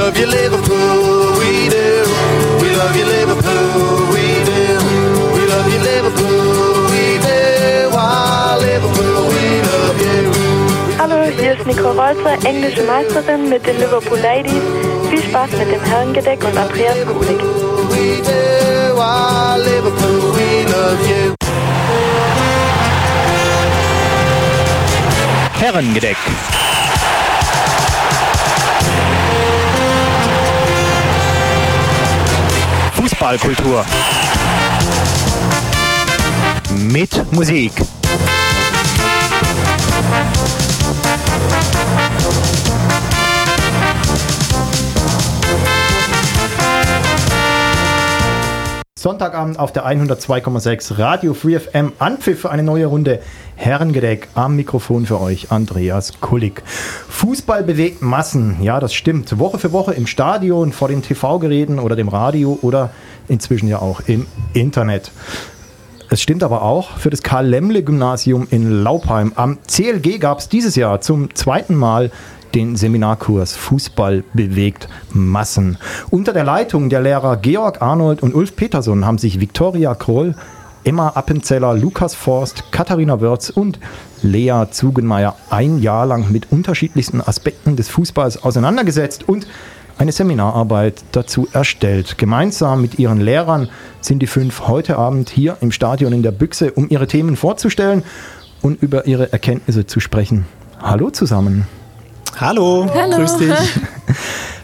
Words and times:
love 0.00 0.16
you, 0.16 0.26
Liverpool, 0.26 1.38
we 1.40 1.68
do. 1.68 1.88
We 2.62 2.68
love 2.80 2.96
you, 2.96 3.06
Liverpool, 3.16 4.08
we 4.14 4.24
do. 4.50 4.62
We 5.36 5.42
love 5.52 5.68
you, 5.72 5.80
Liverpool, 5.90 6.88
we 6.92 7.04
do. 7.26 7.40
Ah, 7.92 8.56
Liverpool, 8.58 9.16
we 9.34 9.44
love 9.70 9.98
you. 10.08 10.22
Hallo, 10.98 11.18
hier 11.38 11.52
ist 11.52 11.66
Nicole 11.66 11.98
Rolzer, 12.00 12.36
englische 12.48 12.82
Meisterin 12.84 13.48
mit 13.50 13.66
den 13.66 13.76
Liverpool 13.78 14.18
Ladies. 14.18 14.64
Viel 15.10 15.22
Spaß 15.22 15.50
mit 15.58 15.68
dem 15.74 15.82
Herrengedeck 15.82 16.42
und 16.44 16.56
Andreas 16.56 16.96
Kulig. 17.06 17.40
We 17.90 18.22
do. 18.28 18.98
Ah, 18.98 19.56
Liverpool, 19.56 20.32
we 20.36 20.62
love 20.72 21.02
you. 21.10 21.34
Herrengedeck. 25.60 26.16
Fußballkultur. 33.20 33.84
Mit 36.74 37.32
Musik. 37.32 37.72
Sonntagabend 49.00 49.58
auf 49.58 49.72
der 49.72 49.86
102,6 49.86 50.98
Radio 50.98 51.32
Free 51.32 51.58
FM. 51.58 51.94
Anpfiff 51.98 52.40
für 52.40 52.50
eine 52.50 52.62
neue 52.62 52.84
Runde 52.84 53.20
Herrengedeck. 53.56 54.28
Am 54.34 54.56
Mikrofon 54.56 55.06
für 55.06 55.18
euch 55.22 55.50
Andreas 55.50 56.20
Kullig. 56.20 56.62
Fußball 57.08 57.62
bewegt 57.62 58.02
Massen. 58.02 58.62
Ja, 58.62 58.78
das 58.78 58.92
stimmt. 58.92 59.38
Woche 59.38 59.58
für 59.58 59.72
Woche 59.72 59.94
im 59.94 60.06
Stadion, 60.06 60.72
vor 60.72 60.88
den 60.88 61.00
TV-Geräten 61.00 61.78
oder 61.78 61.96
dem 61.96 62.08
Radio 62.08 62.58
oder 62.60 62.90
inzwischen 63.26 63.68
ja 63.68 63.78
auch 63.78 64.02
im 64.04 64.26
Internet. 64.52 65.12
Es 66.10 66.20
stimmt 66.20 66.42
aber 66.42 66.60
auch 66.60 66.98
für 66.98 67.08
das 67.08 67.22
Karl-Lemle-Gymnasium 67.22 68.48
in 68.50 68.82
Laupheim. 68.82 69.32
Am 69.34 69.56
CLG 69.66 70.18
gab 70.18 70.40
es 70.40 70.50
dieses 70.50 70.76
Jahr 70.76 71.00
zum 71.00 71.34
zweiten 71.34 71.74
Mal 71.74 72.10
den 72.54 72.76
Seminarkurs 72.76 73.56
Fußball 73.56 74.24
bewegt 74.32 74.88
Massen. 75.12 75.78
Unter 76.10 76.32
der 76.32 76.44
Leitung 76.44 76.90
der 76.90 77.00
Lehrer 77.00 77.36
Georg 77.36 77.82
Arnold 77.82 78.22
und 78.22 78.34
Ulf 78.34 78.56
Peterson 78.56 79.06
haben 79.06 79.18
sich 79.18 79.40
Viktoria 79.40 79.94
Kroll, 79.94 80.34
Emma 80.84 81.08
Appenzeller, 81.08 81.74
Lukas 81.74 82.14
Forst, 82.14 82.72
Katharina 82.72 83.20
Wörz 83.20 83.50
und 83.50 83.78
Lea 84.22 84.64
Zugenmeier 84.70 85.36
ein 85.50 85.80
Jahr 85.80 86.06
lang 86.06 86.30
mit 86.32 86.50
unterschiedlichsten 86.50 87.20
Aspekten 87.20 87.76
des 87.76 87.88
Fußballs 87.88 88.42
auseinandergesetzt 88.42 89.28
und 89.28 89.46
eine 89.98 90.12
Seminararbeit 90.12 91.04
dazu 91.12 91.46
erstellt. 91.52 92.16
Gemeinsam 92.16 92.80
mit 92.80 92.98
ihren 92.98 93.20
Lehrern 93.20 93.68
sind 94.00 94.20
die 94.20 94.26
fünf 94.26 94.66
heute 94.66 94.96
Abend 94.96 95.28
hier 95.28 95.58
im 95.60 95.72
Stadion 95.72 96.14
in 96.14 96.22
der 96.22 96.32
Büchse, 96.32 96.72
um 96.72 96.88
ihre 96.88 97.06
Themen 97.06 97.36
vorzustellen 97.36 98.02
und 98.62 98.82
über 98.82 99.06
ihre 99.06 99.30
Erkenntnisse 99.30 99.86
zu 99.86 100.00
sprechen. 100.00 100.46
Hallo 100.80 101.10
zusammen. 101.10 101.66
Hallo, 102.36 102.88
Hallo. 102.94 103.16
grüß 103.16 103.36
dich. 103.38 103.50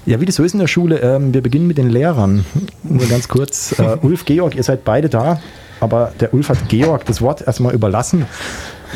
Ja, 0.06 0.20
wie 0.20 0.24
das 0.24 0.36
so 0.36 0.44
ist 0.44 0.52
in 0.52 0.60
der 0.60 0.68
Schule, 0.68 1.00
ähm, 1.00 1.34
wir 1.34 1.42
beginnen 1.42 1.66
mit 1.66 1.78
den 1.78 1.90
Lehrern. 1.90 2.46
Nur 2.84 3.08
ganz 3.08 3.26
kurz. 3.26 3.76
Äh, 3.76 3.96
Ulf, 4.02 4.24
Georg, 4.24 4.54
ihr 4.54 4.62
seid 4.62 4.84
beide 4.84 5.08
da, 5.08 5.40
aber 5.80 6.12
der 6.20 6.32
Ulf 6.32 6.48
hat 6.48 6.68
Georg 6.68 7.04
das 7.06 7.20
Wort 7.20 7.44
erstmal 7.44 7.74
überlassen. 7.74 8.24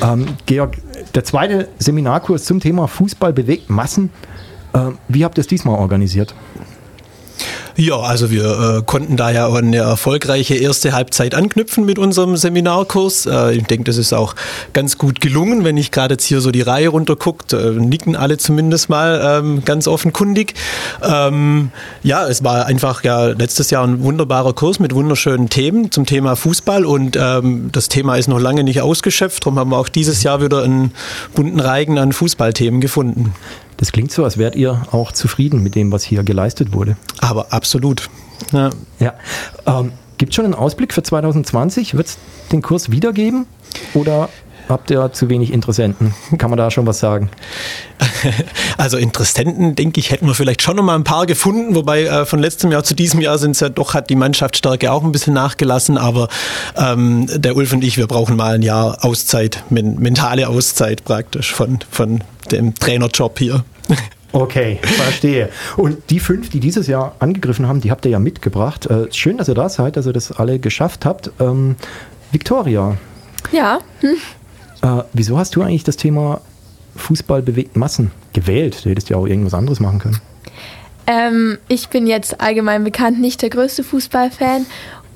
Ähm, 0.00 0.26
Georg, 0.46 0.76
der 1.16 1.24
zweite 1.24 1.66
Seminarkurs 1.80 2.44
zum 2.44 2.60
Thema 2.60 2.86
Fußball 2.86 3.32
bewegt 3.32 3.70
Massen. 3.70 4.10
Äh, 4.72 4.90
wie 5.08 5.24
habt 5.24 5.36
ihr 5.36 5.40
es 5.40 5.48
diesmal 5.48 5.80
organisiert? 5.80 6.32
Ja, 7.80 7.96
also 7.96 8.30
wir 8.30 8.44
äh, 8.44 8.82
konnten 8.84 9.16
da 9.16 9.30
ja 9.30 9.50
eine 9.50 9.78
erfolgreiche 9.78 10.54
erste 10.54 10.92
Halbzeit 10.92 11.34
anknüpfen 11.34 11.86
mit 11.86 11.98
unserem 11.98 12.36
Seminarkurs. 12.36 13.24
Äh, 13.24 13.54
ich 13.54 13.64
denke, 13.64 13.84
das 13.84 13.96
ist 13.96 14.12
auch 14.12 14.34
ganz 14.74 14.98
gut 14.98 15.22
gelungen, 15.22 15.64
wenn 15.64 15.78
ich 15.78 15.90
gerade 15.90 16.12
jetzt 16.12 16.26
hier 16.26 16.42
so 16.42 16.50
die 16.50 16.60
Reihe 16.60 16.88
runterguckt, 16.88 17.54
äh, 17.54 17.70
nicken 17.70 18.16
alle 18.16 18.36
zumindest 18.36 18.90
mal 18.90 19.22
ähm, 19.24 19.64
ganz 19.64 19.88
offenkundig. 19.88 20.52
Ähm, 21.02 21.70
ja, 22.02 22.28
es 22.28 22.44
war 22.44 22.66
einfach 22.66 23.02
ja 23.02 23.28
letztes 23.28 23.70
Jahr 23.70 23.86
ein 23.86 24.02
wunderbarer 24.02 24.52
Kurs 24.52 24.78
mit 24.78 24.94
wunderschönen 24.94 25.48
Themen 25.48 25.90
zum 25.90 26.04
Thema 26.04 26.36
Fußball 26.36 26.84
und 26.84 27.16
ähm, 27.18 27.70
das 27.72 27.88
Thema 27.88 28.16
ist 28.16 28.28
noch 28.28 28.40
lange 28.40 28.62
nicht 28.62 28.82
ausgeschöpft. 28.82 29.46
Darum 29.46 29.58
haben 29.58 29.70
wir 29.70 29.78
auch 29.78 29.88
dieses 29.88 30.22
Jahr 30.22 30.42
wieder 30.42 30.64
einen 30.64 30.92
bunten 31.34 31.60
Reigen 31.60 31.98
an 31.98 32.12
Fußballthemen 32.12 32.82
gefunden. 32.82 33.32
Das 33.80 33.92
klingt 33.92 34.12
so, 34.12 34.24
als 34.24 34.36
wärt 34.36 34.56
ihr 34.56 34.82
auch 34.90 35.10
zufrieden 35.10 35.62
mit 35.62 35.74
dem, 35.74 35.90
was 35.90 36.04
hier 36.04 36.22
geleistet 36.22 36.74
wurde. 36.74 36.98
Aber 37.18 37.54
absolut. 37.54 38.10
Ja. 38.52 38.68
Ja. 38.98 39.14
Ähm, 39.66 39.92
Gibt 40.18 40.32
es 40.32 40.36
schon 40.36 40.44
einen 40.44 40.52
Ausblick 40.52 40.92
für 40.92 41.02
2020? 41.02 41.96
Wird 41.96 42.08
es 42.08 42.18
den 42.52 42.60
Kurs 42.60 42.90
wiedergeben? 42.90 43.46
Oder 43.94 44.28
habt 44.70 44.90
ihr 44.90 45.12
zu 45.12 45.28
wenig 45.28 45.52
Interessenten? 45.52 46.14
Kann 46.38 46.50
man 46.50 46.56
da 46.56 46.70
schon 46.70 46.86
was 46.86 46.98
sagen? 46.98 47.30
Also 48.76 48.96
Interessenten, 48.96 49.74
denke 49.74 50.00
ich, 50.00 50.10
hätten 50.10 50.26
wir 50.26 50.34
vielleicht 50.34 50.62
schon 50.62 50.76
noch 50.76 50.82
mal 50.82 50.94
ein 50.94 51.04
paar 51.04 51.26
gefunden, 51.26 51.74
wobei 51.74 52.04
äh, 52.04 52.24
von 52.24 52.38
letztem 52.38 52.70
Jahr 52.72 52.82
zu 52.82 52.94
diesem 52.94 53.20
Jahr 53.20 53.38
sind 53.38 53.52
es 53.52 53.60
ja 53.60 53.68
doch, 53.68 53.94
hat 53.94 54.08
die 54.08 54.14
Mannschaftsstärke 54.14 54.90
auch 54.90 55.04
ein 55.04 55.12
bisschen 55.12 55.34
nachgelassen, 55.34 55.98
aber 55.98 56.28
ähm, 56.76 57.26
der 57.28 57.56
Ulf 57.56 57.72
und 57.72 57.84
ich, 57.84 57.98
wir 57.98 58.06
brauchen 58.06 58.36
mal 58.36 58.54
ein 58.54 58.62
Jahr 58.62 59.04
Auszeit, 59.04 59.64
men 59.68 59.98
mentale 59.98 60.48
Auszeit 60.48 61.04
praktisch 61.04 61.52
von, 61.52 61.80
von 61.90 62.22
dem 62.50 62.74
Trainerjob 62.74 63.38
hier. 63.38 63.64
Okay, 64.32 64.78
verstehe. 64.82 65.48
Und 65.76 66.08
die 66.10 66.20
fünf, 66.20 66.50
die 66.50 66.60
dieses 66.60 66.86
Jahr 66.86 67.16
angegriffen 67.18 67.66
haben, 67.66 67.80
die 67.80 67.90
habt 67.90 68.04
ihr 68.04 68.12
ja 68.12 68.20
mitgebracht. 68.20 68.86
Äh, 68.86 69.12
schön, 69.12 69.38
dass 69.38 69.48
ihr 69.48 69.54
da 69.54 69.68
seid, 69.68 69.96
dass 69.96 70.06
ihr 70.06 70.12
das 70.12 70.30
alle 70.30 70.60
geschafft 70.60 71.04
habt. 71.04 71.32
Ähm, 71.40 71.74
Victoria, 72.30 72.96
Ja, 73.50 73.80
hm. 74.00 74.16
Äh, 74.82 75.02
wieso 75.12 75.38
hast 75.38 75.56
du 75.56 75.62
eigentlich 75.62 75.84
das 75.84 75.96
Thema 75.96 76.40
Fußball 76.96 77.42
bewegt 77.42 77.76
Massen 77.76 78.10
gewählt? 78.32 78.84
Du 78.84 78.90
hättest 78.90 79.10
ja 79.10 79.16
auch 79.16 79.26
irgendwas 79.26 79.54
anderes 79.54 79.80
machen 79.80 79.98
können. 79.98 80.20
ähm, 81.06 81.58
ich 81.68 81.88
bin 81.88 82.06
jetzt 82.06 82.40
allgemein 82.40 82.84
bekannt 82.84 83.20
nicht 83.20 83.42
der 83.42 83.50
größte 83.50 83.84
Fußballfan. 83.84 84.66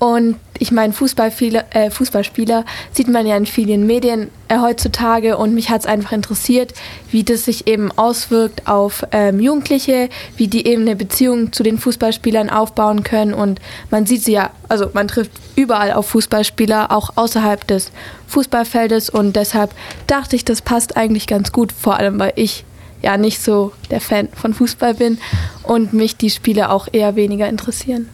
Und 0.05 0.37
ich 0.59 0.71
meine, 0.71 0.93
Fußballspieler, 0.93 1.65
äh, 1.71 1.91
Fußballspieler 1.91 2.67
sieht 2.93 3.09
man 3.09 3.27
ja 3.27 3.39
in 3.39 3.47
vielen 3.47 3.87
Medien 3.87 4.29
äh, 4.49 4.59
heutzutage 4.59 5.39
und 5.39 5.55
mich 5.55 5.71
hat 5.71 5.81
es 5.81 5.87
einfach 5.87 6.13
interessiert, 6.13 6.75
wie 7.11 7.25
das 7.25 7.47
sich 7.47 7.67
eben 7.67 7.91
auswirkt 7.91 8.69
auf 8.69 9.03
ähm, 9.13 9.41
Jugendliche, 9.41 10.11
wie 10.37 10.47
die 10.47 10.67
eben 10.67 10.83
eine 10.83 10.95
Beziehung 10.95 11.55
zu 11.55 11.63
den 11.63 11.79
Fußballspielern 11.79 12.51
aufbauen 12.51 13.03
können. 13.03 13.33
Und 13.33 13.63
man 13.91 14.05
sieht 14.05 14.23
sie 14.25 14.33
ja, 14.33 14.51
also 14.69 14.91
man 14.93 15.09
trifft 15.09 15.33
überall 15.57 15.95
auf 15.95 16.07
Fußballspieler, 16.09 16.93
auch 16.93 17.17
außerhalb 17.17 17.67
des 17.67 17.91
Fußballfeldes. 18.29 19.09
Und 19.09 19.37
deshalb 19.37 19.75
dachte 20.07 20.37
ich, 20.37 20.45
das 20.45 20.61
passt 20.61 20.99
eigentlich 20.99 21.27
ganz 21.27 21.51
gut, 21.51 21.73
vor 21.73 21.97
allem 21.97 22.19
weil 22.19 22.35
ich 22.37 22.67
ja 23.01 23.17
nicht 23.17 23.43
so 23.43 23.73
der 23.91 24.03
Fan 24.03 24.29
von 24.35 24.53
Fußball 24.53 24.93
bin 24.93 25.17
und 25.63 25.95
mich 25.95 26.19
die 26.19 26.29
Spiele 26.29 26.69
auch 26.69 26.89
eher 26.93 27.17
weniger 27.17 27.49
interessieren. 27.49 28.11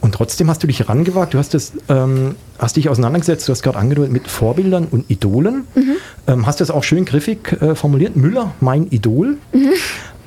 Und 0.00 0.14
trotzdem 0.14 0.48
hast 0.48 0.62
du 0.62 0.66
dich 0.66 0.78
herangewagt, 0.78 1.34
du 1.34 1.38
hast, 1.38 1.52
das, 1.52 1.72
ähm, 1.88 2.34
hast 2.58 2.76
dich 2.76 2.88
auseinandergesetzt, 2.88 3.46
du 3.48 3.52
hast 3.52 3.62
gerade 3.62 3.78
angedeutet 3.78 4.12
mit 4.12 4.28
Vorbildern 4.28 4.86
und 4.90 5.10
Idolen. 5.10 5.64
Ähm, 6.26 6.46
hast 6.46 6.60
das 6.60 6.70
auch 6.70 6.84
schön 6.84 7.04
griffig 7.04 7.52
äh, 7.60 7.74
formuliert. 7.74 8.16
Müller, 8.16 8.52
mein 8.60 8.86
Idol. 8.90 9.36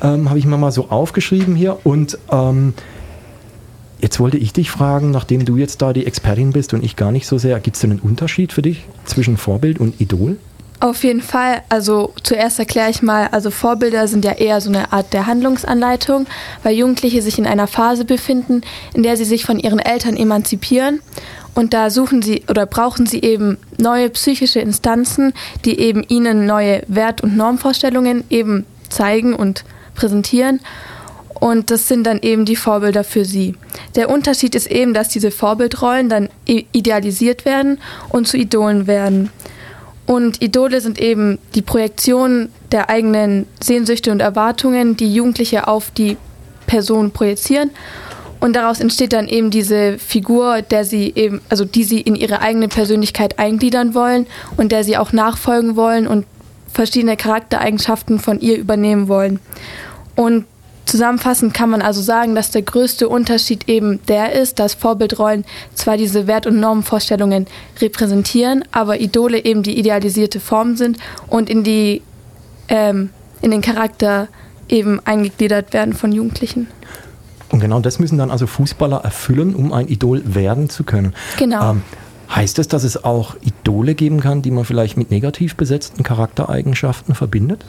Ähm, 0.02 0.30
Habe 0.30 0.38
ich 0.38 0.46
mir 0.46 0.58
mal 0.58 0.72
so 0.72 0.90
aufgeschrieben 0.90 1.56
hier. 1.56 1.78
Und 1.86 2.18
ähm, 2.30 2.74
jetzt 4.00 4.20
wollte 4.20 4.38
ich 4.38 4.54
dich 4.54 4.70
fragen, 4.70 5.12
nachdem 5.12 5.46
du 5.46 5.58
jetzt 5.58 5.82
da 5.82 5.94
die 5.94 6.06
Expertin 6.06 6.52
bist 6.52 6.74
und 6.74 6.84
ich 6.84 6.96
gar 6.96 7.12
nicht 7.12 7.26
so 7.26 7.38
sehr, 7.38 7.60
gibt 7.60 7.76
es 7.76 7.82
denn 7.82 7.92
einen 7.92 8.00
Unterschied 8.00 8.54
für 8.54 8.62
dich 8.62 8.86
zwischen 9.06 9.38
Vorbild 9.38 9.80
und 9.80 10.00
Idol? 10.02 10.38
Auf 10.84 11.06
jeden 11.06 11.22
Fall. 11.22 11.62
Also 11.70 12.14
zuerst 12.24 12.60
erkläre 12.60 12.90
ich 12.90 13.02
mal, 13.02 13.30
also 13.32 13.52
Vorbilder 13.52 14.10
sind 14.10 14.26
ja 14.26 14.34
eher 14.34 14.60
so 14.60 14.68
eine 14.68 14.92
Art 14.92 15.14
der 15.14 15.28
Handlungsanleitung, 15.28 16.26
weil 16.62 16.76
Jugendliche 16.76 17.22
sich 17.22 17.40
in 17.40 17.48
einer 17.48 17.68
Phase 17.68 18.04
befinden, 18.04 18.64
in 18.94 19.02
der 19.02 19.16
sie 19.16 19.24
sich 19.24 19.46
von 19.46 19.60
ihren 19.60 19.80
Eltern 19.80 20.18
emanzipieren. 20.18 21.00
Und 21.56 21.74
da 21.74 21.90
suchen 21.90 22.22
sie 22.22 22.44
oder 22.50 22.66
brauchen 22.66 23.06
sie 23.06 23.22
eben 23.22 23.58
neue 23.78 24.10
psychische 24.10 24.60
Instanzen, 24.60 25.32
die 25.64 25.80
eben 25.80 26.04
ihnen 26.10 26.46
neue 26.46 26.84
Wert- 26.88 27.22
und 27.22 27.38
Normvorstellungen 27.38 28.26
eben 28.30 28.66
zeigen 28.90 29.34
und 29.36 29.64
präsentieren. 29.96 30.60
Und 31.34 31.72
das 31.72 31.88
sind 31.88 32.04
dann 32.04 32.20
eben 32.20 32.44
die 32.44 32.58
Vorbilder 32.58 33.06
für 33.06 33.24
sie. 33.24 33.56
Der 33.96 34.10
Unterschied 34.10 34.54
ist 34.54 34.68
eben, 34.68 34.94
dass 34.94 35.08
diese 35.08 35.32
Vorbildrollen 35.32 36.10
dann 36.10 36.28
idealisiert 36.46 37.46
werden 37.46 37.80
und 38.10 38.28
zu 38.28 38.36
Idolen 38.36 38.86
werden. 38.86 39.30
Und 40.06 40.42
Idole 40.42 40.82
sind 40.82 41.00
eben 41.00 41.40
die 41.56 41.62
Projektion 41.62 42.50
der 42.72 42.90
eigenen 42.90 43.48
Sehnsüchte 43.62 44.12
und 44.12 44.20
Erwartungen, 44.20 44.98
die 44.98 45.14
Jugendliche 45.14 45.68
auf 45.68 45.92
die 45.92 46.18
Person 46.68 47.12
projizieren. 47.12 47.72
Und 48.40 48.58
daraus 48.58 48.82
entsteht 48.82 49.14
dann 49.14 49.30
eben 49.30 49.52
diese 49.52 49.98
Figur, 49.98 50.62
der 50.62 50.84
sie 50.84 51.14
eben, 51.16 51.40
also 51.48 51.64
die 51.64 51.86
sie 51.86 52.02
in 52.02 52.16
ihre 52.16 52.42
eigene 52.42 52.68
Persönlichkeit 52.68 53.40
eingliedern 53.40 53.94
wollen 53.94 54.28
und 54.58 54.74
der 54.74 54.84
sie 54.84 54.98
auch 54.98 55.14
nachfolgen 55.14 55.78
wollen 55.78 56.08
und 56.08 56.26
verschiedene 56.74 57.16
Charaktereigenschaften 57.16 58.20
von 58.20 58.42
ihr 58.42 58.58
übernehmen 58.58 59.08
wollen. 59.08 59.40
Und 60.16 60.46
Zusammenfassend 60.94 61.56
kann 61.56 61.72
man 61.72 61.82
also 61.82 62.04
sagen, 62.04 62.36
dass 62.36 62.52
der 62.52 62.62
größte 62.62 63.10
Unterschied 63.10 63.68
eben 63.68 64.00
der 64.06 64.34
ist, 64.34 64.60
dass 64.60 64.76
Vorbildrollen 64.76 65.44
zwar 65.74 65.98
diese 65.98 66.28
Wert- 66.28 66.46
und 66.46 66.60
Normenvorstellungen 66.60 67.48
repräsentieren, 67.82 68.64
aber 68.72 69.00
Idole 69.00 69.44
eben 69.44 69.64
die 69.64 69.80
idealisierte 69.80 70.40
Form 70.40 70.76
sind 70.76 71.00
und 71.26 71.50
in, 71.50 71.64
die, 71.64 72.04
ähm, 72.68 73.10
in 73.42 73.50
den 73.50 73.62
Charakter 73.62 74.28
eben 74.70 75.00
eingegliedert 75.04 75.74
werden 75.74 75.96
von 75.96 76.12
Jugendlichen. 76.12 76.68
Und 77.50 77.60
genau 77.60 77.80
das 77.80 77.98
müssen 77.98 78.20
dann 78.20 78.30
also 78.30 78.46
Fußballer 78.46 78.98
erfüllen, 78.98 79.56
um 79.56 79.74
ein 79.74 79.88
Idol 79.88 80.22
werden 80.36 80.70
zu 80.70 80.84
können. 80.84 81.16
Genau. 81.40 81.72
Ähm, 81.72 81.82
heißt 82.30 82.60
das, 82.60 82.68
dass 82.68 82.84
es 82.84 83.04
auch 83.04 83.36
Idole 83.42 83.96
geben 83.96 84.20
kann, 84.20 84.44
die 84.44 84.52
man 84.52 84.64
vielleicht 84.64 84.96
mit 84.96 85.10
negativ 85.10 85.56
besetzten 85.56 86.04
Charaktereigenschaften 86.04 87.16
verbindet? 87.16 87.66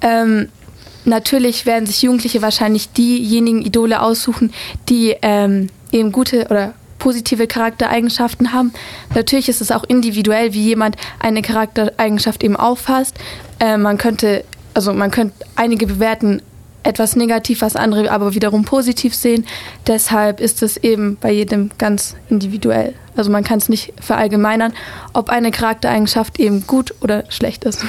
Ähm, 0.00 0.48
natürlich 1.04 1.66
werden 1.66 1.86
sich 1.86 2.02
Jugendliche 2.02 2.42
wahrscheinlich 2.42 2.92
diejenigen 2.92 3.62
Idole 3.62 4.02
aussuchen, 4.02 4.52
die 4.88 5.16
ähm, 5.22 5.68
eben 5.90 6.12
gute 6.12 6.46
oder 6.46 6.74
positive 6.98 7.48
Charaktereigenschaften 7.48 8.52
haben. 8.52 8.72
Natürlich 9.14 9.48
ist 9.48 9.60
es 9.60 9.72
auch 9.72 9.82
individuell, 9.84 10.54
wie 10.54 10.62
jemand 10.62 10.96
eine 11.18 11.42
Charaktereigenschaft 11.42 12.44
eben 12.44 12.56
auffasst. 12.56 13.16
Äh, 13.58 13.76
man 13.76 13.98
könnte, 13.98 14.44
also 14.74 14.92
man 14.92 15.10
könnte 15.10 15.34
einige 15.56 15.86
bewerten 15.86 16.42
etwas 16.84 17.16
negativ, 17.16 17.60
was 17.60 17.76
andere 17.76 18.10
aber 18.10 18.34
wiederum 18.34 18.64
positiv 18.64 19.14
sehen. 19.14 19.46
Deshalb 19.86 20.40
ist 20.40 20.62
es 20.62 20.76
eben 20.76 21.16
bei 21.20 21.32
jedem 21.32 21.70
ganz 21.78 22.14
individuell. 22.28 22.94
Also 23.16 23.30
man 23.30 23.44
kann 23.44 23.58
es 23.58 23.68
nicht 23.68 23.92
verallgemeinern, 24.00 24.72
ob 25.12 25.28
eine 25.28 25.50
Charaktereigenschaft 25.50 26.38
eben 26.40 26.66
gut 26.66 26.94
oder 27.00 27.24
schlecht 27.30 27.64
ist. 27.64 27.84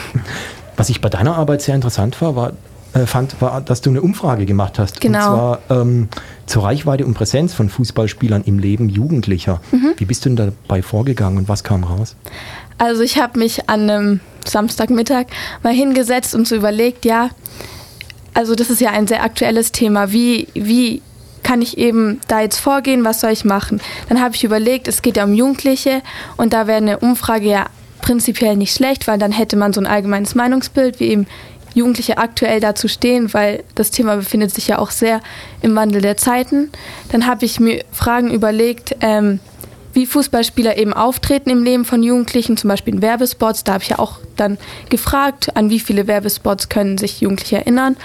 Was 0.75 0.89
ich 0.89 1.01
bei 1.01 1.09
deiner 1.09 1.35
Arbeit 1.35 1.61
sehr 1.61 1.75
interessant 1.75 2.19
war, 2.21 2.35
war 2.35 2.53
äh, 2.93 3.05
fand, 3.05 3.41
war, 3.41 3.61
dass 3.61 3.81
du 3.81 3.89
eine 3.89 4.01
Umfrage 4.01 4.45
gemacht 4.45 4.79
hast. 4.79 5.01
Genau. 5.01 5.17
Und 5.17 5.23
zwar 5.23 5.81
ähm, 5.81 6.09
zur 6.45 6.63
Reichweite 6.63 7.05
und 7.05 7.13
Präsenz 7.13 7.53
von 7.53 7.69
Fußballspielern 7.69 8.43
im 8.43 8.59
Leben 8.59 8.89
Jugendlicher. 8.89 9.61
Mhm. 9.71 9.93
Wie 9.97 10.05
bist 10.05 10.25
du 10.25 10.29
denn 10.29 10.53
dabei 10.67 10.81
vorgegangen 10.81 11.37
und 11.37 11.49
was 11.49 11.63
kam 11.63 11.83
raus? 11.83 12.15
Also 12.77 13.01
ich 13.01 13.17
habe 13.17 13.39
mich 13.39 13.69
an 13.69 13.89
einem 13.89 14.19
Samstagmittag 14.45 15.27
mal 15.63 15.73
hingesetzt 15.73 16.35
und 16.35 16.47
so 16.47 16.55
überlegt, 16.55 17.05
ja, 17.05 17.29
also 18.33 18.55
das 18.55 18.69
ist 18.69 18.81
ja 18.81 18.91
ein 18.91 19.07
sehr 19.07 19.23
aktuelles 19.23 19.71
Thema. 19.71 20.11
Wie, 20.11 20.47
wie 20.53 21.01
kann 21.43 21.61
ich 21.61 21.77
eben 21.77 22.19
da 22.27 22.41
jetzt 22.41 22.59
vorgehen? 22.59 23.05
Was 23.05 23.21
soll 23.21 23.31
ich 23.31 23.45
machen? 23.45 23.81
Dann 24.09 24.21
habe 24.21 24.35
ich 24.35 24.43
überlegt, 24.43 24.87
es 24.87 25.01
geht 25.01 25.17
ja 25.17 25.23
um 25.23 25.33
Jugendliche 25.33 26.01
und 26.37 26.53
da 26.53 26.67
wäre 26.67 26.77
eine 26.77 26.99
Umfrage 26.99 27.47
ja 27.47 27.65
prinzipiell 28.01 28.57
nicht 28.57 28.75
schlecht, 28.75 29.07
weil 29.07 29.17
dann 29.17 29.31
hätte 29.31 29.55
man 29.55 29.71
so 29.71 29.79
ein 29.79 29.87
allgemeines 29.87 30.35
Meinungsbild, 30.35 30.99
wie 30.99 31.07
eben 31.07 31.25
Jugendliche 31.73 32.17
aktuell 32.17 32.59
dazu 32.59 32.87
stehen, 32.87 33.33
weil 33.33 33.63
das 33.75 33.91
Thema 33.91 34.15
befindet 34.15 34.53
sich 34.53 34.67
ja 34.67 34.79
auch 34.79 34.91
sehr 34.91 35.21
im 35.61 35.75
Wandel 35.75 36.01
der 36.01 36.17
Zeiten. 36.17 36.71
Dann 37.11 37.25
habe 37.25 37.45
ich 37.45 37.59
mir 37.59 37.83
Fragen 37.91 38.31
überlegt, 38.31 38.95
ähm, 39.01 39.39
wie 39.93 40.05
Fußballspieler 40.05 40.77
eben 40.77 40.93
auftreten 40.93 41.49
im 41.49 41.63
Leben 41.63 41.85
von 41.85 42.03
Jugendlichen, 42.03 42.57
zum 42.57 42.69
Beispiel 42.69 42.95
in 42.95 43.01
Werbespots. 43.01 43.63
Da 43.63 43.73
habe 43.73 43.83
ich 43.83 43.89
ja 43.89 43.99
auch 43.99 44.17
dann 44.35 44.57
gefragt, 44.89 45.55
an 45.55 45.69
wie 45.69 45.79
viele 45.79 46.07
Werbespots 46.07 46.69
können 46.69 46.97
sich 46.97 47.21
Jugendliche 47.21 47.57
erinnern. 47.57 47.95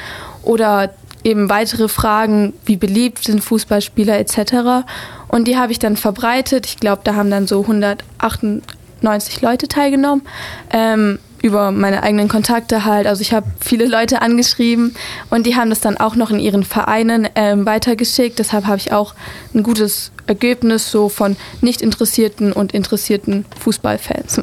Oder 0.42 0.90
eben 1.24 1.48
weitere 1.48 1.88
Fragen, 1.88 2.52
wie 2.64 2.76
beliebt 2.76 3.24
sind 3.24 3.42
Fußballspieler 3.42 4.18
etc. 4.18 4.86
Und 5.28 5.48
die 5.48 5.56
habe 5.56 5.72
ich 5.72 5.78
dann 5.78 5.96
verbreitet. 5.96 6.66
Ich 6.66 6.78
glaube, 6.78 7.00
da 7.04 7.14
haben 7.14 7.30
dann 7.30 7.46
so 7.46 7.62
198 7.62 9.40
Leute 9.40 9.68
teilgenommen. 9.68 10.22
Ähm, 10.70 11.18
über 11.42 11.70
meine 11.70 12.02
eigenen 12.02 12.28
Kontakte 12.28 12.84
halt. 12.84 13.06
Also 13.06 13.22
ich 13.22 13.32
habe 13.32 13.46
viele 13.60 13.86
Leute 13.86 14.22
angeschrieben 14.22 14.94
und 15.30 15.46
die 15.46 15.56
haben 15.56 15.70
das 15.70 15.80
dann 15.80 15.96
auch 15.96 16.16
noch 16.16 16.30
in 16.30 16.38
ihren 16.38 16.64
Vereinen 16.64 17.28
ähm, 17.34 17.66
weitergeschickt. 17.66 18.38
Deshalb 18.38 18.66
habe 18.66 18.78
ich 18.78 18.92
auch 18.92 19.14
ein 19.54 19.62
gutes 19.62 20.12
Ergebnis 20.26 20.90
so 20.90 21.08
von 21.08 21.36
nicht 21.60 21.80
interessierten 21.80 22.52
und 22.52 22.72
interessierten 22.72 23.44
Fußballfans. 23.60 24.42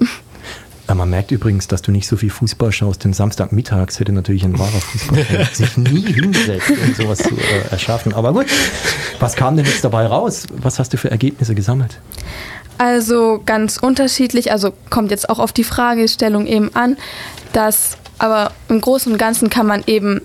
Man 0.94 1.10
merkt 1.10 1.32
übrigens, 1.32 1.68
dass 1.68 1.82
du 1.82 1.92
nicht 1.92 2.08
so 2.08 2.16
viel 2.16 2.30
Fußball 2.30 2.72
schaust, 2.72 3.04
denn 3.04 3.14
Samstagmittags 3.14 4.00
hätte 4.00 4.12
natürlich 4.12 4.44
ein 4.44 4.58
wahrer 4.60 4.70
Fußballfan 4.70 5.48
sich 5.54 5.78
nie 5.78 6.14
hingesetzt, 6.14 6.70
um 6.70 6.94
sowas 6.94 7.18
zu 7.20 7.36
äh, 7.36 7.72
erschaffen. 7.72 8.14
Aber 8.14 8.34
gut, 8.34 8.46
was 9.20 9.36
kam 9.36 9.58
denn 9.58 9.66
jetzt 9.66 9.84
dabei 9.84 10.06
raus? 10.06 10.46
Was 10.56 10.78
hast 10.78 10.94
du 10.94 10.98
für 10.98 11.10
Ergebnisse 11.10 11.56
gesammelt? 11.56 12.00
Also 12.78 13.42
ganz 13.46 13.78
unterschiedlich, 13.78 14.52
also 14.52 14.74
kommt 14.90 15.12
jetzt 15.12 15.30
auch 15.30 15.40
auf 15.40 15.54
die 15.54 15.64
Fragestellung 15.64 16.46
eben 16.46 16.76
an, 16.76 16.98
dass 17.54 17.98
aber 18.18 18.52
im 18.70 18.82
Großen 18.82 19.12
und 19.12 19.18
Ganzen 19.18 19.50
kann 19.50 19.68
man 19.68 19.84
eben 19.88 20.22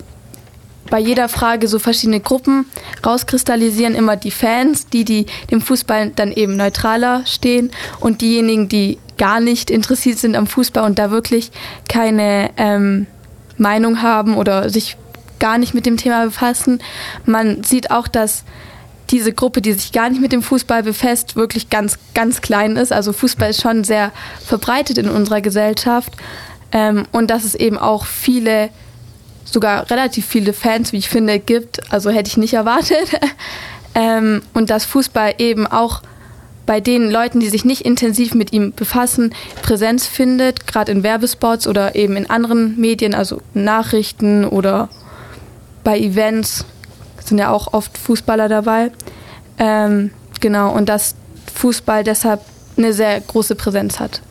bei 0.89 0.99
jeder 0.99 1.29
Frage 1.29 1.67
so 1.67 1.79
verschiedene 1.79 2.19
Gruppen 2.19 2.65
rauskristallisieren, 3.05 3.95
immer 3.95 4.17
die 4.17 4.31
Fans, 4.31 4.87
die, 4.87 5.05
die 5.05 5.25
dem 5.49 5.61
Fußball 5.61 6.11
dann 6.15 6.31
eben 6.31 6.57
neutraler 6.57 7.25
stehen 7.25 7.71
und 7.99 8.21
diejenigen, 8.21 8.67
die 8.67 8.97
gar 9.17 9.39
nicht 9.39 9.69
interessiert 9.69 10.17
sind 10.17 10.35
am 10.35 10.47
Fußball 10.47 10.83
und 10.83 10.99
da 10.99 11.11
wirklich 11.11 11.51
keine 11.87 12.49
ähm, 12.57 13.07
Meinung 13.57 14.01
haben 14.01 14.35
oder 14.35 14.69
sich 14.69 14.97
gar 15.39 15.57
nicht 15.57 15.73
mit 15.73 15.85
dem 15.85 15.97
Thema 15.97 16.25
befassen. 16.25 16.81
Man 17.25 17.63
sieht 17.63 17.91
auch, 17.91 18.07
dass 18.07 18.43
diese 19.09 19.33
Gruppe, 19.33 19.61
die 19.61 19.73
sich 19.73 19.91
gar 19.91 20.09
nicht 20.09 20.21
mit 20.21 20.31
dem 20.31 20.41
Fußball 20.41 20.83
befasst, 20.83 21.35
wirklich 21.35 21.69
ganz, 21.69 21.97
ganz 22.13 22.41
klein 22.41 22.77
ist. 22.77 22.93
Also 22.93 23.13
Fußball 23.13 23.49
ist 23.49 23.61
schon 23.61 23.83
sehr 23.83 24.11
verbreitet 24.45 24.97
in 24.97 25.09
unserer 25.09 25.41
Gesellschaft. 25.41 26.13
Ähm, 26.71 27.05
und 27.11 27.29
dass 27.29 27.43
es 27.43 27.55
eben 27.55 27.77
auch 27.77 28.05
viele, 28.05 28.69
sogar 29.43 29.89
relativ 29.89 30.25
viele 30.25 30.53
Fans, 30.53 30.93
wie 30.93 30.97
ich 30.97 31.09
finde, 31.09 31.39
gibt. 31.39 31.91
Also 31.91 32.09
hätte 32.09 32.29
ich 32.29 32.37
nicht 32.37 32.53
erwartet. 32.53 33.19
ähm, 33.95 34.41
und 34.53 34.69
dass 34.69 34.85
Fußball 34.85 35.35
eben 35.39 35.67
auch 35.67 36.01
bei 36.65 36.79
den 36.79 37.09
Leuten, 37.11 37.39
die 37.39 37.49
sich 37.49 37.65
nicht 37.65 37.81
intensiv 37.81 38.33
mit 38.33 38.53
ihm 38.53 38.71
befassen, 38.73 39.33
Präsenz 39.61 40.07
findet, 40.07 40.67
gerade 40.67 40.91
in 40.91 41.03
Werbespots 41.03 41.67
oder 41.67 41.95
eben 41.95 42.15
in 42.15 42.29
anderen 42.29 42.79
Medien, 42.79 43.13
also 43.13 43.41
Nachrichten 43.53 44.45
oder 44.45 44.87
bei 45.83 45.99
Events 45.99 46.65
sind 47.23 47.37
ja 47.37 47.51
auch 47.51 47.73
oft 47.73 47.97
Fußballer 47.97 48.49
dabei. 48.49 48.91
Ähm, 49.57 50.11
genau, 50.39 50.71
und 50.71 50.89
dass 50.89 51.15
Fußball 51.53 52.03
deshalb 52.03 52.41
eine 52.77 52.93
sehr 52.93 53.19
große 53.19 53.55
Präsenz 53.55 53.99
hat. 53.99 54.21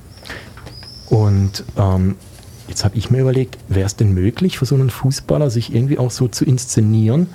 Und 1.09 1.65
ähm, 1.77 2.17
jetzt 2.69 2.85
habe 2.85 2.97
ich 2.97 3.11
mir 3.11 3.21
überlegt, 3.21 3.59
wäre 3.69 3.87
es 3.87 3.97
denn 3.97 4.13
möglich 4.13 4.59
für 4.59 4.67
so 4.67 4.75
einen 4.75 4.91
Fußballer, 4.91 5.51
sich 5.51 5.75
irgendwie 5.75 5.99
auch 5.99 6.11
so 6.11 6.29
zu 6.29 6.45
inszenieren, 6.45 7.29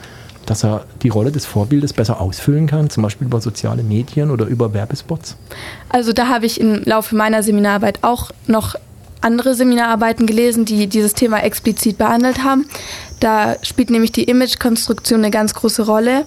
dass 0.45 0.63
er 0.63 0.85
die 1.01 1.09
Rolle 1.09 1.31
des 1.31 1.45
Vorbildes 1.45 1.93
besser 1.93 2.21
ausfüllen 2.21 2.67
kann, 2.67 2.89
zum 2.89 3.03
Beispiel 3.03 3.27
über 3.27 3.41
soziale 3.41 3.83
Medien 3.83 4.31
oder 4.31 4.45
über 4.45 4.73
Werbespots? 4.73 5.35
Also 5.89 6.13
da 6.13 6.27
habe 6.27 6.45
ich 6.45 6.59
im 6.61 6.83
Laufe 6.83 7.15
meiner 7.15 7.43
Seminararbeit 7.43 7.99
auch 8.03 8.31
noch 8.47 8.75
andere 9.25 9.55
Seminararbeiten 9.55 10.25
gelesen, 10.25 10.65
die 10.65 10.87
dieses 10.87 11.13
Thema 11.13 11.43
explizit 11.43 11.97
behandelt 11.97 12.43
haben. 12.43 12.67
Da 13.19 13.55
spielt 13.63 13.89
nämlich 13.89 14.11
die 14.11 14.23
Imagekonstruktion 14.23 15.19
eine 15.19 15.31
ganz 15.31 15.53
große 15.53 15.85
Rolle. 15.85 16.25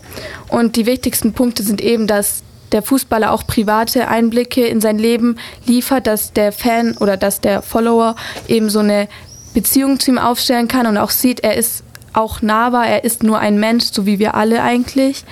Und 0.49 0.77
die 0.77 0.87
wichtigsten 0.87 1.33
Punkte 1.33 1.63
sind 1.63 1.81
eben, 1.81 2.07
dass 2.07 2.43
der 2.73 2.83
Fußballer 2.83 3.33
auch 3.33 3.47
private 3.47 4.09
Einblicke 4.09 4.67
in 4.67 4.81
sein 4.81 4.99
Leben 4.99 5.37
liefert, 5.65 6.07
dass 6.07 6.33
der 6.33 6.53
Fan 6.53 6.97
oder 6.99 7.17
dass 7.17 7.41
der 7.41 7.63
Follower 7.63 8.15
eben 8.47 8.69
so 8.69 8.81
eine 8.81 9.09
Beziehung 9.55 9.99
zu 9.99 10.11
ihm 10.11 10.19
aufstellen 10.19 10.69
kann 10.69 10.87
und 10.87 10.99
auch 10.99 11.11
sieht, 11.11 11.41
er 11.41 11.57
ist 11.57 11.83
auch 12.13 12.43
nahbar, 12.43 12.87
er 12.87 13.05
ist 13.05 13.23
nur 13.23 13.39
ein 13.39 13.59
Mensch, 13.59 13.87
so 13.93 14.07
wie 14.07 14.19
wir 14.19 14.35
alle 14.35 14.63
eigentlich. 14.63 15.25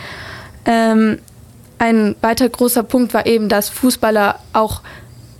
Ähm, 0.65 1.19
ein 1.79 2.17
weiter 2.23 2.49
großer 2.49 2.83
Punkt 2.83 3.13
war 3.13 3.27
eben, 3.27 3.49
dass 3.49 3.69
Fußballer 3.69 4.39
auch, 4.53 4.81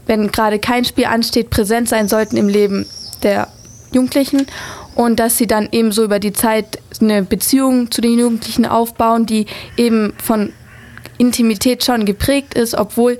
wenn 0.07 0.31
gerade 0.31 0.59
kein 0.59 0.85
Spiel 0.85 1.07
ansteht, 1.07 1.51
präsent 1.51 1.89
sein 1.89 2.09
sollten 2.09 2.37
im 2.37 2.49
Leben 2.49 2.87
der 3.23 3.49
Jugendlichen 3.93 4.47
und 4.95 5.19
dass 5.21 5.39
sie 5.39 5.47
dann 5.47 5.69
eben 5.73 5.93
so 5.93 6.05
über 6.05 6.19
die 6.19 6.33
Zeit 6.33 6.79
eine 7.01 7.23
Beziehung 7.23 7.91
zu 7.91 8.01
den 8.01 8.19
Jugendlichen 8.19 8.67
aufbauen, 8.67 9.27
die 9.27 9.47
eben 9.77 10.15
von 10.23 10.53
Intimität 11.19 11.85
schon 11.85 12.05
geprägt 12.05 12.55
ist, 12.55 12.75
obwohl 12.75 13.19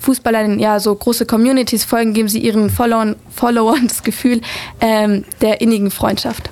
Fußballern 0.00 0.58
ja 0.58 0.80
so 0.80 0.94
große 0.94 1.24
Communities 1.24 1.84
folgen, 1.84 2.12
geben 2.12 2.28
sie 2.28 2.40
ihren 2.40 2.68
Followern, 2.68 3.16
Followern 3.30 3.88
das 3.88 4.02
Gefühl 4.02 4.40
ähm, 4.80 5.24
der 5.40 5.60
innigen 5.60 5.90
Freundschaft. 5.90 6.50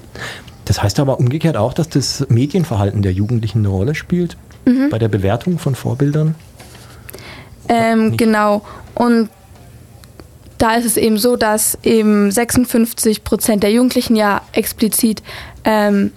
Das 0.64 0.83
heißt 0.83 1.00
aber 1.00 1.19
umgekehrt 1.19 1.57
auch, 1.57 1.75
dass 1.75 1.88
das 1.88 2.25
Medienverhalten 2.28 3.02
der 3.02 3.12
Jugendlichen 3.12 3.59
eine 3.59 3.69
Rolle 3.69 3.95
spielt 3.95 4.37
Mhm. 4.64 4.90
bei 4.90 4.99
der 4.99 5.09
Bewertung 5.09 5.59
von 5.59 5.75
Vorbildern. 5.75 6.35
Ähm, 7.69 8.16
genau. 8.16 8.62
Und 8.95 9.28
da 10.62 10.76
ist 10.76 10.85
es 10.85 10.97
eben 10.97 11.19
so, 11.19 11.35
dass 11.35 11.76
eben 11.83 12.31
56 12.31 13.25
Prozent 13.25 13.64
der 13.64 13.73
Jugendlichen 13.73 14.14
ja 14.14 14.42
explizit 14.52 15.21
ähm, 15.64 16.12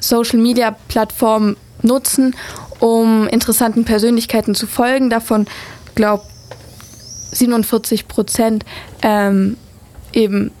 Social 0.00 0.38
Media 0.38 0.74
Plattformen 0.88 1.58
nutzen, 1.82 2.34
um 2.80 3.28
interessanten 3.28 3.84
Persönlichkeiten 3.84 4.54
zu 4.54 4.66
folgen. 4.66 5.10
Davon 5.10 5.46
glaube 5.94 6.22
47 7.32 8.08
Prozent 8.08 8.64
ähm, 9.02 9.58
eben 10.14 10.52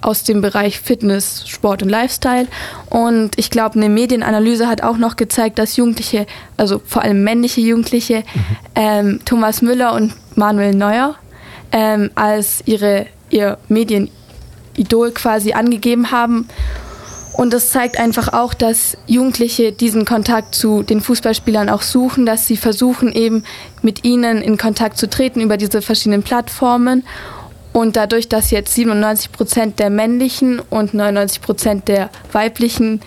aus 0.00 0.22
dem 0.22 0.40
Bereich 0.40 0.78
Fitness, 0.78 1.48
Sport 1.48 1.82
und 1.82 1.88
Lifestyle. 1.88 2.46
Und 2.88 3.36
ich 3.36 3.50
glaube, 3.50 3.80
eine 3.80 3.88
Medienanalyse 3.88 4.68
hat 4.68 4.84
auch 4.84 4.96
noch 4.96 5.16
gezeigt, 5.16 5.58
dass 5.58 5.76
Jugendliche, 5.76 6.24
also 6.56 6.80
vor 6.86 7.02
allem 7.02 7.24
männliche 7.24 7.62
Jugendliche, 7.62 8.18
mhm. 8.18 8.56
ähm, 8.76 9.20
Thomas 9.24 9.60
Müller 9.60 9.92
und 9.92 10.14
Manuel 10.36 10.76
Neuer 10.76 11.16
ähm, 11.72 12.10
als 12.14 12.62
ihre, 12.66 13.06
ihr 13.30 13.58
Medienidol 13.68 15.12
quasi 15.12 15.52
angegeben 15.52 16.10
haben. 16.10 16.48
Und 17.32 17.52
das 17.52 17.70
zeigt 17.70 17.98
einfach 17.98 18.32
auch, 18.32 18.54
dass 18.54 18.96
Jugendliche 19.06 19.72
diesen 19.72 20.04
Kontakt 20.04 20.54
zu 20.54 20.82
den 20.82 21.00
Fußballspielern 21.00 21.68
auch 21.68 21.82
suchen, 21.82 22.26
dass 22.26 22.46
sie 22.46 22.56
versuchen 22.56 23.12
eben 23.12 23.44
mit 23.82 24.04
ihnen 24.04 24.42
in 24.42 24.58
Kontakt 24.58 24.98
zu 24.98 25.08
treten 25.08 25.40
über 25.40 25.56
diese 25.56 25.80
verschiedenen 25.80 26.22
Plattformen. 26.22 27.04
Und 27.72 27.96
dadurch, 27.96 28.28
dass 28.28 28.50
jetzt 28.50 28.74
97 28.74 29.30
Prozent 29.30 29.78
der 29.78 29.90
männlichen 29.90 30.58
und 30.58 30.92
99 30.92 31.40
Prozent 31.40 31.88
der 31.88 32.10
weiblichen 32.32 33.00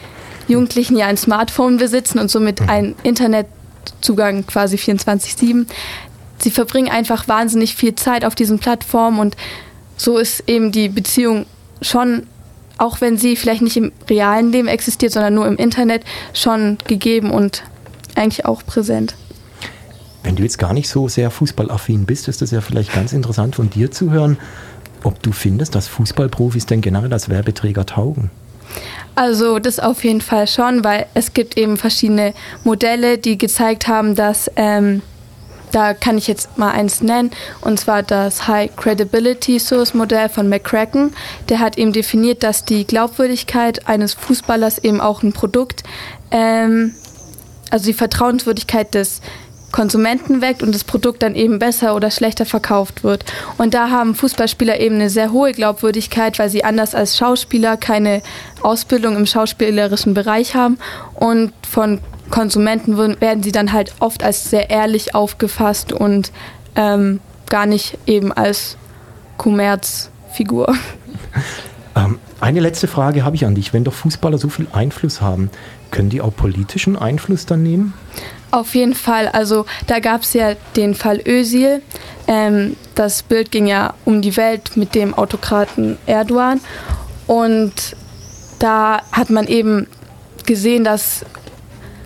Jugendlichen 0.48 0.98
ja 0.98 1.08
ein 1.08 1.17
Smartphone 1.17 1.77
besitzen 1.77 2.20
und 2.20 2.32
somit 2.32 2.67
einen 2.70 2.96
Internetzugang 3.03 4.46
quasi 4.48 4.77
24-7, 4.77 5.65
sie 6.43 6.51
verbringen 6.51 6.91
einfach 6.91 7.27
wahnsinnig 7.27 7.75
viel 7.75 7.95
Zeit 7.95 8.25
auf 8.25 8.35
diesen 8.35 8.59
Plattformen 8.59 9.19
und 9.19 9.35
so 9.97 10.17
ist 10.17 10.43
eben 10.47 10.71
die 10.71 10.89
Beziehung 10.89 11.45
schon, 11.81 12.23
auch 12.77 13.01
wenn 13.01 13.17
sie 13.17 13.35
vielleicht 13.35 13.62
nicht 13.62 13.77
im 13.77 13.91
realen 14.09 14.51
Leben 14.51 14.67
existiert, 14.67 15.12
sondern 15.12 15.33
nur 15.33 15.47
im 15.47 15.57
Internet, 15.57 16.03
schon 16.33 16.77
gegeben 16.88 17.31
und 17.31 17.63
eigentlich 18.15 18.45
auch 18.45 18.65
präsent. 18.65 19.15
Wenn 20.23 20.35
du 20.35 20.43
jetzt 20.43 20.57
gar 20.57 20.73
nicht 20.73 20.88
so 20.88 21.07
sehr 21.07 21.29
fußballaffin 21.29 22.05
bist, 22.05 22.27
ist 22.27 22.41
es 22.41 22.51
ja 22.51 22.62
vielleicht 22.62 22.93
ganz 22.93 23.13
interessant 23.13 23.55
von 23.55 23.69
dir 23.69 23.91
zu 23.91 24.12
hören, 24.12 24.38
ob 25.03 25.21
du 25.21 25.31
findest, 25.33 25.75
dass 25.75 25.88
Fußballprofis 25.88 26.65
denn 26.65 26.81
generell 26.81 27.12
als 27.12 27.29
Werbeträger 27.29 27.85
taugen. 27.85 28.31
Also 29.15 29.59
das 29.59 29.79
auf 29.79 30.03
jeden 30.03 30.21
Fall 30.21 30.47
schon, 30.47 30.83
weil 30.83 31.05
es 31.13 31.33
gibt 31.33 31.57
eben 31.57 31.77
verschiedene 31.77 32.33
Modelle, 32.63 33.17
die 33.17 33.38
gezeigt 33.38 33.88
haben, 33.88 34.15
dass 34.15 34.50
ähm, 34.55 35.01
da 35.73 35.93
kann 35.93 36.17
ich 36.17 36.27
jetzt 36.27 36.57
mal 36.57 36.71
eins 36.71 37.01
nennen, 37.01 37.31
und 37.61 37.79
zwar 37.79 38.03
das 38.03 38.47
High 38.47 38.75
Credibility 38.75 39.59
Source 39.59 39.93
Modell 39.93 40.29
von 40.29 40.47
McCracken. 40.47 41.13
Der 41.49 41.59
hat 41.59 41.77
eben 41.77 41.93
definiert, 41.93 42.43
dass 42.43 42.63
die 42.63 42.85
Glaubwürdigkeit 42.85 43.87
eines 43.87 44.13
Fußballers 44.13 44.77
eben 44.79 45.01
auch 45.01 45.23
ein 45.23 45.33
Produkt, 45.33 45.83
ähm, 46.31 46.93
also 47.71 47.85
die 47.85 47.93
Vertrauenswürdigkeit 47.93 48.93
des 48.93 49.21
Konsumenten 49.73 50.41
weckt 50.41 50.61
und 50.61 50.75
das 50.75 50.83
Produkt 50.83 51.23
dann 51.23 51.33
eben 51.33 51.57
besser 51.57 51.95
oder 51.95 52.11
schlechter 52.11 52.45
verkauft 52.45 53.03
wird. 53.03 53.25
Und 53.57 53.73
da 53.73 53.89
haben 53.89 54.13
Fußballspieler 54.13 54.79
eben 54.79 54.95
eine 54.95 55.09
sehr 55.09 55.31
hohe 55.31 55.51
Glaubwürdigkeit, 55.51 56.37
weil 56.37 56.49
sie 56.49 56.63
anders 56.63 56.93
als 56.93 57.17
Schauspieler 57.17 57.75
keine 57.75 58.21
Ausbildung 58.61 59.17
im 59.17 59.25
schauspielerischen 59.25 60.13
Bereich 60.13 60.55
haben 60.55 60.77
und 61.15 61.51
von 61.67 61.99
Konsumenten 62.33 62.97
werden 62.97 63.43
sie 63.43 63.51
dann 63.51 63.73
halt 63.73 63.93
oft 63.99 64.23
als 64.23 64.49
sehr 64.49 64.71
ehrlich 64.71 65.13
aufgefasst 65.13 65.93
und 65.93 66.31
ähm, 66.75 67.19
gar 67.47 67.67
nicht 67.67 67.99
eben 68.07 68.33
als 68.33 68.75
Kommerzfigur. 69.37 70.75
Ähm, 71.95 72.17
eine 72.39 72.59
letzte 72.59 72.87
Frage 72.87 73.23
habe 73.23 73.35
ich 73.35 73.45
an 73.45 73.53
dich. 73.53 73.71
Wenn 73.71 73.83
doch 73.83 73.93
Fußballer 73.93 74.39
so 74.39 74.49
viel 74.49 74.65
Einfluss 74.73 75.21
haben, 75.21 75.51
können 75.91 76.09
die 76.09 76.21
auch 76.21 76.35
politischen 76.35 76.97
Einfluss 76.97 77.45
dann 77.45 77.61
nehmen? 77.61 77.93
Auf 78.49 78.73
jeden 78.73 78.95
Fall. 78.95 79.27
Also 79.27 79.67
da 79.85 79.99
gab 79.99 80.23
es 80.23 80.33
ja 80.33 80.55
den 80.75 80.95
Fall 80.95 81.21
Özil. 81.23 81.83
Ähm, 82.27 82.75
das 82.95 83.21
Bild 83.21 83.51
ging 83.51 83.67
ja 83.67 83.93
um 84.05 84.23
die 84.23 84.35
Welt 84.35 84.75
mit 84.75 84.95
dem 84.95 85.13
Autokraten 85.13 85.99
Erdogan. 86.07 86.61
Und 87.27 87.95
da 88.57 89.03
hat 89.11 89.29
man 89.29 89.45
eben 89.45 89.85
gesehen, 90.47 90.83
dass 90.83 91.23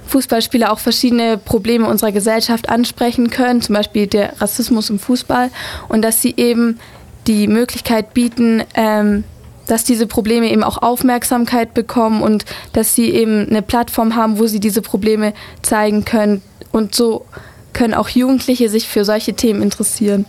Fußballspieler 0.07 0.71
auch 0.71 0.79
verschiedene 0.79 1.37
Probleme 1.37 1.87
unserer 1.87 2.11
Gesellschaft 2.11 2.69
ansprechen 2.69 3.29
können, 3.29 3.61
zum 3.61 3.75
Beispiel 3.75 4.07
der 4.07 4.41
Rassismus 4.41 4.89
im 4.89 4.99
Fußball. 4.99 5.49
Und 5.89 6.01
dass 6.01 6.21
sie 6.21 6.33
eben 6.37 6.79
die 7.27 7.47
Möglichkeit 7.47 8.13
bieten, 8.13 8.63
ähm, 8.73 9.23
dass 9.67 9.83
diese 9.83 10.07
Probleme 10.07 10.49
eben 10.49 10.63
auch 10.63 10.81
Aufmerksamkeit 10.81 11.73
bekommen 11.73 12.21
und 12.21 12.45
dass 12.73 12.95
sie 12.95 13.11
eben 13.11 13.47
eine 13.49 13.61
Plattform 13.61 14.15
haben, 14.15 14.39
wo 14.39 14.47
sie 14.47 14.59
diese 14.59 14.81
Probleme 14.81 15.33
zeigen 15.61 16.05
können. 16.05 16.41
Und 16.71 16.95
so 16.95 17.25
können 17.73 17.93
auch 17.93 18.09
Jugendliche 18.09 18.69
sich 18.69 18.87
für 18.87 19.05
solche 19.05 19.33
Themen 19.33 19.61
interessieren. 19.61 20.25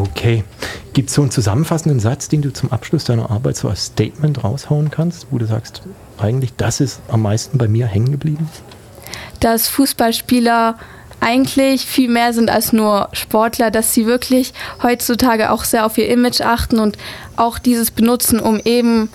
Okay. 0.00 0.44
Gibt 0.92 1.08
es 1.08 1.14
so 1.14 1.22
einen 1.22 1.30
zusammenfassenden 1.30 2.00
Satz, 2.00 2.28
den 2.28 2.42
du 2.42 2.52
zum 2.52 2.72
Abschluss 2.72 3.04
deiner 3.04 3.30
Arbeit 3.30 3.56
so 3.56 3.68
als 3.68 3.86
Statement 3.86 4.44
raushauen 4.44 4.90
kannst, 4.90 5.26
wo 5.30 5.38
du 5.38 5.46
sagst, 5.46 5.82
eigentlich 6.18 6.54
das 6.56 6.80
ist 6.80 7.00
am 7.08 7.22
meisten 7.22 7.58
bei 7.58 7.68
mir 7.68 7.86
hängen 7.86 8.12
geblieben? 8.12 8.48
Dass 9.40 9.68
Fußballspieler 9.68 10.78
eigentlich 11.20 11.86
viel 11.86 12.08
mehr 12.08 12.32
sind 12.32 12.50
als 12.50 12.72
nur 12.72 13.08
Sportler, 13.12 13.70
dass 13.70 13.94
sie 13.94 14.06
wirklich 14.06 14.52
heutzutage 14.82 15.50
auch 15.50 15.64
sehr 15.64 15.86
auf 15.86 15.96
ihr 15.98 16.08
Image 16.08 16.40
achten 16.40 16.78
und 16.78 16.98
auch 17.36 17.58
dieses 17.58 17.90
benutzen, 17.90 18.38
um 18.38 18.60
eben 18.64 19.08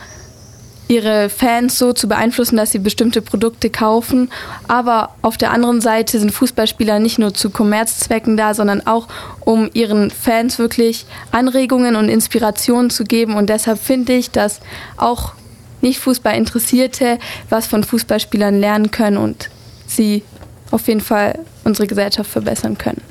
ihre 0.91 1.29
Fans 1.29 1.77
so 1.77 1.93
zu 1.93 2.09
beeinflussen, 2.09 2.57
dass 2.57 2.71
sie 2.71 2.79
bestimmte 2.79 3.21
Produkte 3.21 3.69
kaufen. 3.69 4.29
Aber 4.67 5.15
auf 5.21 5.37
der 5.37 5.51
anderen 5.51 5.79
Seite 5.79 6.19
sind 6.19 6.31
Fußballspieler 6.31 6.99
nicht 6.99 7.17
nur 7.17 7.33
zu 7.33 7.49
Kommerzzwecken 7.49 8.35
da, 8.35 8.53
sondern 8.53 8.85
auch 8.85 9.07
um 9.39 9.69
ihren 9.73 10.11
Fans 10.11 10.59
wirklich 10.59 11.05
Anregungen 11.31 11.95
und 11.95 12.09
Inspirationen 12.09 12.89
zu 12.89 13.05
geben. 13.05 13.35
Und 13.35 13.49
deshalb 13.49 13.79
finde 13.79 14.13
ich, 14.13 14.31
dass 14.31 14.59
auch 14.97 15.31
nicht 15.79 15.99
Fußballinteressierte 15.99 17.19
was 17.49 17.67
von 17.67 17.85
Fußballspielern 17.85 18.59
lernen 18.59 18.91
können 18.91 19.17
und 19.17 19.49
sie 19.87 20.23
auf 20.71 20.89
jeden 20.89 21.01
Fall 21.01 21.39
unsere 21.63 21.87
Gesellschaft 21.87 22.29
verbessern 22.29 22.77
können. 22.77 23.01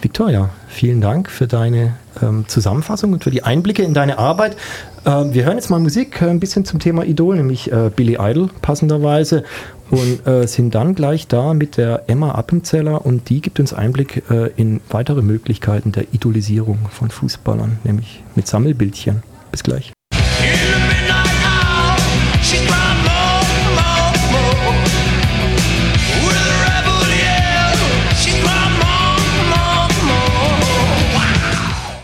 Victoria, 0.00 0.50
vielen 0.68 1.00
Dank 1.00 1.30
für 1.30 1.46
deine 1.46 1.96
ähm, 2.20 2.44
Zusammenfassung 2.48 3.12
und 3.12 3.24
für 3.24 3.30
die 3.30 3.42
Einblicke 3.42 3.82
in 3.82 3.94
deine 3.94 4.18
Arbeit. 4.18 4.56
Ähm, 5.04 5.34
wir 5.34 5.44
hören 5.44 5.56
jetzt 5.56 5.68
mal 5.68 5.80
Musik, 5.80 6.22
äh, 6.22 6.26
ein 6.26 6.38
bisschen 6.38 6.64
zum 6.64 6.78
Thema 6.78 7.04
Idol, 7.04 7.36
nämlich 7.36 7.72
äh, 7.72 7.90
Billy 7.94 8.18
Idol 8.20 8.50
passenderweise 8.60 9.42
und 9.90 10.24
äh, 10.26 10.46
sind 10.46 10.74
dann 10.76 10.94
gleich 10.94 11.26
da 11.26 11.54
mit 11.54 11.76
der 11.76 12.04
Emma 12.06 12.32
Appenzeller 12.32 13.04
und 13.04 13.28
die 13.28 13.40
gibt 13.40 13.58
uns 13.58 13.72
Einblick 13.72 14.22
äh, 14.30 14.50
in 14.56 14.80
weitere 14.90 15.22
Möglichkeiten 15.22 15.90
der 15.90 16.14
Idolisierung 16.14 16.78
von 16.90 17.10
Fußballern, 17.10 17.78
nämlich 17.82 18.22
mit 18.36 18.46
Sammelbildchen. 18.46 19.24
Bis 19.50 19.64
gleich. 19.64 19.92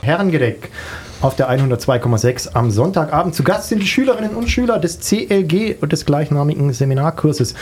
Herrengedeck 0.02 0.70
auf 1.20 1.34
der 1.36 1.50
102,6 1.50 2.54
am 2.54 2.70
Sonntagabend. 2.70 3.34
Zu 3.34 3.42
Gast 3.42 3.68
sind 3.68 3.82
die 3.82 3.86
Schülerinnen 3.86 4.34
und 4.34 4.48
Schüler 4.48 4.78
des 4.78 5.00
CLG 5.00 5.76
und 5.80 5.92
des 5.92 6.04
gleichnamigen 6.04 6.72
Seminarkurses. 6.72 7.54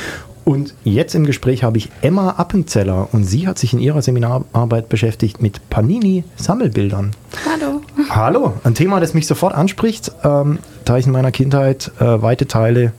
Und 0.44 0.75
jetzt 0.84 1.14
im 1.14 1.25
Gespräch 1.25 1.64
habe 1.64 1.78
ich 1.78 1.90
Emma 2.02 2.30
Appenzeller 2.36 3.08
und 3.12 3.25
sie 3.25 3.48
hat 3.48 3.58
sich 3.58 3.72
in 3.72 3.80
ihrer 3.80 4.02
Seminararbeit 4.02 4.88
beschäftigt 4.88 5.42
mit 5.42 5.70
Panini-Sammelbildern. 5.70 7.12
Hallo. 7.50 7.80
Hallo, 8.10 8.52
ein 8.62 8.75
Thema, 8.75 9.00
das 9.00 9.14
mich 9.14 9.26
sofort 9.26 9.54
anspricht, 9.54 10.12
ähm, 10.22 10.58
da 10.84 10.98
ich 10.98 11.06
in 11.06 11.12
meiner 11.12 11.32
Kindheit 11.32 11.90
äh, 11.98 12.22
weite 12.22 12.46
Teile 12.46 12.92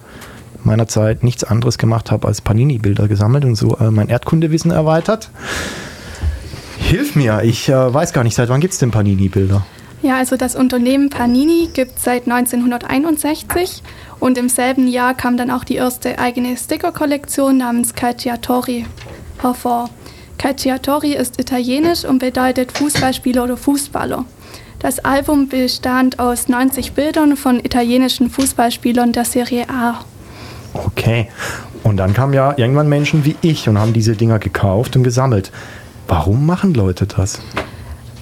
meiner 0.63 0.87
Zeit 0.87 1.23
nichts 1.23 1.45
anderes 1.45 1.77
gemacht 1.77 2.11
habe 2.11 2.27
als 2.27 2.41
Panini-Bilder 2.41 3.07
gesammelt 3.07 3.45
und 3.45 3.55
so 3.55 3.77
äh, 3.77 3.91
mein 3.91 4.09
Erdkundewissen 4.09 4.71
erweitert. 4.71 5.29
Hilf 6.79 7.15
mir, 7.15 7.43
ich 7.43 7.69
äh, 7.69 7.93
weiß 7.93 8.11
gar 8.11 8.23
nicht, 8.23 8.35
seit 8.35 8.49
wann 8.49 8.59
gibt 8.59 8.73
es 8.73 8.79
denn 8.79 8.91
Panini-Bilder? 8.91 9.65
Ja, 10.07 10.15
also 10.15 10.37
das 10.37 10.55
Unternehmen 10.55 11.09
Panini 11.09 11.67
gibt 11.73 11.97
es 11.97 12.05
seit 12.05 12.31
1961 12.31 13.83
und 14.21 14.37
im 14.37 14.47
selben 14.47 14.87
Jahr 14.87 15.13
kam 15.13 15.35
dann 15.35 15.51
auch 15.51 15.65
die 15.65 15.75
erste 15.75 16.17
eigene 16.17 16.55
Sticker-Kollektion 16.55 17.57
namens 17.57 17.93
Calciatori 17.93 18.85
hervor. 19.41 19.89
Calciatori 20.37 21.13
ist 21.13 21.41
italienisch 21.41 22.05
und 22.05 22.19
bedeutet 22.19 22.71
Fußballspieler 22.77 23.43
oder 23.43 23.57
Fußballer. 23.57 24.23
Das 24.79 24.99
Album 24.99 25.49
bestand 25.49 26.19
aus 26.19 26.47
90 26.47 26.93
Bildern 26.93 27.35
von 27.35 27.59
italienischen 27.59 28.29
Fußballspielern 28.29 29.11
der 29.11 29.25
Serie 29.25 29.67
A. 29.69 30.05
Okay. 30.73 31.27
Und 31.83 31.97
dann 31.97 32.13
kamen 32.13 32.31
ja 32.31 32.53
irgendwann 32.55 32.87
Menschen 32.87 33.25
wie 33.25 33.35
ich 33.41 33.67
und 33.67 33.77
haben 33.77 33.91
diese 33.91 34.15
Dinger 34.15 34.39
gekauft 34.39 34.95
und 34.95 35.03
gesammelt. 35.03 35.51
Warum 36.07 36.45
machen 36.45 36.73
Leute 36.73 37.07
das? 37.07 37.41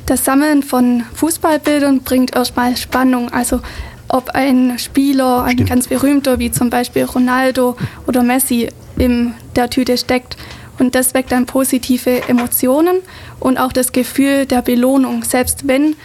Das 0.06 0.24
Sammeln 0.24 0.62
von 0.62 1.04
Fußballbildern 1.16 2.02
bringt 2.02 2.36
erstmal 2.36 2.78
Spannung. 2.78 3.32
Also 3.32 3.62
ob 4.08 4.30
ein 4.30 4.78
Spieler, 4.78 5.44
ein 5.44 5.54
Stimmt. 5.54 5.70
ganz 5.70 5.88
berühmter, 5.88 6.38
wie 6.38 6.52
zum 6.52 6.70
Beispiel 6.70 7.06
Ronaldo 7.06 7.76
oder 8.06 8.22
Messi, 8.22 8.70
in 8.98 9.34
der 9.56 9.70
Tüte 9.70 9.98
steckt. 9.98 10.38
Und 10.78 10.94
das 10.94 11.14
weckt 11.14 11.32
dann 11.32 11.46
positive 11.48 12.28
Emotionen 12.30 12.98
und 13.40 13.58
auch 13.58 13.74
das 13.74 13.92
Gefühl 13.92 14.46
der 14.46 14.62
Belohnung, 14.62 15.24
selbst 15.24 15.68
wenn 15.68 15.96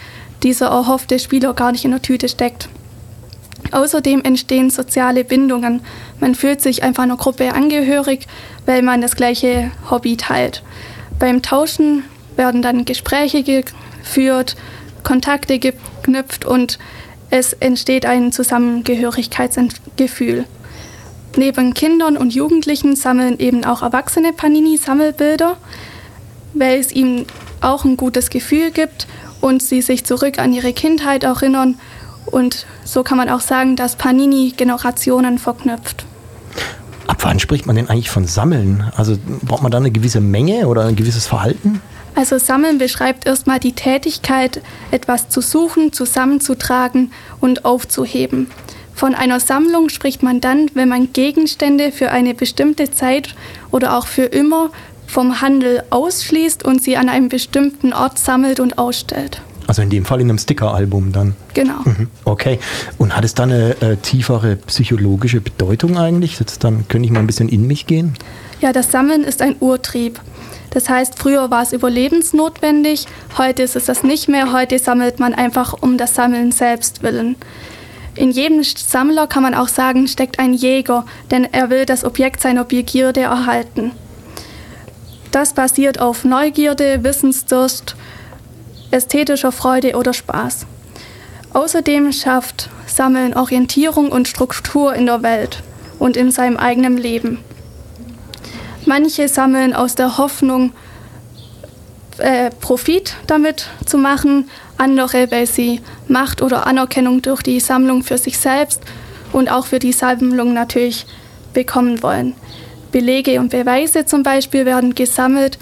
dieser 0.43 0.67
erhoffte 0.67 1.19
Spieler 1.19 1.53
gar 1.53 1.71
nicht 1.71 1.85
in 1.85 1.91
der 1.91 2.01
Tüte 2.01 2.27
steckt. 2.27 2.69
Außerdem 3.71 4.21
entstehen 4.23 4.69
soziale 4.69 5.23
Bindungen. 5.23 5.81
Man 6.19 6.35
fühlt 6.35 6.61
sich 6.61 6.83
einfach 6.83 7.03
einer 7.03 7.17
Gruppe 7.17 7.53
angehörig, 7.53 8.27
weil 8.65 8.81
man 8.81 9.01
das 9.01 9.15
gleiche 9.15 9.71
Hobby 9.89 10.17
teilt. 10.17 10.63
Beim 11.19 11.41
Tauschen 11.41 12.03
werden 12.35 12.61
dann 12.61 12.85
Gespräche 12.85 13.43
geführt, 14.01 14.55
Kontakte 15.03 15.59
geknüpft 15.59 16.45
und 16.45 16.79
es 17.29 17.51
entsteht 17.53 18.05
ein 18.05 18.31
Zusammengehörigkeitsgefühl. 18.31 20.45
Neben 21.37 21.73
Kindern 21.73 22.17
und 22.17 22.33
Jugendlichen 22.33 22.97
sammeln 22.97 23.39
eben 23.39 23.63
auch 23.63 23.81
Erwachsene 23.81 24.33
Panini-Sammelbilder, 24.33 25.55
weil 26.53 26.79
es 26.79 26.91
ihnen 26.91 27.25
auch 27.61 27.85
ein 27.85 27.95
gutes 27.95 28.29
Gefühl 28.29 28.71
gibt 28.71 29.07
und 29.39 29.63
sie 29.63 29.81
sich 29.81 30.03
zurück 30.05 30.39
an 30.39 30.51
ihre 30.51 30.73
Kindheit 30.73 31.23
erinnern. 31.23 31.79
Und 32.25 32.65
so 32.83 33.03
kann 33.03 33.17
man 33.17 33.29
auch 33.29 33.39
sagen, 33.39 33.77
dass 33.77 33.95
Panini 33.95 34.53
Generationen 34.55 35.39
verknüpft. 35.39 36.05
Ab 37.07 37.19
wann 37.21 37.39
spricht 37.39 37.65
man 37.65 37.77
denn 37.77 37.89
eigentlich 37.89 38.09
von 38.09 38.25
Sammeln? 38.25 38.91
Also 38.95 39.17
braucht 39.41 39.63
man 39.63 39.71
da 39.71 39.77
eine 39.77 39.91
gewisse 39.91 40.19
Menge 40.19 40.67
oder 40.67 40.85
ein 40.85 40.97
gewisses 40.97 41.27
Verhalten? 41.27 41.81
Also 42.15 42.37
Sammeln 42.37 42.77
beschreibt 42.77 43.25
erstmal 43.25 43.59
die 43.59 43.73
Tätigkeit, 43.73 44.61
etwas 44.91 45.29
zu 45.29 45.41
suchen, 45.41 45.93
zusammenzutragen 45.93 47.11
und 47.39 47.65
aufzuheben. 47.65 48.47
Von 48.93 49.15
einer 49.15 49.39
Sammlung 49.39 49.89
spricht 49.89 50.21
man 50.21 50.41
dann, 50.41 50.69
wenn 50.73 50.89
man 50.89 51.13
Gegenstände 51.13 51.91
für 51.91 52.11
eine 52.11 52.33
bestimmte 52.33 52.91
Zeit 52.91 53.35
oder 53.71 53.97
auch 53.97 54.07
für 54.07 54.23
immer 54.25 54.69
vom 55.07 55.41
Handel 55.41 55.83
ausschließt 55.89 56.63
und 56.63 56.83
sie 56.83 56.97
an 56.97 57.09
einem 57.09 57.29
bestimmten 57.29 57.93
Ort 57.93 58.19
sammelt 58.19 58.59
und 58.59 58.77
ausstellt. 58.77 59.41
Also 59.67 59.81
in 59.81 59.89
dem 59.89 60.05
Fall 60.05 60.19
in 60.21 60.29
einem 60.29 60.37
Stickeralbum 60.37 61.11
dann. 61.11 61.35
Genau. 61.53 61.79
Mhm, 61.85 62.07
Okay. 62.25 62.59
Und 62.97 63.15
hat 63.15 63.23
es 63.23 63.33
da 63.33 63.43
eine 63.43 63.81
äh, 63.81 63.95
tiefere 63.97 64.55
psychologische 64.57 65.39
Bedeutung 65.41 65.97
eigentlich? 65.97 66.39
Jetzt 66.39 66.63
dann 66.63 66.87
könnte 66.87 67.05
ich 67.05 67.11
mal 67.11 67.19
ein 67.21 67.27
bisschen 67.27 67.49
in 67.49 67.67
mich 67.67 67.87
gehen. 67.87 68.13
Ja, 68.59 68.73
das 68.73 68.91
Sammeln 68.91 69.23
ist 69.23 69.41
ein 69.41 69.55
Urtrieb. 69.59 70.19
Das 70.71 70.89
heißt, 70.89 71.19
früher 71.19 71.51
war 71.51 71.61
es 71.61 71.73
überlebensnotwendig, 71.73 73.05
heute 73.37 73.61
ist 73.61 73.75
es 73.75 73.85
das 73.85 74.03
nicht 74.03 74.27
mehr. 74.27 74.53
Heute 74.53 74.79
sammelt 74.79 75.19
man 75.19 75.33
einfach 75.33 75.75
um 75.79 75.97
das 75.97 76.15
Sammeln 76.15 76.51
selbst 76.51 77.03
willen. 77.03 77.35
In 78.15 78.31
jedem 78.31 78.63
Sammler 78.63 79.27
kann 79.27 79.43
man 79.43 79.53
auch 79.53 79.67
sagen, 79.67 80.07
steckt 80.07 80.39
ein 80.39 80.53
Jäger, 80.53 81.05
denn 81.29 81.45
er 81.51 81.69
will 81.69 81.85
das 81.85 82.03
Objekt 82.03 82.41
seiner 82.41 82.63
Begierde 82.63 83.21
erhalten. 83.21 83.91
Das 85.31 85.53
basiert 85.53 85.99
auf 85.99 86.25
Neugierde, 86.25 87.03
Wissensdurst, 87.03 87.95
ästhetischer 88.91 89.51
Freude 89.51 89.95
oder 89.95 90.13
Spaß. 90.13 90.65
Außerdem 91.53 92.11
schafft 92.11 92.69
Sammeln 92.85 93.33
Orientierung 93.33 94.11
und 94.11 94.27
Struktur 94.27 94.93
in 94.93 95.05
der 95.05 95.23
Welt 95.23 95.63
und 95.99 96.17
in 96.17 96.31
seinem 96.31 96.57
eigenen 96.57 96.97
Leben. 96.97 97.39
Manche 98.85 99.27
sammeln 99.27 99.73
aus 99.73 99.95
der 99.95 100.17
Hoffnung, 100.17 100.73
äh, 102.17 102.49
Profit 102.59 103.15
damit 103.27 103.67
zu 103.85 103.97
machen, 103.97 104.49
andere, 104.77 105.29
weil 105.31 105.45
sie 105.45 105.81
Macht 106.07 106.41
oder 106.41 106.67
Anerkennung 106.67 107.21
durch 107.21 107.41
die 107.41 107.59
Sammlung 107.59 108.03
für 108.03 108.17
sich 108.17 108.37
selbst 108.37 108.81
und 109.31 109.49
auch 109.49 109.65
für 109.65 109.79
die 109.79 109.93
Sammlung 109.93 110.53
natürlich 110.53 111.05
bekommen 111.53 112.01
wollen. 112.03 112.35
Belege 112.91 113.39
und 113.39 113.49
Beweise 113.49 114.05
zum 114.05 114.23
Beispiel 114.23 114.65
werden 114.65 114.95
gesammelt, 114.95 115.57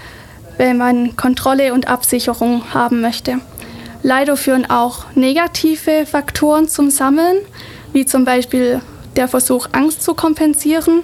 wenn 0.57 0.77
man 0.77 1.15
Kontrolle 1.15 1.73
und 1.73 1.88
Absicherung 1.88 2.73
haben 2.73 3.01
möchte. 3.01 3.39
Leider 4.01 4.38
führen 4.38 4.69
auch 4.69 5.05
negative 5.15 6.05
Faktoren 6.05 6.67
zum 6.67 6.89
Sammeln, 6.89 7.38
wie 7.93 8.05
zum 8.05 8.25
Beispiel 8.25 8.82
der 9.15 9.27
Versuch, 9.27 9.67
Angst 9.73 10.03
zu 10.03 10.13
kompensieren, 10.13 11.01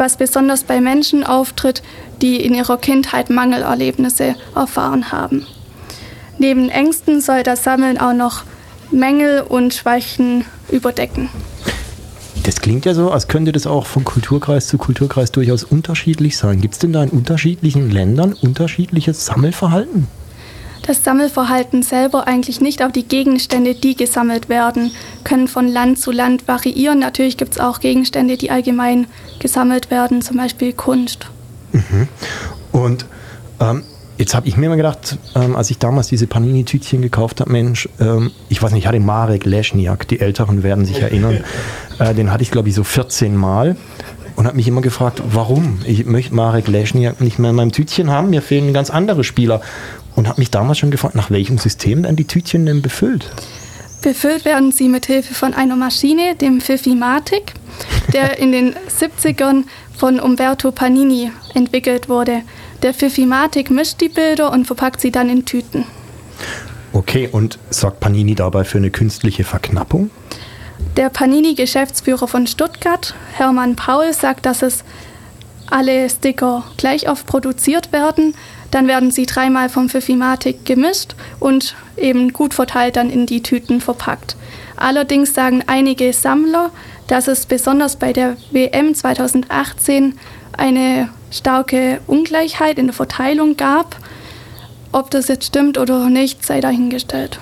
was 0.00 0.16
besonders 0.16 0.64
bei 0.64 0.80
Menschen 0.80 1.22
auftritt, 1.24 1.82
die 2.22 2.36
in 2.36 2.54
ihrer 2.54 2.78
Kindheit 2.78 3.30
Mangelerlebnisse 3.30 4.34
erfahren 4.56 5.12
haben. 5.12 5.46
Neben 6.38 6.70
Ängsten 6.70 7.20
soll 7.20 7.42
das 7.42 7.62
Sammeln 7.62 7.98
auch 7.98 8.14
noch 8.14 8.44
Mängel 8.90 9.42
und 9.42 9.74
Schwächen 9.74 10.46
überdecken. 10.70 11.28
Das 12.42 12.62
klingt 12.62 12.86
ja 12.86 12.94
so, 12.94 13.10
als 13.10 13.28
könnte 13.28 13.52
das 13.52 13.66
auch 13.66 13.84
von 13.84 14.04
Kulturkreis 14.04 14.66
zu 14.66 14.78
Kulturkreis 14.78 15.30
durchaus 15.30 15.62
unterschiedlich 15.62 16.38
sein. 16.38 16.62
Gibt 16.62 16.74
es 16.74 16.80
denn 16.80 16.94
da 16.94 17.02
in 17.02 17.10
unterschiedlichen 17.10 17.90
Ländern 17.90 18.32
unterschiedliches 18.32 19.26
Sammelverhalten? 19.26 20.08
Das 20.90 21.04
Sammelverhalten 21.04 21.84
selber 21.84 22.26
eigentlich 22.26 22.60
nicht, 22.60 22.82
aber 22.82 22.90
die 22.90 23.04
Gegenstände, 23.04 23.76
die 23.76 23.94
gesammelt 23.94 24.48
werden, 24.48 24.90
können 25.22 25.46
von 25.46 25.68
Land 25.68 26.00
zu 26.00 26.10
Land 26.10 26.48
variieren. 26.48 26.98
Natürlich 26.98 27.36
gibt 27.36 27.52
es 27.52 27.60
auch 27.60 27.78
Gegenstände, 27.78 28.36
die 28.36 28.50
allgemein 28.50 29.06
gesammelt 29.38 29.92
werden, 29.92 30.20
zum 30.20 30.38
Beispiel 30.38 30.72
Kunst. 30.72 31.30
Und 32.72 33.06
ähm, 33.60 33.84
jetzt 34.18 34.34
habe 34.34 34.48
ich 34.48 34.56
mir 34.56 34.68
mal 34.68 34.74
gedacht, 34.74 35.16
ähm, 35.36 35.54
als 35.54 35.70
ich 35.70 35.78
damals 35.78 36.08
diese 36.08 36.26
Panini-Tütchen 36.26 37.02
gekauft 37.02 37.40
habe, 37.40 37.52
Mensch, 37.52 37.88
ähm, 38.00 38.32
ich 38.48 38.60
weiß 38.60 38.72
nicht, 38.72 38.82
ich 38.82 38.88
hatte 38.88 38.98
Marek 38.98 39.44
Leschniak, 39.44 40.08
die 40.08 40.18
Älteren 40.18 40.64
werden 40.64 40.86
sich 40.86 41.00
erinnern, 41.00 41.44
äh, 42.00 42.14
den 42.14 42.32
hatte 42.32 42.42
ich 42.42 42.50
glaube 42.50 42.68
ich 42.68 42.74
so 42.74 42.82
14 42.82 43.36
Mal 43.36 43.76
und 44.40 44.46
habe 44.46 44.56
mich 44.56 44.66
immer 44.66 44.80
gefragt, 44.80 45.22
warum? 45.24 45.80
Ich 45.84 46.06
möchte 46.06 46.34
Marek 46.34 46.66
Leschniak 46.66 47.20
nicht 47.20 47.38
mehr 47.38 47.50
in 47.50 47.56
meinem 47.56 47.72
Tütchen 47.72 48.10
haben, 48.10 48.30
mir 48.30 48.40
fehlen 48.40 48.72
ganz 48.72 48.88
andere 48.90 49.22
Spieler. 49.22 49.60
Und 50.20 50.28
habe 50.28 50.38
mich 50.38 50.50
damals 50.50 50.76
schon 50.76 50.90
gefragt, 50.90 51.14
nach 51.14 51.30
welchem 51.30 51.56
System 51.56 52.02
denn 52.02 52.14
die 52.14 52.26
Tütchen 52.26 52.66
denn 52.66 52.82
befüllt? 52.82 53.30
Befüllt 54.02 54.44
werden 54.44 54.70
sie 54.70 54.90
mit 54.90 55.06
Hilfe 55.06 55.32
von 55.32 55.54
einer 55.54 55.76
Maschine, 55.76 56.34
dem 56.34 56.60
Fifimatic, 56.60 57.54
der 58.12 58.38
in 58.38 58.52
den 58.52 58.74
70ern 58.74 59.64
von 59.96 60.20
Umberto 60.20 60.72
Panini 60.72 61.32
entwickelt 61.54 62.10
wurde. 62.10 62.42
Der 62.82 62.92
Fifimatic 62.92 63.70
mischt 63.70 64.02
die 64.02 64.10
Bilder 64.10 64.52
und 64.52 64.66
verpackt 64.66 65.00
sie 65.00 65.10
dann 65.10 65.30
in 65.30 65.46
Tüten. 65.46 65.86
Okay, 66.92 67.26
und 67.32 67.58
sorgt 67.70 68.00
Panini 68.00 68.34
dabei 68.34 68.64
für 68.64 68.76
eine 68.76 68.90
künstliche 68.90 69.44
Verknappung? 69.44 70.10
Der 70.98 71.08
Panini-Geschäftsführer 71.08 72.28
von 72.28 72.46
Stuttgart, 72.46 73.14
Hermann 73.32 73.74
Paul, 73.74 74.12
sagt, 74.12 74.44
dass 74.44 74.60
es 74.60 74.84
alle 75.70 76.10
Sticker 76.10 76.64
gleich 76.76 77.08
oft 77.08 77.26
produziert 77.26 77.90
werden. 77.90 78.34
Dann 78.70 78.88
werden 78.88 79.10
sie 79.10 79.26
dreimal 79.26 79.68
vom 79.68 79.88
Fifimatic 79.88 80.64
gemischt 80.64 81.14
und 81.40 81.74
eben 81.96 82.32
gut 82.32 82.54
verteilt 82.54 82.96
dann 82.96 83.10
in 83.10 83.26
die 83.26 83.42
Tüten 83.42 83.80
verpackt. 83.80 84.36
Allerdings 84.76 85.34
sagen 85.34 85.62
einige 85.66 86.12
Sammler, 86.12 86.70
dass 87.06 87.28
es 87.28 87.46
besonders 87.46 87.96
bei 87.96 88.12
der 88.12 88.36
WM 88.50 88.94
2018 88.94 90.14
eine 90.56 91.08
starke 91.30 92.00
Ungleichheit 92.06 92.78
in 92.78 92.86
der 92.86 92.94
Verteilung 92.94 93.56
gab. 93.56 93.96
Ob 94.92 95.10
das 95.10 95.28
jetzt 95.28 95.46
stimmt 95.46 95.78
oder 95.78 96.08
nicht, 96.08 96.44
sei 96.44 96.60
dahingestellt. 96.60 97.38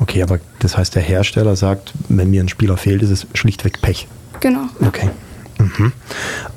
Okay, 0.00 0.22
aber 0.22 0.40
das 0.60 0.76
heißt, 0.76 0.94
der 0.94 1.02
Hersteller 1.02 1.56
sagt, 1.56 1.92
wenn 2.08 2.30
mir 2.30 2.42
ein 2.42 2.48
Spieler 2.48 2.76
fehlt, 2.76 3.02
ist 3.02 3.10
es 3.10 3.26
schlichtweg 3.34 3.82
Pech. 3.82 4.08
Genau. 4.40 4.62
Okay. 4.80 5.10
Mhm. 5.58 5.92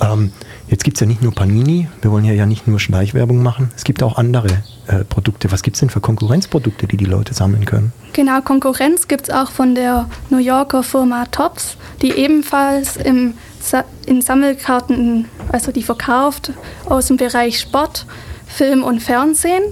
Ähm, 0.02 0.32
jetzt 0.74 0.84
gibt 0.84 0.98
es 0.98 1.02
ja 1.02 1.08
nicht 1.08 1.22
nur 1.22 1.34
Panini, 1.34 1.88
wir 2.02 2.12
wollen 2.12 2.26
ja 2.26 2.46
nicht 2.48 2.68
nur 2.68 2.80
Schleichwerbung 2.80 3.44
machen, 3.44 3.72
es 3.76 3.84
gibt 3.84 4.02
auch 4.02 4.18
andere 4.18 4.48
äh, 4.88 5.04
Produkte. 5.06 5.52
Was 5.52 5.62
gibt 5.62 5.76
es 5.76 5.82
denn 5.82 5.92
für 5.92 6.02
Konkurrenzprodukte, 6.02 6.88
die 6.88 6.98
die 6.98 7.06
Leute 7.06 7.36
sammeln 7.36 7.66
können? 7.66 7.94
Genau, 8.14 8.42
Konkurrenz 8.42 9.08
gibt 9.08 9.30
es 9.30 9.34
auch 9.34 9.52
von 9.52 9.76
der 9.76 10.10
New 10.32 10.40
Yorker 10.40 10.82
Firma 10.82 11.26
Tops, 11.26 11.78
die 12.02 12.12
ebenfalls 12.12 12.98
im, 12.98 13.36
in 14.08 14.22
Sammelkarten, 14.22 15.26
also 15.52 15.72
die 15.72 15.84
verkauft 15.84 16.52
aus 16.86 17.08
dem 17.08 17.18
Bereich 17.18 17.60
Sport, 17.60 18.08
Film 18.48 18.84
und 18.84 19.00
Fernsehen. 19.00 19.64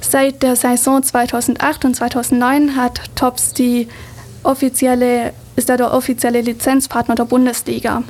Seit 0.00 0.42
der 0.42 0.56
Saison 0.56 1.04
2008 1.04 1.84
und 1.84 1.94
2009 1.94 2.74
hat 2.74 3.00
Tops 3.14 3.54
die 3.54 3.86
offizielle, 4.42 5.32
ist 5.54 5.70
er 5.70 5.76
der 5.76 5.94
offizielle 5.94 6.40
Lizenzpartner 6.40 7.14
der 7.14 7.26
Bundesliga. 7.26 8.02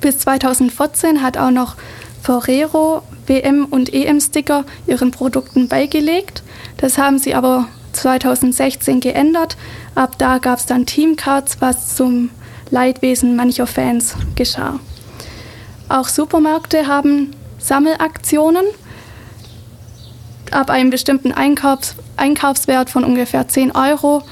Bis 0.00 0.18
2014 0.18 1.22
hat 1.22 1.36
auch 1.36 1.50
noch 1.50 1.76
Ferrero 2.22 3.02
WM- 3.26 3.66
und 3.66 3.92
EM-Sticker 3.92 4.64
ihren 4.86 5.10
Produkten 5.10 5.68
beigelegt. 5.68 6.42
Das 6.76 6.98
haben 6.98 7.18
sie 7.18 7.34
aber 7.34 7.68
2016 7.92 9.00
geändert. 9.00 9.56
Ab 9.94 10.16
da 10.18 10.38
gab 10.38 10.58
es 10.58 10.66
dann 10.66 10.86
Teamcards, 10.86 11.60
was 11.60 11.96
zum 11.96 12.30
Leidwesen 12.70 13.36
mancher 13.36 13.66
Fans 13.66 14.14
geschah. 14.34 14.78
Auch 15.88 16.08
Supermärkte 16.08 16.86
haben 16.86 17.34
Sammelaktionen. 17.58 18.64
Ab 20.50 20.70
einem 20.70 20.90
bestimmten 20.90 21.32
Einkaufs 21.32 21.96
Einkaufswert 22.16 22.90
von 22.90 23.04
ungefähr 23.04 23.46
10 23.46 23.72
Euro 23.76 24.22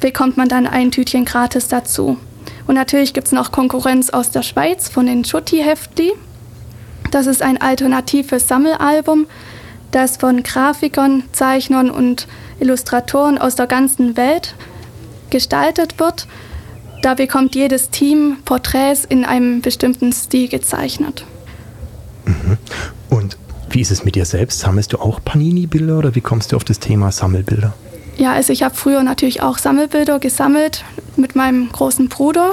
bekommt 0.00 0.36
man 0.36 0.48
dann 0.48 0.66
ein 0.66 0.92
Tütchen 0.92 1.24
gratis 1.24 1.66
dazu. 1.68 2.18
Und 2.66 2.74
natürlich 2.74 3.14
gibt 3.14 3.28
es 3.28 3.32
noch 3.32 3.52
Konkurrenz 3.52 4.10
aus 4.10 4.30
der 4.30 4.42
Schweiz 4.42 4.88
von 4.88 5.06
den 5.06 5.24
Schutti 5.24 5.58
Heftli. 5.58 6.12
Das 7.10 7.26
ist 7.26 7.42
ein 7.42 7.60
alternatives 7.60 8.48
Sammelalbum, 8.48 9.26
das 9.92 10.16
von 10.16 10.42
Grafikern, 10.42 11.22
Zeichnern 11.32 11.90
und 11.90 12.26
Illustratoren 12.58 13.38
aus 13.38 13.54
der 13.54 13.66
ganzen 13.66 14.16
Welt 14.16 14.54
gestaltet 15.30 15.98
wird. 15.98 16.26
da 17.02 17.14
bekommt 17.14 17.54
jedes 17.54 17.90
Team 17.90 18.38
Porträts 18.44 19.04
in 19.04 19.24
einem 19.24 19.60
bestimmten 19.60 20.12
Stil 20.12 20.48
gezeichnet. 20.48 21.24
Und 23.10 23.38
wie 23.70 23.80
ist 23.80 23.92
es 23.92 24.04
mit 24.04 24.16
dir 24.16 24.24
selbst? 24.24 24.58
Sammelst 24.58 24.92
du 24.92 24.98
auch 24.98 25.20
Panini-Bilder 25.24 25.98
oder 25.98 26.14
wie 26.16 26.20
kommst 26.20 26.50
du 26.50 26.56
auf 26.56 26.64
das 26.64 26.80
Thema 26.80 27.12
Sammelbilder? 27.12 27.74
Ja, 28.16 28.32
also 28.32 28.52
ich 28.52 28.62
habe 28.62 28.74
früher 28.74 29.02
natürlich 29.02 29.42
auch 29.42 29.58
Sammelbilder 29.58 30.18
gesammelt 30.18 30.84
mit 31.16 31.36
meinem 31.36 31.70
großen 31.70 32.08
Bruder. 32.08 32.52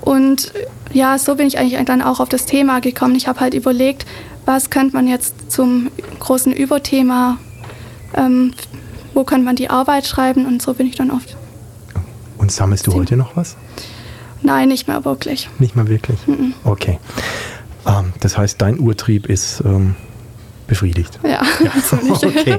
Und 0.00 0.52
ja, 0.92 1.18
so 1.18 1.36
bin 1.36 1.46
ich 1.46 1.58
eigentlich 1.58 1.84
dann 1.84 2.02
auch 2.02 2.20
auf 2.20 2.28
das 2.28 2.46
Thema 2.46 2.80
gekommen. 2.80 3.14
Ich 3.14 3.28
habe 3.28 3.40
halt 3.40 3.54
überlegt, 3.54 4.06
was 4.46 4.70
könnte 4.70 4.96
man 4.96 5.06
jetzt 5.06 5.50
zum 5.50 5.90
großen 6.18 6.52
Überthema, 6.52 7.38
ähm, 8.14 8.54
wo 9.14 9.24
könnte 9.24 9.44
man 9.44 9.56
die 9.56 9.70
Arbeit 9.70 10.06
schreiben 10.06 10.46
und 10.46 10.62
so 10.62 10.74
bin 10.74 10.86
ich 10.86 10.96
dann 10.96 11.10
oft. 11.10 11.36
Und 12.38 12.50
sammelst 12.50 12.86
du 12.86 12.94
heute 12.94 13.16
noch 13.16 13.36
was? 13.36 13.56
Nein, 14.42 14.68
nicht 14.68 14.88
mehr 14.88 15.04
wirklich. 15.04 15.48
Nicht 15.58 15.76
mal 15.76 15.88
wirklich? 15.88 16.18
Okay. 16.64 16.98
Ähm, 17.86 18.12
das 18.20 18.38
heißt, 18.38 18.60
dein 18.60 18.80
Urtrieb 18.80 19.26
ist 19.26 19.62
ähm, 19.64 19.94
befriedigt. 20.70 21.18
Ja, 21.22 21.42
ziemlich. 21.82 22.10
Okay. 22.30 22.58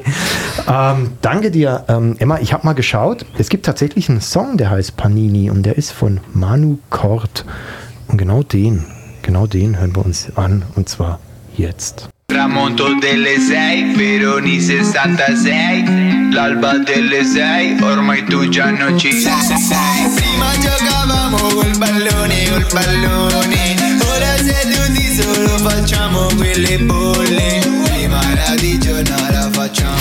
Ähm, 0.68 1.12
danke 1.22 1.50
dir, 1.50 1.86
ähm, 1.88 2.16
Emma. 2.20 2.40
Ich 2.40 2.52
habe 2.52 2.66
mal 2.66 2.74
geschaut. 2.74 3.26
Es 3.38 3.50
gibt 3.50 3.66
tatsächlich 3.66 4.10
einen 4.10 4.22
Song, 4.22 4.58
der 4.58 4.70
heißt 4.70 4.98
Panini 4.98 5.50
und 5.50 5.64
der 5.64 5.78
ist 5.78 5.92
von 5.92 6.20
Manu 6.34 6.78
Kort. 6.90 7.46
Und 8.08 8.18
genau 8.18 8.44
den, 8.44 8.86
genau 9.22 9.48
den 9.48 9.80
hören 9.80 9.96
wir 9.96 10.06
uns 10.06 10.36
an 10.36 10.64
und 10.76 10.90
zwar 10.90 11.20
jetzt. 11.56 12.10
Tramonto 12.28 12.88
delle 13.00 13.40
sei, 13.40 13.94
Veroni 13.96 14.60
66 14.60 16.34
L'alba 16.34 16.78
delle 16.84 17.24
sei, 17.26 17.78
ormai 17.82 18.24
tu 18.26 18.48
già 18.50 18.72
non 18.72 18.98
ci 18.98 19.12
sei 19.12 19.34
Prima 20.16 20.52
giocavamo 20.64 21.38
col 21.38 21.78
pallone, 21.78 22.50
col 22.50 22.66
pallone 22.72 23.76
Ora 24.00 24.38
seduti 24.38 25.01
solo 25.12 25.58
facciamo 25.58 26.28
quelle 26.38 26.78
bolle 26.80 27.60
Prima 27.84 28.22
era 28.32 28.56
di 28.56 28.80
giorno, 28.80 29.14
ora 29.16 29.50
facciamo 29.52 29.98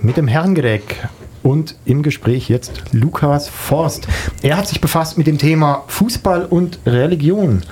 Mit 0.00 0.16
dem 0.16 0.28
Herrengedeck 0.28 1.08
und 1.42 1.76
im 1.86 2.02
Gespräch 2.02 2.48
jetzt 2.48 2.82
Lukas 2.92 3.48
Forst. 3.48 4.06
Er 4.42 4.58
hat 4.58 4.68
sich 4.68 4.80
befasst 4.80 5.16
mit 5.16 5.26
dem 5.26 5.38
Thema 5.38 5.84
Fußball 5.86 6.44
und 6.44 6.78
Religion. 6.84 7.62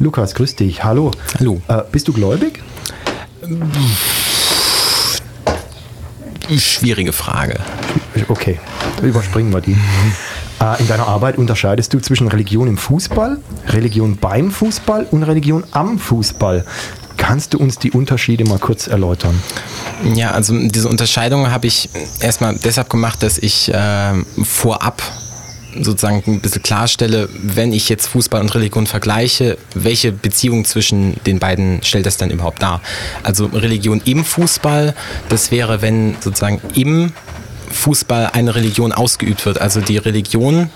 Lukas, 0.00 0.34
grüß 0.34 0.56
dich. 0.56 0.82
Hallo. 0.82 1.12
Hallo. 1.38 1.60
Äh, 1.68 1.82
bist 1.92 2.08
du 2.08 2.12
gläubig? 2.12 2.62
Schwierige 6.56 7.12
Frage. 7.12 7.60
Okay, 8.28 8.58
überspringen 9.02 9.52
wir 9.52 9.60
die. 9.60 9.76
Äh, 10.60 10.80
in 10.80 10.88
deiner 10.88 11.06
Arbeit 11.06 11.38
unterscheidest 11.38 11.92
du 11.94 12.00
zwischen 12.00 12.28
Religion 12.28 12.68
im 12.68 12.76
Fußball, 12.76 13.38
Religion 13.68 14.16
beim 14.16 14.50
Fußball 14.50 15.06
und 15.10 15.22
Religion 15.22 15.64
am 15.72 15.98
Fußball. 15.98 16.64
Kannst 17.16 17.54
du 17.54 17.58
uns 17.58 17.78
die 17.78 17.90
Unterschiede 17.90 18.44
mal 18.44 18.58
kurz 18.58 18.86
erläutern? 18.86 19.40
Ja, 20.14 20.30
also 20.30 20.56
diese 20.68 20.88
Unterscheidung 20.88 21.50
habe 21.50 21.66
ich 21.66 21.88
erstmal 22.20 22.56
deshalb 22.56 22.88
gemacht, 22.90 23.22
dass 23.22 23.38
ich 23.38 23.70
ähm, 23.74 24.24
vorab 24.42 25.02
sozusagen 25.80 26.22
ein 26.26 26.40
bisschen 26.40 26.62
klarstelle, 26.62 27.28
wenn 27.42 27.72
ich 27.72 27.88
jetzt 27.88 28.06
Fußball 28.06 28.40
und 28.40 28.54
Religion 28.54 28.86
vergleiche, 28.86 29.58
welche 29.74 30.12
Beziehung 30.12 30.64
zwischen 30.64 31.22
den 31.24 31.38
beiden 31.38 31.82
stellt 31.82 32.06
das 32.06 32.16
dann 32.16 32.30
überhaupt 32.30 32.62
dar? 32.62 32.80
Also 33.22 33.46
Religion 33.46 34.00
im 34.04 34.24
Fußball, 34.24 34.94
das 35.28 35.50
wäre, 35.50 35.82
wenn 35.82 36.16
sozusagen 36.20 36.60
im 36.74 37.12
Fußball 37.70 38.30
eine 38.32 38.54
Religion 38.54 38.92
ausgeübt 38.92 39.44
wird. 39.46 39.60
Also 39.60 39.80
die 39.80 39.96
Religion 39.96 40.70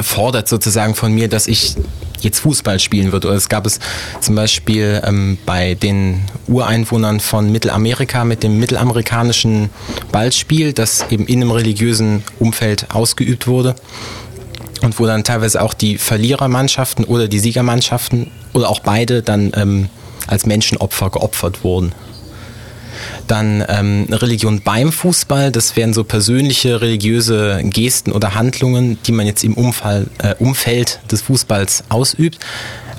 fordert 0.00 0.48
sozusagen 0.48 0.94
von 0.94 1.12
mir, 1.12 1.28
dass 1.28 1.46
ich 1.46 1.76
jetzt 2.20 2.40
Fußball 2.40 2.78
spielen 2.80 3.12
würde. 3.12 3.28
Oder 3.28 3.36
es 3.36 3.48
gab 3.48 3.66
es 3.66 3.78
zum 4.20 4.34
Beispiel 4.34 5.02
ähm, 5.04 5.38
bei 5.46 5.74
den 5.74 6.22
Ureinwohnern 6.46 7.20
von 7.20 7.50
Mittelamerika 7.50 8.24
mit 8.24 8.42
dem 8.42 8.58
mittelamerikanischen 8.58 9.70
Ballspiel, 10.12 10.72
das 10.72 11.06
eben 11.10 11.26
in 11.26 11.42
einem 11.42 11.50
religiösen 11.50 12.22
Umfeld 12.38 12.90
ausgeübt 12.94 13.46
wurde. 13.46 13.74
Und 14.82 14.98
wo 14.98 15.06
dann 15.06 15.24
teilweise 15.24 15.62
auch 15.62 15.72
die 15.72 15.96
Verlierermannschaften 15.96 17.04
oder 17.06 17.28
die 17.28 17.38
Siegermannschaften 17.38 18.30
oder 18.52 18.68
auch 18.68 18.80
beide 18.80 19.22
dann 19.22 19.52
ähm, 19.54 19.88
als 20.26 20.44
Menschenopfer 20.44 21.10
geopfert 21.10 21.64
wurden. 21.64 21.92
Dann 23.26 23.64
ähm, 23.68 24.06
Religion 24.10 24.60
beim 24.60 24.92
Fußball, 24.92 25.50
das 25.50 25.76
wären 25.76 25.92
so 25.92 26.04
persönliche 26.04 26.80
religiöse 26.80 27.60
Gesten 27.64 28.12
oder 28.12 28.34
Handlungen, 28.34 28.98
die 29.06 29.12
man 29.12 29.26
jetzt 29.26 29.44
im 29.44 29.54
Umfall, 29.54 30.06
äh, 30.18 30.34
Umfeld 30.38 31.00
des 31.10 31.22
Fußballs 31.22 31.84
ausübt. 31.88 32.38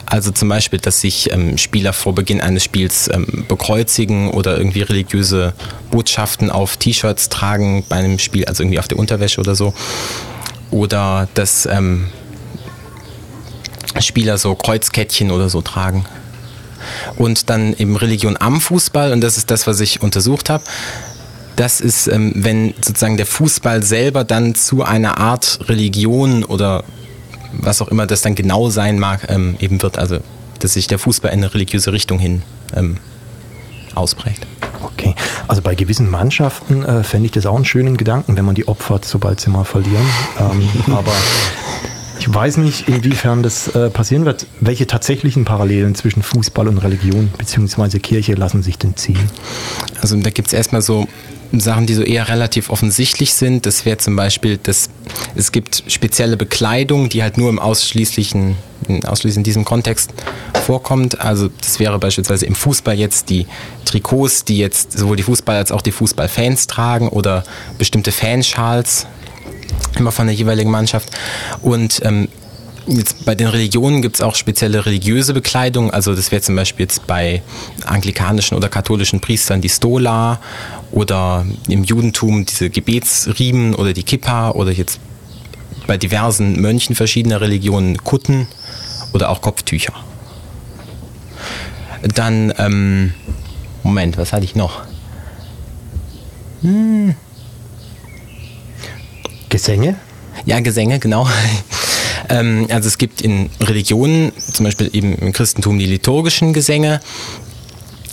Also 0.09 0.31
zum 0.31 0.47
Beispiel, 0.47 0.79
dass 0.79 1.01
sich 1.01 1.33
ähm, 1.33 1.57
Spieler 1.57 1.91
vor 1.91 2.15
Beginn 2.15 2.39
eines 2.39 2.63
Spiels 2.63 3.09
ähm, 3.13 3.45
bekreuzigen 3.49 4.31
oder 4.31 4.57
irgendwie 4.57 4.81
religiöse 4.81 5.53
Botschaften 5.91 6.49
auf 6.49 6.77
T-Shirts 6.77 7.27
tragen 7.27 7.83
bei 7.89 7.97
einem 7.97 8.17
Spiel, 8.17 8.45
also 8.45 8.63
irgendwie 8.63 8.79
auf 8.79 8.87
der 8.87 8.99
Unterwäsche 8.99 9.41
oder 9.41 9.53
so. 9.53 9.73
Oder 10.71 11.27
dass 11.33 11.65
ähm, 11.65 12.07
Spieler 13.99 14.37
so 14.37 14.55
Kreuzkettchen 14.55 15.29
oder 15.29 15.49
so 15.49 15.61
tragen 15.61 16.05
und 17.17 17.49
dann 17.49 17.73
eben 17.73 17.95
Religion 17.95 18.37
am 18.39 18.61
Fußball 18.61 19.13
und 19.13 19.21
das 19.21 19.37
ist 19.37 19.51
das, 19.51 19.67
was 19.67 19.79
ich 19.79 20.01
untersucht 20.01 20.49
habe. 20.49 20.63
Das 21.55 21.81
ist, 21.81 22.07
ähm, 22.07 22.33
wenn 22.35 22.73
sozusagen 22.81 23.17
der 23.17 23.25
Fußball 23.25 23.83
selber 23.83 24.23
dann 24.23 24.53
zu 24.53 24.83
einer 24.83 25.17
Art 25.17 25.59
Religion 25.67 26.43
oder 26.43 26.83
was 27.51 27.81
auch 27.81 27.87
immer 27.87 28.05
das 28.05 28.21
dann 28.21 28.35
genau 28.35 28.69
sein 28.69 28.99
mag, 28.99 29.27
ähm, 29.29 29.55
eben 29.59 29.81
wird. 29.81 29.97
Also, 29.97 30.19
dass 30.59 30.73
sich 30.73 30.87
der 30.87 30.99
Fußball 30.99 31.31
in 31.31 31.39
eine 31.39 31.53
religiöse 31.53 31.91
Richtung 31.91 32.19
hin 32.19 32.43
ähm, 32.75 32.97
ausprägt. 33.95 34.45
Okay, 34.83 35.15
also 35.47 35.61
bei 35.61 35.75
gewissen 35.75 36.09
Mannschaften 36.09 36.83
äh, 36.83 37.03
fände 37.03 37.25
ich 37.25 37.31
das 37.31 37.45
auch 37.45 37.55
einen 37.55 37.65
schönen 37.65 37.97
Gedanken, 37.97 38.37
wenn 38.37 38.45
man 38.45 38.55
die 38.55 38.67
opfert, 38.67 39.05
sobald 39.05 39.39
sie 39.39 39.49
mal 39.49 39.63
verlieren. 39.63 40.05
Ähm, 40.39 40.69
aber 40.93 41.13
ich 42.19 42.33
weiß 42.33 42.57
nicht, 42.57 42.87
inwiefern 42.89 43.43
das 43.43 43.67
äh, 43.69 43.89
passieren 43.89 44.25
wird. 44.25 44.47
Welche 44.59 44.87
tatsächlichen 44.87 45.45
Parallelen 45.45 45.95
zwischen 45.95 46.23
Fußball 46.23 46.67
und 46.67 46.77
Religion 46.79 47.29
bzw. 47.37 47.99
Kirche 47.99 48.33
lassen 48.33 48.63
sich 48.63 48.77
denn 48.77 48.95
ziehen? 48.95 49.29
Also 50.01 50.15
da 50.17 50.29
gibt 50.29 50.47
es 50.47 50.53
erstmal 50.53 50.81
so 50.81 51.07
Sachen, 51.53 51.85
die 51.85 51.93
so 51.93 52.03
eher 52.03 52.27
relativ 52.27 52.69
offensichtlich 52.69 53.33
sind. 53.33 53.65
Das 53.65 53.85
wäre 53.85 53.97
zum 53.97 54.15
Beispiel, 54.15 54.57
dass 54.57 54.89
es 55.35 55.51
gibt 55.51 55.83
spezielle 55.87 56.37
Bekleidung, 56.37 57.09
die 57.09 57.23
halt 57.23 57.37
nur 57.37 57.49
im 57.49 57.59
ausschließlichen, 57.59 58.55
ausschließlich 59.05 59.37
in 59.37 59.43
diesem 59.43 59.65
Kontext 59.65 60.13
vorkommt. 60.65 61.21
Also 61.21 61.49
das 61.61 61.79
wäre 61.79 61.97
beispielsweise 61.99 62.45
im 62.45 62.55
Fußball 62.55 62.97
jetzt 62.97 63.29
die 63.29 63.45
Trikots, 63.85 64.43
die 64.43 64.57
jetzt 64.57 64.97
sowohl 64.97 65.15
die 65.15 65.23
Fußball 65.23 65.55
als 65.55 65.71
auch 65.71 65.81
die 65.81 65.91
Fußballfans 65.91 66.67
tragen 66.67 67.07
oder 67.07 67.43
bestimmte 67.77 68.11
Fanschals, 68.11 69.07
immer 69.97 70.11
von 70.11 70.27
der 70.27 70.35
jeweiligen 70.35 70.71
Mannschaft. 70.71 71.09
Und 71.61 71.99
ähm, 72.03 72.27
Jetzt 72.89 73.25
bei 73.25 73.35
den 73.35 73.47
Religionen 73.47 74.01
gibt 74.01 74.15
es 74.15 74.21
auch 74.21 74.35
spezielle 74.35 74.85
religiöse 74.85 75.33
Bekleidung. 75.33 75.91
Also 75.91 76.15
das 76.15 76.31
wäre 76.31 76.41
zum 76.41 76.55
Beispiel 76.55 76.85
jetzt 76.85 77.05
bei 77.05 77.41
anglikanischen 77.85 78.55
oder 78.55 78.69
katholischen 78.69 79.19
Priestern 79.19 79.59
die 79.59 79.67
Stola 79.67 80.39
oder 80.93 81.45
im 81.67 81.83
Judentum 81.83 82.45
diese 82.45 82.69
Gebetsriemen 82.69 83.75
oder 83.75 83.91
die 83.91 84.03
Kippa 84.03 84.51
oder 84.51 84.71
jetzt 84.71 85.01
bei 85.85 85.97
diversen 85.97 86.61
Mönchen 86.61 86.95
verschiedener 86.95 87.41
Religionen 87.41 87.97
Kutten 87.97 88.47
oder 89.11 89.29
auch 89.31 89.41
Kopftücher. 89.41 89.93
Dann, 92.15 92.53
ähm, 92.57 93.13
Moment, 93.83 94.17
was 94.17 94.31
hatte 94.31 94.45
ich 94.45 94.55
noch? 94.55 94.83
Gesänge? 99.49 99.95
Ja, 100.45 100.59
Gesänge, 100.59 100.99
genau. 100.99 101.27
Ähm, 102.29 102.67
also 102.69 102.87
es 102.87 102.97
gibt 102.97 103.21
in 103.21 103.49
Religionen, 103.61 104.33
zum 104.35 104.65
Beispiel 104.65 104.89
eben 104.91 105.15
im 105.15 105.31
Christentum 105.31 105.79
die 105.79 105.85
liturgischen 105.85 106.51
Gesänge, 106.51 106.99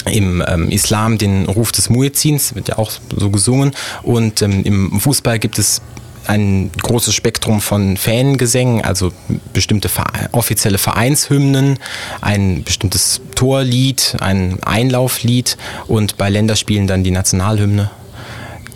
im 0.05 0.45
ähm, 0.47 0.69
Islam 0.71 1.19
den 1.19 1.47
Ruf 1.47 1.73
des 1.73 1.91
Muezzins, 1.91 2.55
wird 2.55 2.69
ja 2.69 2.79
auch 2.79 2.93
so 3.17 3.31
gesungen, 3.31 3.73
und 4.03 4.41
ähm, 4.43 4.63
im 4.63 5.01
Fußball 5.01 5.41
gibt 5.41 5.59
es 5.59 5.83
ein 6.27 6.71
großes 6.83 7.15
Spektrum 7.15 7.61
von 7.61 7.97
Fangesängen, 7.97 8.83
also 8.83 9.13
bestimmte 9.53 9.89
Vere 9.89 10.29
offizielle 10.33 10.79
Vereinshymnen, 10.79 11.79
ein 12.21 12.63
bestimmtes 12.65 13.21
Torlied, 13.35 14.17
ein 14.21 14.63
Einlauflied 14.63 15.57
und 15.87 16.17
bei 16.17 16.31
Länderspielen 16.31 16.87
dann 16.87 17.05
die 17.05 17.11
Nationalhymne. 17.11 17.91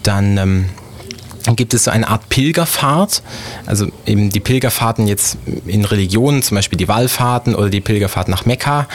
Dann 0.02 0.36
ähm, 0.36 0.68
gibt 1.56 1.74
es 1.74 1.84
so 1.84 1.90
eine 1.90 2.08
Art 2.08 2.28
Pilgerfahrt, 2.28 3.22
also 3.66 3.86
eben 4.06 4.30
die 4.30 4.40
Pilgerfahrten 4.40 5.06
jetzt 5.06 5.38
in 5.66 5.84
Religionen, 5.84 6.42
zum 6.42 6.56
Beispiel 6.56 6.76
die 6.76 6.88
Wallfahrten 6.88 7.54
oder 7.54 7.70
die 7.70 7.80
Pilgerfahrt 7.80 8.28
nach 8.28 8.44
Mekka. 8.44 8.86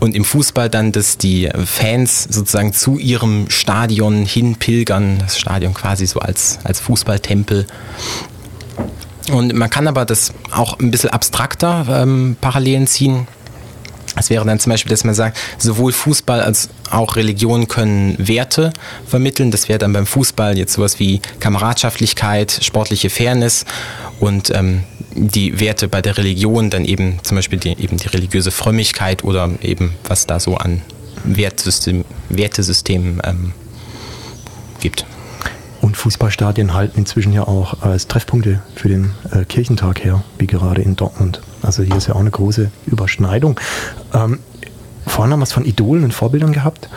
Und 0.00 0.16
im 0.16 0.24
Fußball 0.24 0.68
dann, 0.68 0.90
dass 0.90 1.16
die 1.16 1.48
Fans 1.64 2.24
sozusagen 2.24 2.72
zu 2.72 2.98
ihrem 2.98 3.48
Stadion 3.50 4.24
hin 4.24 4.56
pilgern, 4.56 5.18
das 5.20 5.38
Stadion 5.38 5.74
quasi 5.74 6.06
so 6.06 6.18
als, 6.18 6.58
als 6.64 6.80
Fußballtempel. 6.80 7.68
Und 9.30 9.54
man 9.54 9.70
kann 9.70 9.86
aber 9.86 10.04
das 10.04 10.32
auch 10.50 10.80
ein 10.80 10.90
bisschen 10.90 11.10
abstrakter 11.10 11.86
ähm, 11.88 12.36
Parallelen 12.40 12.88
ziehen. 12.88 13.28
Es 14.16 14.30
wäre 14.30 14.44
dann 14.44 14.58
zum 14.58 14.70
Beispiel, 14.70 14.90
dass 14.90 15.04
man 15.04 15.14
sagt, 15.14 15.38
sowohl 15.58 15.92
Fußball 15.92 16.40
als 16.40 16.68
auch 16.90 17.16
Religion 17.16 17.68
können 17.68 18.16
Werte 18.18 18.72
vermitteln. 19.06 19.50
Das 19.50 19.68
wäre 19.68 19.78
dann 19.78 19.92
beim 19.92 20.06
Fußball 20.06 20.58
jetzt 20.58 20.74
sowas 20.74 20.98
wie 20.98 21.20
Kameradschaftlichkeit, 21.40 22.60
sportliche 22.62 23.10
Fairness 23.10 23.64
und 24.20 24.50
ähm, 24.50 24.84
die 25.14 25.60
Werte 25.60 25.88
bei 25.88 26.02
der 26.02 26.16
Religion 26.16 26.70
dann 26.70 26.84
eben 26.84 27.18
zum 27.22 27.36
Beispiel 27.36 27.58
die, 27.58 27.70
eben 27.70 27.96
die 27.96 28.08
religiöse 28.08 28.50
Frömmigkeit 28.50 29.24
oder 29.24 29.50
eben 29.62 29.94
was 30.04 30.26
da 30.26 30.40
so 30.40 30.56
an 30.56 30.82
Wertesystem, 31.24 32.04
Wertesystemen 32.28 33.20
ähm, 33.24 33.52
gibt. 34.80 35.06
Und 35.92 35.98
Fußballstadien 35.98 36.72
halten 36.72 37.00
inzwischen 37.00 37.34
ja 37.34 37.46
auch 37.46 37.82
als 37.82 38.06
Treffpunkte 38.06 38.62
für 38.74 38.88
den 38.88 39.10
äh, 39.30 39.44
Kirchentag 39.44 40.02
her, 40.02 40.24
wie 40.38 40.46
gerade 40.46 40.80
in 40.80 40.96
Dortmund. 40.96 41.42
Also 41.60 41.82
hier 41.82 41.96
ist 41.96 42.06
ja 42.06 42.14
auch 42.14 42.20
eine 42.20 42.30
große 42.30 42.70
Überschneidung. 42.86 43.60
Ähm, 44.14 44.38
vorhin 45.06 45.34
haben 45.34 45.40
wir 45.40 45.44
es 45.44 45.52
von 45.52 45.66
Idolen 45.66 46.04
und 46.04 46.14
Vorbildern 46.14 46.54
gehabt. 46.54 46.88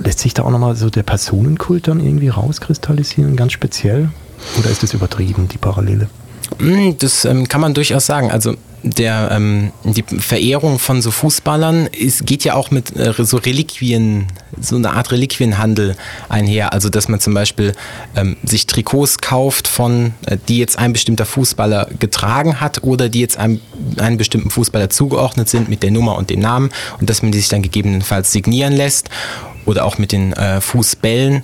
Lässt 0.00 0.18
sich 0.18 0.34
da 0.34 0.42
auch 0.42 0.50
nochmal 0.50 0.76
so 0.76 0.90
der 0.90 1.02
Personenkult 1.02 1.88
dann 1.88 1.98
irgendwie 1.98 2.28
rauskristallisieren, 2.28 3.36
ganz 3.36 3.52
speziell? 3.52 4.10
Oder 4.58 4.68
ist 4.68 4.82
das 4.82 4.92
übertrieben, 4.92 5.48
die 5.48 5.56
Parallele? 5.56 6.10
Hm, 6.58 6.98
das 6.98 7.24
ähm, 7.24 7.48
kann 7.48 7.60
man 7.60 7.74
durchaus 7.74 8.06
sagen. 8.06 8.30
Also 8.30 8.54
der, 8.84 9.30
ähm, 9.32 9.72
die 9.82 10.02
Verehrung 10.02 10.78
von 10.78 11.00
so 11.00 11.10
Fußballern 11.10 11.86
ist, 11.86 12.26
geht 12.26 12.44
ja 12.44 12.54
auch 12.54 12.70
mit 12.70 12.94
äh, 12.96 13.14
so 13.18 13.38
Reliquien, 13.38 14.26
so 14.60 14.76
eine 14.76 14.90
Art 14.92 15.10
Reliquienhandel 15.10 15.96
einher. 16.28 16.74
Also 16.74 16.90
dass 16.90 17.08
man 17.08 17.18
zum 17.18 17.32
Beispiel 17.32 17.72
ähm, 18.14 18.36
sich 18.44 18.66
Trikots 18.66 19.18
kauft 19.18 19.68
von, 19.68 20.12
äh, 20.26 20.36
die 20.48 20.58
jetzt 20.58 20.78
ein 20.78 20.92
bestimmter 20.92 21.24
Fußballer 21.24 21.88
getragen 21.98 22.60
hat 22.60 22.82
oder 22.84 23.08
die 23.08 23.20
jetzt 23.20 23.38
einem, 23.38 23.60
einem 23.96 24.18
bestimmten 24.18 24.50
Fußballer 24.50 24.90
zugeordnet 24.90 25.48
sind 25.48 25.70
mit 25.70 25.82
der 25.82 25.90
Nummer 25.90 26.18
und 26.18 26.28
dem 26.28 26.40
Namen 26.40 26.70
und 27.00 27.08
dass 27.08 27.22
man 27.22 27.32
die 27.32 27.38
sich 27.38 27.48
dann 27.48 27.62
gegebenenfalls 27.62 28.32
signieren 28.32 28.74
lässt 28.74 29.08
oder 29.64 29.86
auch 29.86 29.96
mit 29.96 30.12
den 30.12 30.34
äh, 30.34 30.60
Fußbällen. 30.60 31.42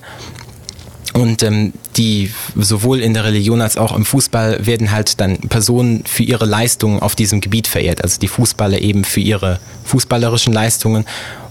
Und 1.13 1.43
ähm, 1.43 1.73
die 1.97 2.33
sowohl 2.57 3.01
in 3.01 3.15
der 3.15 3.25
Religion 3.25 3.61
als 3.61 3.77
auch 3.77 3.97
im 3.97 4.05
Fußball 4.05 4.65
werden 4.67 4.93
halt 4.93 5.21
dann 5.21 5.39
Personen 5.39 6.05
für 6.07 6.23
ihre 6.23 6.47
Leistungen 6.47 7.01
auf 7.01 7.17
diesem 7.17 7.41
Gebiet 7.41 7.67
verehrt. 7.67 8.03
Also 8.03 8.21
die 8.21 8.29
Fußballer 8.29 8.81
eben 8.81 9.05
für 9.05 9.21
ihre 9.21 9.59
fußballerischen 9.85 10.53
Leistungen 10.53 11.05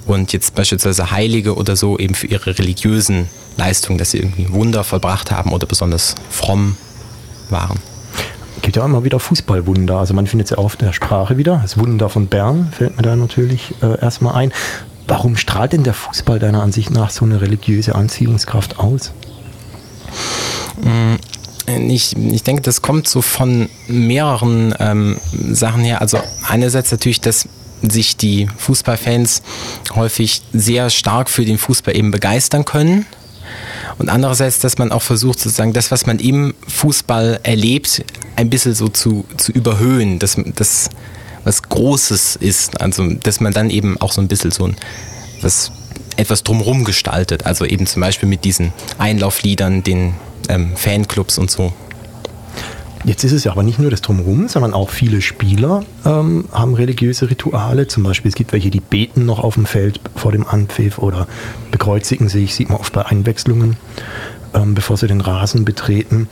und 0.05 0.33
jetzt 0.33 0.55
beispielsweise 0.55 1.11
Heilige 1.11 1.55
oder 1.55 1.75
so 1.75 1.97
eben 1.97 2.15
für 2.15 2.27
ihre 2.27 2.57
religiösen 2.57 3.27
Leistungen, 3.57 3.99
dass 3.99 4.11
sie 4.11 4.19
irgendwie 4.19 4.51
Wunder 4.51 4.83
vollbracht 4.83 5.31
haben 5.31 5.51
oder 5.51 5.67
besonders 5.67 6.15
fromm 6.29 6.77
waren. 7.49 7.79
Gibt 8.61 8.75
ja 8.75 8.85
immer 8.85 9.03
wieder 9.03 9.19
Fußballwunder. 9.19 9.97
Also 9.97 10.13
man 10.13 10.27
findet 10.27 10.47
es 10.47 10.51
ja 10.51 10.57
auf 10.57 10.75
der 10.75 10.93
Sprache 10.93 11.37
wieder. 11.37 11.59
Das 11.61 11.77
Wunder 11.77 12.09
von 12.09 12.27
Bern 12.27 12.71
fällt 12.71 12.97
mir 12.97 13.03
da 13.03 13.15
natürlich 13.15 13.73
äh, 13.81 13.99
erstmal 13.99 14.35
ein. 14.35 14.51
Warum 15.07 15.37
strahlt 15.37 15.73
denn 15.73 15.83
der 15.83 15.93
Fußball 15.93 16.39
deiner 16.39 16.61
Ansicht 16.61 16.91
nach 16.91 17.09
so 17.09 17.25
eine 17.25 17.41
religiöse 17.41 17.95
Anziehungskraft 17.95 18.79
aus? 18.79 19.11
Mm, 20.81 21.15
ich, 21.89 22.15
ich 22.15 22.43
denke, 22.43 22.61
das 22.61 22.81
kommt 22.81 23.07
so 23.07 23.21
von 23.21 23.69
mehreren 23.87 24.73
ähm, 24.79 25.17
Sachen 25.51 25.83
her. 25.83 26.01
Also 26.01 26.19
einerseits 26.47 26.91
natürlich, 26.91 27.21
dass 27.21 27.47
sich 27.81 28.17
die 28.17 28.47
Fußballfans 28.57 29.41
häufig 29.95 30.41
sehr 30.51 30.89
stark 30.89 31.29
für 31.29 31.45
den 31.45 31.57
Fußball 31.57 31.95
eben 31.95 32.11
begeistern 32.11 32.65
können. 32.65 33.05
Und 33.97 34.09
andererseits, 34.09 34.59
dass 34.59 34.77
man 34.77 34.91
auch 34.91 35.01
versucht, 35.01 35.39
sozusagen 35.39 35.73
das, 35.73 35.91
was 35.91 36.05
man 36.05 36.19
im 36.19 36.53
Fußball 36.67 37.39
erlebt, 37.43 38.03
ein 38.35 38.49
bisschen 38.49 38.73
so 38.73 38.87
zu, 38.87 39.25
zu 39.37 39.51
überhöhen, 39.51 40.19
dass 40.19 40.37
das 40.55 40.89
was 41.43 41.63
Großes 41.63 42.37
ist. 42.37 42.79
Also, 42.81 43.13
dass 43.13 43.39
man 43.39 43.53
dann 43.53 43.69
eben 43.69 43.99
auch 43.99 44.11
so 44.11 44.21
ein 44.21 44.27
bisschen 44.27 44.51
so 44.51 44.65
ein 44.65 44.75
was 45.41 45.71
etwas 46.17 46.43
drumherum 46.43 46.83
gestaltet. 46.83 47.45
Also 47.45 47.65
eben 47.65 47.85
zum 47.85 48.01
Beispiel 48.01 48.29
mit 48.29 48.43
diesen 48.45 48.73
Einlaufliedern, 48.97 49.83
den 49.83 50.13
ähm, 50.49 50.75
Fanclubs 50.75 51.37
und 51.37 51.51
so. 51.51 51.73
Jetzt 53.05 53.23
ist 53.23 53.31
es 53.31 53.45
ja 53.45 53.51
aber 53.51 53.63
nicht 53.63 53.79
nur 53.79 53.89
das 53.89 54.01
Drumherum, 54.01 54.49
sondern 54.49 54.73
auch 54.73 54.89
viele 54.89 55.21
Spieler 55.21 55.85
ähm, 56.05 56.45
haben 56.51 56.73
religiöse 56.73 57.29
Rituale. 57.29 57.87
Zum 57.87 58.03
Beispiel, 58.03 58.27
es 58.27 58.35
gibt 58.35 58.51
welche, 58.51 58.69
die 58.69 58.81
beten 58.81 59.25
noch 59.25 59.39
auf 59.39 59.53
dem 59.53 59.65
Feld 59.65 60.01
vor 60.15 60.33
dem 60.33 60.45
Anpfiff 60.45 60.97
oder 60.97 61.27
bekreuzigen 61.71 62.27
sich, 62.27 62.53
sieht 62.55 62.69
man 62.69 62.77
oft 62.77 62.91
bei 62.91 63.05
Einwechslungen, 63.05 63.77
ähm, 64.53 64.75
bevor 64.75 64.97
sie 64.97 65.07
den 65.07 65.21
Rasen 65.21 65.65
betreten. 65.65 66.27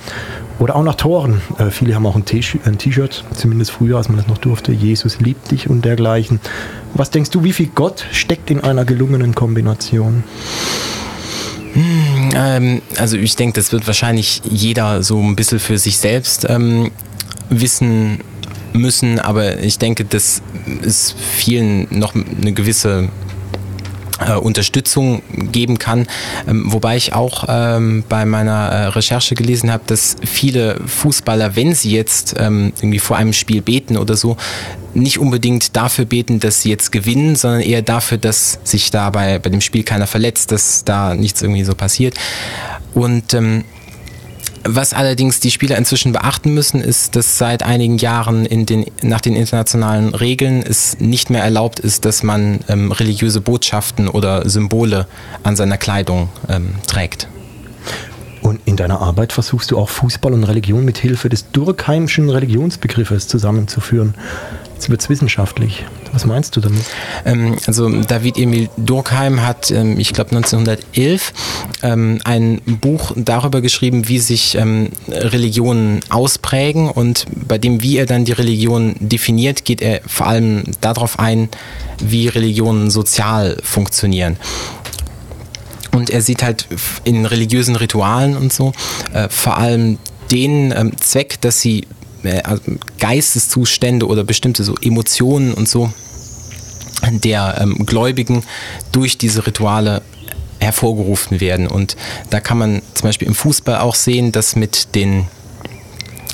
Oder 0.60 0.76
auch 0.76 0.84
nach 0.84 0.96
Toren. 0.96 1.42
Äh, 1.58 1.70
viele 1.70 1.96
haben 1.96 2.06
auch 2.06 2.16
ein 2.16 2.26
T-Shirt, 2.26 3.24
zumindest 3.34 3.72
früher, 3.72 3.98
als 3.98 4.10
man 4.10 4.18
das 4.18 4.28
noch 4.28 4.38
durfte. 4.38 4.72
Jesus 4.72 5.20
liebt 5.20 5.52
dich 5.52 5.70
und 5.70 5.86
dergleichen. 5.86 6.40
Was 6.94 7.12
denkst 7.12 7.30
du, 7.32 7.44
wie 7.44 7.54
viel 7.54 7.70
Gott 7.74 8.06
steckt 8.12 8.50
in 8.50 8.62
einer 8.62 8.86
gelungenen 8.86 9.36
Kombination? 9.36 10.24
Hm, 11.74 12.30
ähm, 12.36 12.82
also 12.98 13.18
ich 13.18 13.36
denke, 13.36 13.54
das 13.54 13.72
wird 13.72 13.86
wahrscheinlich 13.86 14.42
jeder 14.50 15.04
so 15.04 15.20
ein 15.22 15.36
bisschen 15.36 15.60
für 15.60 15.78
sich 15.78 15.98
selbst 15.98 16.46
ähm, 16.50 16.92
wissen 17.50 18.20
müssen, 18.74 19.20
aber 19.20 19.60
ich 19.60 19.78
denke, 19.78 20.06
dass 20.06 20.42
es 20.84 21.14
vielen 21.18 21.88
noch 21.92 22.16
eine 22.16 22.54
gewisse 22.54 23.10
äh, 24.26 24.34
Unterstützung 24.34 25.22
geben 25.52 25.78
kann. 25.78 26.08
Ähm, 26.48 26.72
wobei 26.72 26.98
ich 26.98 27.14
auch 27.14 27.46
ähm, 27.48 28.04
bei 28.08 28.26
meiner 28.26 28.70
äh, 28.70 28.86
Recherche 28.88 29.36
gelesen 29.36 29.72
habe, 29.72 29.84
dass 29.88 30.16
viele 30.24 30.80
Fußballer, 30.86 31.56
wenn 31.56 31.76
sie 31.76 31.92
jetzt 31.92 32.36
ähm, 32.38 32.74
irgendwie 32.78 33.00
vor 33.00 33.18
einem 33.18 33.34
Spiel 33.34 33.62
beten 33.62 33.98
oder 33.98 34.16
so, 34.16 34.38
nicht 34.94 35.20
unbedingt 35.20 35.76
dafür 35.76 36.06
beten, 36.06 36.40
dass 36.40 36.62
sie 36.62 36.70
jetzt 36.70 36.92
gewinnen, 36.92 37.36
sondern 37.36 37.62
eher 37.62 37.82
dafür, 37.82 38.18
dass 38.18 38.60
sich 38.64 38.90
dabei 38.90 39.40
bei 39.40 39.50
dem 39.50 39.62
Spiel 39.62 39.84
keiner 39.84 40.08
verletzt, 40.08 40.52
dass 40.52 40.84
da 40.84 41.14
nichts 41.14 41.42
irgendwie 41.42 41.64
so 41.64 41.76
passiert. 41.76 42.16
Und 42.94 43.34
ähm, 43.34 43.64
was 44.68 44.94
allerdings 44.94 45.40
die 45.40 45.52
Spieler 45.52 45.78
inzwischen 45.78 46.12
beachten 46.12 46.54
müssen, 46.54 46.82
ist, 46.82 47.16
dass 47.16 47.38
seit 47.38 47.64
einigen 47.64 47.98
Jahren 47.98 48.46
in 48.46 48.66
den, 48.66 48.86
nach 49.02 49.22
den 49.22 49.36
internationalen 49.36 50.14
Regeln 50.14 50.62
es 50.62 51.00
nicht 51.00 51.30
mehr 51.30 51.44
erlaubt 51.44 51.80
ist, 51.80 52.06
dass 52.06 52.24
man 52.24 52.60
ähm, 52.68 52.92
religiöse 52.92 53.42
Botschaften 53.42 54.08
oder 54.08 54.48
Symbole 54.50 55.08
an 55.44 55.56
seiner 55.56 55.78
Kleidung 55.78 56.30
ähm, 56.50 56.76
trägt. 56.88 57.28
Und 58.42 58.62
in 58.66 58.78
deiner 58.78 59.02
Arbeit 59.02 59.34
versuchst 59.34 59.72
du 59.72 59.78
auch 59.78 59.90
Fußball 59.90 60.34
und 60.34 60.44
Religion 60.44 60.86
mit 60.86 60.98
Hilfe 60.98 61.28
des 61.28 61.52
Durkheimschen 61.52 62.30
Religionsbegriffes 62.30 63.28
zusammenzuführen. 63.28 64.16
Jetzt 64.78 64.92
wird 64.92 65.02
es 65.02 65.10
wissenschaftlich. 65.10 65.86
Was 66.14 66.28
meinst 66.28 66.56
du 66.56 66.60
damit? 66.60 66.84
Ähm, 67.26 67.56
also 67.66 67.90
David 68.04 68.38
Emil 68.38 68.70
Durkheim 68.78 69.42
hat, 69.42 69.72
ähm, 69.72 70.00
ich 70.00 70.14
glaube 70.14 70.36
1911, 70.36 71.34
ähm, 71.82 72.20
ein 72.24 72.62
Buch 72.64 73.12
darüber 73.16 73.62
geschrieben, 73.62 74.08
wie 74.08 74.20
sich 74.20 74.54
ähm, 74.54 74.90
Religionen 75.10 76.02
ausprägen 76.10 76.92
und 76.92 77.26
bei 77.48 77.58
dem, 77.58 77.82
wie 77.82 77.98
er 77.98 78.06
dann 78.06 78.24
die 78.24 78.34
Religion 78.34 78.94
definiert, 79.00 79.66
geht 79.66 79.82
er 79.82 80.02
vor 80.06 80.28
allem 80.28 80.66
darauf 80.80 81.18
ein, 81.18 81.50
wie 81.98 82.28
Religionen 82.28 82.92
sozial 82.92 83.58
funktionieren. 83.64 84.38
Und 85.92 86.12
er 86.12 86.22
sieht 86.22 86.44
halt 86.44 86.68
in 87.04 87.26
religiösen 87.26 87.76
Ritualen 87.76 88.38
und 88.38 88.54
so 88.54 88.74
äh, 89.12 89.28
vor 89.28 89.58
allem 89.58 89.98
den 90.30 90.72
ähm, 90.72 90.92
Zweck, 91.00 91.42
dass 91.42 91.62
sie 91.62 91.88
also 92.46 92.62
Geisteszustände 93.00 94.08
oder 94.08 94.24
bestimmte 94.24 94.64
so 94.64 94.76
Emotionen 94.82 95.54
und 95.54 95.68
so 95.68 95.92
der 97.12 97.58
ähm, 97.62 97.86
Gläubigen 97.86 98.44
durch 98.92 99.18
diese 99.18 99.46
Rituale 99.46 100.02
hervorgerufen 100.60 101.40
werden. 101.40 101.68
Und 101.68 101.96
da 102.30 102.40
kann 102.40 102.58
man 102.58 102.82
zum 102.94 103.08
Beispiel 103.08 103.28
im 103.28 103.36
Fußball 103.36 103.78
auch 103.80 103.96
sehen, 103.96 104.32
dass 104.32 104.56
mit 104.56 104.96
den 104.96 105.28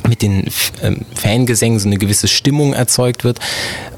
mit 0.07 0.21
den 0.21 0.49
ähm, 0.81 1.05
Fangesängen 1.15 1.79
so 1.79 1.87
eine 1.87 1.97
gewisse 1.97 2.27
Stimmung 2.27 2.73
erzeugt 2.73 3.23
wird, 3.23 3.39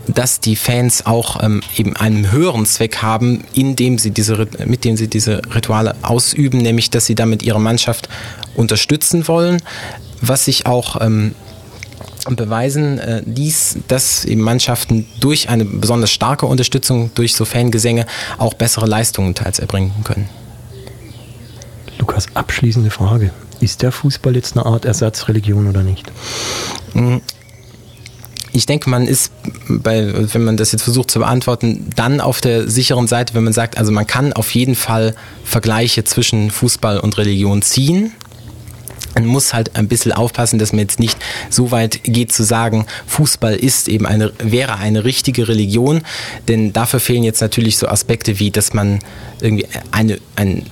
dass 0.08 0.39
die 0.39 0.55
Fans 0.55 1.05
auch 1.08 1.41
ähm, 1.41 1.62
eben 1.77 1.95
einen 1.95 2.31
höheren 2.31 2.67
Zweck 2.67 2.97
haben, 2.97 3.43
indem 3.53 3.97
sie 3.97 4.12
diese, 4.12 4.47
mit 4.65 4.86
dem 4.86 4.97
sie 4.97 5.08
diese 5.08 5.41
Rituale 5.53 5.95
ausüben, 6.03 6.60
nämlich 6.60 6.91
dass 6.91 7.08
sie 7.08 7.15
damit 7.15 7.41
ihre 7.41 7.60
Mannschaft 7.60 8.08
unterstützen 8.55 9.27
wollen, 9.27 9.63
was 10.21 10.45
sich 10.45 10.67
auch 10.67 11.01
ähm, 11.01 11.34
beweisen 12.31 12.97
äh, 12.97 13.21
ließ, 13.25 13.79
dass 13.88 14.25
eben 14.25 14.41
Mannschaften 14.41 15.05
durch 15.19 15.49
eine 15.49 15.65
besonders 15.65 16.11
starke 16.11 16.45
Unterstützung 16.45 17.11
durch 17.15 17.35
so 17.35 17.45
Fangesänge 17.45 18.05
auch 18.38 18.53
bessere 18.53 18.88
Leistungen 18.88 19.35
teils 19.35 19.59
erbringen 19.59 19.93
können. 20.03 20.29
Lukas, 21.99 22.27
abschließende 22.33 22.89
Frage. 22.89 23.31
Ist 23.59 23.81
der 23.81 23.91
Fußball 23.91 24.35
jetzt 24.35 24.57
eine 24.57 24.65
Art 24.65 24.85
Ersatzreligion 24.85 25.67
oder 25.67 25.83
nicht? 25.83 26.11
Hm. 26.93 27.21
ich 28.51 28.65
denke, 28.65 28.89
man 28.89 29.07
ist, 29.07 29.31
bei, 29.67 30.13
wenn 30.33 30.43
man 30.43 30.55
das 30.55 30.71
jetzt 30.71 30.83
versucht 30.83 31.11
zu 31.11 31.19
beantworten, 31.19 31.89
dann 31.95 32.21
auf 32.21 32.41
der 32.41 32.69
sicheren 32.69 33.07
Seite, 33.07 33.33
wenn 33.33 33.43
man 33.43 33.53
sagt, 33.53 33.77
also 33.77 33.91
man 33.91 34.07
kann 34.07 34.33
auf 34.33 34.51
jeden 34.51 34.75
Fall 34.75 35.15
Vergleiche 35.43 36.03
zwischen 36.03 36.51
Fußball 36.51 36.99
und 36.99 37.17
Religion 37.17 37.61
ziehen. 37.61 38.13
Man 39.15 39.25
muss 39.25 39.54
halt 39.54 39.75
ein 39.75 39.88
bisschen 39.88 40.12
aufpassen, 40.12 40.60
dass 40.60 40.71
man 40.71 40.80
jetzt 40.80 40.99
nicht 40.99 41.17
so 41.49 41.71
weit 41.71 42.04
geht 42.04 42.32
zu 42.32 42.43
sagen, 42.43 42.86
Fußball 43.08 43.56
ist 43.56 43.88
eben 43.88 44.06
eine, 44.06 44.32
wäre 44.39 44.78
eine 44.78 45.04
richtige 45.06 45.47
Religion, 45.47 46.01
denn 46.47 46.73
dafür 46.73 46.99
fehlen 46.99 47.23
jetzt 47.23 47.41
natürlich 47.41 47.78
so 47.78 47.88
Aspekte 47.88 48.39
wie, 48.39 48.51
dass 48.51 48.73
man 48.73 48.99
irgendwie 49.39 49.67
eine, 49.91 50.19
ein 50.36 50.65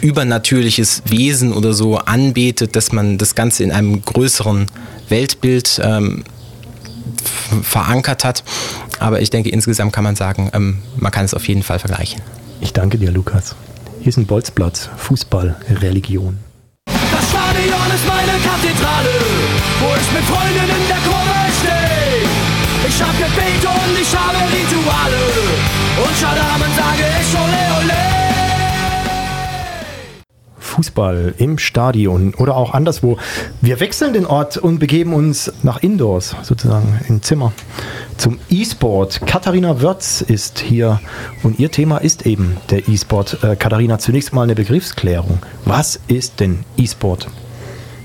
übernatürliches 0.00 1.02
Wesen 1.06 1.52
oder 1.52 1.72
so 1.72 1.98
anbetet, 1.98 2.76
dass 2.76 2.92
man 2.92 3.18
das 3.18 3.34
Ganze 3.34 3.62
in 3.62 3.72
einem 3.72 4.02
größeren 4.04 4.66
Weltbild 5.08 5.80
ähm, 5.82 6.24
verankert 7.62 8.24
hat. 8.24 8.42
Aber 8.98 9.20
ich 9.20 9.30
denke, 9.30 9.50
insgesamt 9.50 9.92
kann 9.92 10.04
man 10.04 10.16
sagen, 10.16 10.50
ähm, 10.54 10.78
man 10.96 11.12
kann 11.12 11.24
es 11.24 11.34
auf 11.34 11.46
jeden 11.48 11.62
Fall 11.62 11.78
vergleichen. 11.78 12.22
Ich 12.60 12.72
danke 12.72 12.98
dir, 12.98 13.10
Lukas. 13.10 13.54
Hier 14.00 14.08
ist 14.08 14.16
ein 14.16 14.26
Bolzplatz, 14.26 14.88
Fußball, 14.96 15.56
Religion. 15.80 16.38
Stadion 17.52 17.90
ist 17.94 18.06
meine 18.08 18.38
Kathedrale, 18.40 19.14
wo 19.80 19.88
ich 19.94 20.12
mit 20.12 20.24
Freunden 20.24 20.70
in 20.70 20.88
der 20.88 20.96
Kurve 21.04 21.38
stehe. 21.60 22.24
Ich 22.88 23.02
hab 23.02 23.12
Gebete 23.12 23.68
und 23.68 24.00
ich 24.00 24.16
habe 24.16 24.38
Rituale. 24.50 25.22
Und 26.02 26.16
Schadamen 26.16 26.72
sage 26.74 27.04
ich 27.20 27.34
ole 27.34 27.62
ole. 27.78 28.02
Fußball 30.58 31.34
im 31.36 31.58
Stadion 31.58 32.32
oder 32.34 32.56
auch 32.56 32.72
anderswo. 32.72 33.18
Wir 33.60 33.80
wechseln 33.80 34.14
den 34.14 34.24
Ort 34.24 34.56
und 34.56 34.78
begeben 34.78 35.12
uns 35.12 35.52
nach 35.62 35.82
Indoors, 35.82 36.34
sozusagen 36.42 37.00
im 37.08 37.22
Zimmer, 37.22 37.52
zum 38.16 38.38
E-Sport. 38.48 39.26
Katharina 39.26 39.82
Wörz 39.82 40.22
ist 40.22 40.58
hier 40.58 41.00
und 41.42 41.58
ihr 41.58 41.70
Thema 41.70 41.98
ist 41.98 42.24
eben 42.24 42.56
der 42.70 42.88
E-Sport. 42.88 43.44
Äh, 43.44 43.56
Katharina, 43.56 43.98
zunächst 43.98 44.32
mal 44.32 44.44
eine 44.44 44.54
Begriffsklärung. 44.54 45.40
Was 45.66 46.00
ist 46.08 46.40
denn 46.40 46.64
E-Sport? 46.78 47.28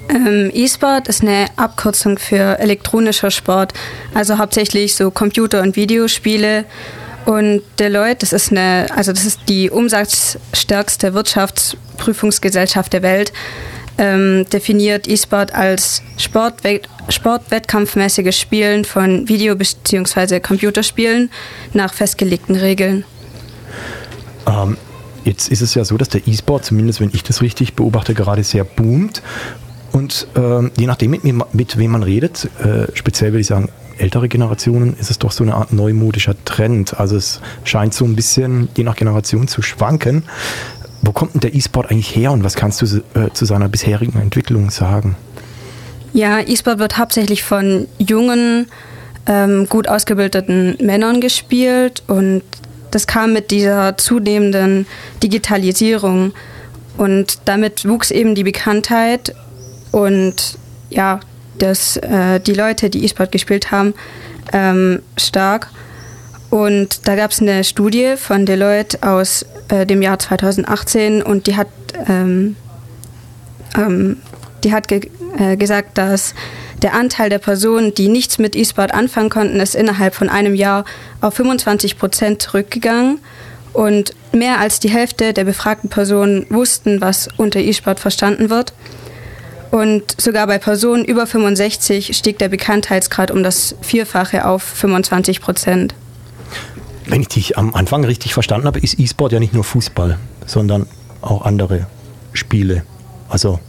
Ähm, 0.10 0.52
E-Sport 0.54 1.08
ist 1.08 1.22
eine 1.22 1.48
Abkürzung 1.58 2.18
für 2.18 2.60
elektronischer 2.60 3.32
Sport, 3.32 3.74
also 4.14 4.38
hauptsächlich 4.38 4.96
so 4.96 5.12
Computer- 5.12 5.62
und 5.62 5.76
Videospiele. 5.76 6.66
Und 7.26 7.62
Deloitte, 7.78 8.20
das 8.22 8.32
ist 8.32 8.52
eine, 8.52 8.88
also 8.96 9.12
das 9.12 9.26
ist 9.26 9.42
die 9.50 9.70
umsatzstärkste 9.70 11.14
Wirtschaftsprüfungsgesellschaft 11.14 12.94
der 12.94 13.02
Welt, 13.02 13.34
ähm, 13.98 14.46
definiert 14.52 15.10
E-Sport 15.10 15.54
als 15.54 16.04
Sportwett 16.18 16.88
sportwettkampfmäßiges 17.10 18.40
Spielen 18.40 18.86
von 18.86 19.28
Video- 19.28 19.56
bzw. 19.56 20.40
Computerspielen 20.40 21.30
nach 21.74 21.94
festgelegten 21.94 22.56
Regeln. 22.56 23.06
Ähm, 24.46 24.78
jetzt 25.24 25.50
ist 25.50 25.62
es 25.62 25.74
ja 25.76 25.84
so, 25.84 25.98
dass 25.98 26.10
der 26.10 26.28
E-Sport, 26.28 26.66
zumindest 26.66 27.02
wenn 27.02 27.12
ich 27.14 27.24
das 27.24 27.42
richtig 27.42 27.74
beobachte, 27.74 28.14
gerade 28.14 28.44
sehr 28.44 28.64
boomt. 28.64 29.22
Und 29.92 30.28
ähm, 30.36 30.72
je 30.78 30.88
nachdem, 30.88 31.12
mit, 31.12 31.54
mit 31.54 31.78
wem 31.78 31.92
man 31.92 32.04
redet, 32.04 32.50
äh, 32.64 32.88
speziell 32.94 33.32
würde 33.32 33.42
ich 33.42 33.48
sagen, 33.48 33.70
ältere 33.98 34.28
Generationen, 34.30 34.96
ist 35.00 35.10
es 35.10 35.20
doch 35.20 35.32
so 35.32 35.44
eine 35.44 35.56
Art 35.56 35.74
neumodischer 35.74 36.36
Trend. 36.46 37.00
Also 37.00 37.16
es 37.16 37.42
scheint 37.64 37.94
so 37.94 38.06
ein 38.06 38.16
bisschen 38.16 38.70
je 38.76 38.84
nach 38.84 38.96
Generation 38.96 39.48
zu 39.48 39.62
schwanken. 39.62 40.24
Wo 41.02 41.12
kommt 41.12 41.34
denn 41.34 41.42
der 41.42 41.56
E-Sport 41.56 41.92
eigentlich 41.92 42.16
her 42.16 42.32
und 42.32 42.44
was 42.44 42.56
kannst 42.56 42.82
du 42.82 42.86
äh, 42.86 43.32
zu 43.34 43.46
seiner 43.46 43.70
bisherigen 43.70 44.20
Entwicklung 44.20 44.70
sagen? 44.72 45.16
Ja, 46.14 46.40
E-Sport 46.40 46.80
wird 46.80 46.98
hauptsächlich 46.98 47.44
von 47.44 47.88
jungen, 48.00 48.68
ähm, 49.28 49.68
gut 49.68 49.88
ausgebildeten 49.88 50.78
Männern 50.82 51.22
gespielt 51.22 52.02
und 52.08 52.42
das 52.92 53.06
kam 53.08 53.34
mit 53.34 53.52
dieser 53.52 53.98
zunehmenden 53.98 54.88
Digitalisierung 55.22 56.34
und 56.98 57.40
damit 57.46 57.88
wuchs 57.88 58.12
eben 58.12 58.34
die 58.34 58.44
Bekanntheit 58.44 59.36
und 59.92 60.58
ja, 60.90 61.20
dass 61.58 61.98
äh, 61.98 62.40
die 62.40 62.54
Leute, 62.54 62.90
die 62.90 63.04
E-Sport 63.04 63.32
gespielt 63.32 63.72
haben, 63.72 63.94
ähm, 64.54 65.02
stark. 65.18 65.70
Und 66.50 67.08
da 67.08 67.16
gab 67.16 67.32
es 67.32 67.42
eine 67.42 67.64
Studie 67.64 68.16
von 68.16 68.46
Deloitte 68.46 69.00
aus 69.02 69.46
äh, 69.70 69.86
dem 69.86 70.02
Jahr 70.02 70.20
2018 70.20 71.22
und 71.22 71.48
die 71.48 71.58
hat, 71.58 71.68
ähm, 72.08 72.56
ähm, 73.76 74.18
die 74.64 74.72
hat 74.72 74.88
ge 74.88 75.10
äh, 75.38 75.58
gesagt, 75.58 75.98
dass 75.98 76.34
der 76.82 76.94
Anteil 76.94 77.30
der 77.30 77.40
Personen, 77.40 77.94
die 77.94 78.08
nichts 78.08 78.38
mit 78.38 78.56
E-Sport 78.56 78.94
anfangen 78.94 79.30
konnten, 79.30 79.60
ist 79.60 79.76
innerhalb 79.76 80.16
von 80.16 80.30
einem 80.30 80.56
Jahr 80.56 80.86
auf 81.22 81.34
25 81.34 81.98
Prozent 81.98 82.42
zurückgegangen. 82.42 83.20
Und 83.74 84.14
mehr 84.32 84.60
als 84.60 84.80
die 84.80 84.90
Hälfte 84.90 85.34
der 85.34 85.44
befragten 85.44 85.90
Personen 85.90 86.46
wussten, 86.50 87.02
was 87.02 87.30
unter 87.38 87.60
E-Sport 87.60 88.00
verstanden 88.00 88.50
wird. 88.50 88.74
Und 89.72 90.20
sogar 90.20 90.48
bei 90.48 90.58
Personen 90.60 91.04
über 91.06 91.28
65 91.28 92.16
stieg 92.18 92.40
der 92.40 92.50
Bekanntheitsgrad 92.50 93.32
um 93.32 93.44
das 93.44 93.76
Vierfache 93.82 94.46
auf 94.46 94.64
25 94.64 95.42
Prozent. 95.42 95.94
Wenn 97.06 97.22
ich 97.22 97.28
dich 97.30 97.58
am 97.58 97.74
Anfang 97.74 98.04
richtig 98.04 98.34
verstanden 98.34 98.68
habe, 98.68 98.80
ist 98.80 99.00
E-Sport 99.00 99.32
ja 99.34 99.40
nicht 99.40 99.54
nur 99.54 99.64
Fußball, 99.64 100.18
sondern 100.46 100.88
auch 101.22 101.44
andere 101.44 101.88
Spiele. 102.34 102.84
Also 103.30 103.60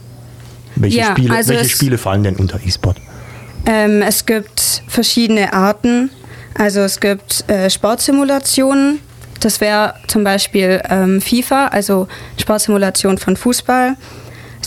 welche, 0.75 0.97
Ja, 0.99 1.11
Spiele, 1.11 1.35
also 1.35 1.49
welche 1.51 1.65
es- 1.65 1.71
Spiele 1.71 1.97
fallen 1.97 2.23
denn 2.23 2.35
unter 2.35 2.59
E-Sport? 2.65 2.97
Ähm, 3.65 4.01
es 4.01 4.25
gibt 4.25 4.83
verschiedene 4.87 5.51
Arten. 5.53 6.09
Also 6.57 6.79
es 6.81 6.99
gibt 6.99 7.49
äh, 7.49 7.69
Sportsimulationen. 7.69 8.99
Das 9.41 9.61
wäre 9.61 9.93
zum 10.07 10.23
Beispiel 10.23 10.81
ähm, 10.89 11.21
FIFA, 11.21 11.67
also 11.67 12.07
Sportsimulation 12.37 13.17
von 13.17 13.37
Fußball. 13.37 13.95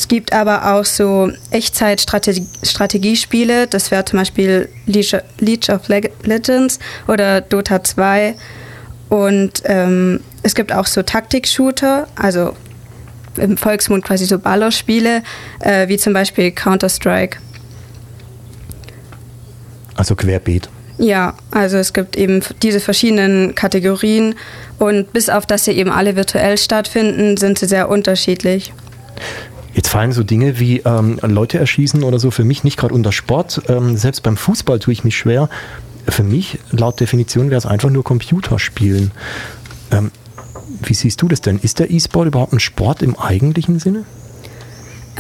Es 0.02 0.08
gibt 0.08 0.32
aber 0.32 0.74
auch 0.74 0.84
so 0.84 1.30
Echtzeit-Strategiespiele. 1.52 3.68
Das 3.68 3.92
wäre 3.92 4.04
zum 4.04 4.18
Beispiel 4.18 4.68
League 4.84 5.14
League 5.38 5.68
of 5.68 5.86
Leg- 5.86 6.10
Legends 6.24 6.80
oder 7.06 7.40
Dota 7.40 7.84
2. 7.84 8.34
Und 9.10 9.62
ähm, 9.64 10.18
es 10.42 10.56
gibt 10.56 10.72
auch 10.72 10.86
so 10.86 11.04
Taktik-Shooter, 11.04 12.08
also 12.16 12.56
im 13.36 13.56
Volksmund 13.56 14.04
quasi 14.04 14.24
so 14.24 14.40
Ballerspiele, 14.40 15.22
äh, 15.60 15.86
wie 15.86 15.98
zum 15.98 16.14
Beispiel 16.14 16.50
Counter-Strike. 16.50 17.38
Also 19.94 20.16
querbeet. 20.16 20.68
Ja, 20.98 21.34
also 21.52 21.76
es 21.76 21.92
gibt 21.92 22.16
eben 22.16 22.42
diese 22.60 22.80
verschiedenen 22.80 23.54
Kategorien 23.54 24.34
und 24.80 25.12
bis 25.12 25.28
auf 25.28 25.46
dass 25.46 25.66
sie 25.66 25.72
eben 25.72 25.92
alle 25.92 26.16
virtuell 26.16 26.58
stattfinden, 26.58 27.36
sind 27.36 27.60
sie 27.60 27.66
sehr 27.66 27.88
unterschiedlich. 27.88 28.72
Jetzt 29.74 29.88
fallen 29.88 30.12
so 30.12 30.22
Dinge 30.22 30.61
wie 30.61 30.80
ähm, 30.80 31.18
Leute 31.22 31.58
erschießen 31.58 32.02
oder 32.02 32.18
so 32.18 32.30
für 32.30 32.44
mich 32.44 32.64
nicht 32.64 32.76
gerade 32.76 32.94
unter 32.94 33.12
Sport. 33.12 33.62
Ähm, 33.68 33.96
selbst 33.96 34.22
beim 34.22 34.37
Fußball 34.37 34.78
tue 34.78 34.92
ich 34.92 35.04
mich 35.04 35.16
schwer. 35.16 35.48
Für 36.08 36.24
mich, 36.24 36.58
laut 36.70 37.00
Definition, 37.00 37.50
wäre 37.50 37.58
es 37.58 37.66
einfach 37.66 37.88
nur 37.88 38.04
Computerspielen. 38.04 39.12
Ähm, 39.90 40.11
wie 40.82 40.94
siehst 40.94 41.22
du 41.22 41.28
das 41.28 41.40
denn? 41.40 41.58
Ist 41.62 41.78
der 41.78 41.90
E-Sport 41.90 42.28
überhaupt 42.28 42.52
ein 42.52 42.61
Sport 42.61 43.02
im 43.02 43.18
eigentlichen 43.18 43.78
Sinne? 43.78 44.04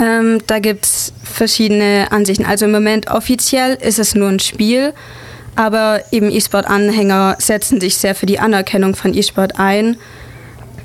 Ähm, 0.00 0.40
da 0.46 0.58
gibt 0.58 0.84
es 0.84 1.12
verschiedene 1.22 2.08
Ansichten. 2.10 2.44
Also 2.44 2.64
im 2.64 2.72
Moment 2.72 3.10
offiziell 3.10 3.74
ist 3.74 3.98
es 3.98 4.14
nur 4.14 4.28
ein 4.28 4.40
Spiel, 4.40 4.92
aber 5.54 6.02
eben 6.10 6.30
E-Sport-Anhänger 6.30 7.36
setzen 7.38 7.80
sich 7.80 7.96
sehr 7.96 8.14
für 8.14 8.26
die 8.26 8.38
Anerkennung 8.38 8.94
von 8.96 9.14
E-Sport 9.14 9.58
ein, 9.58 9.96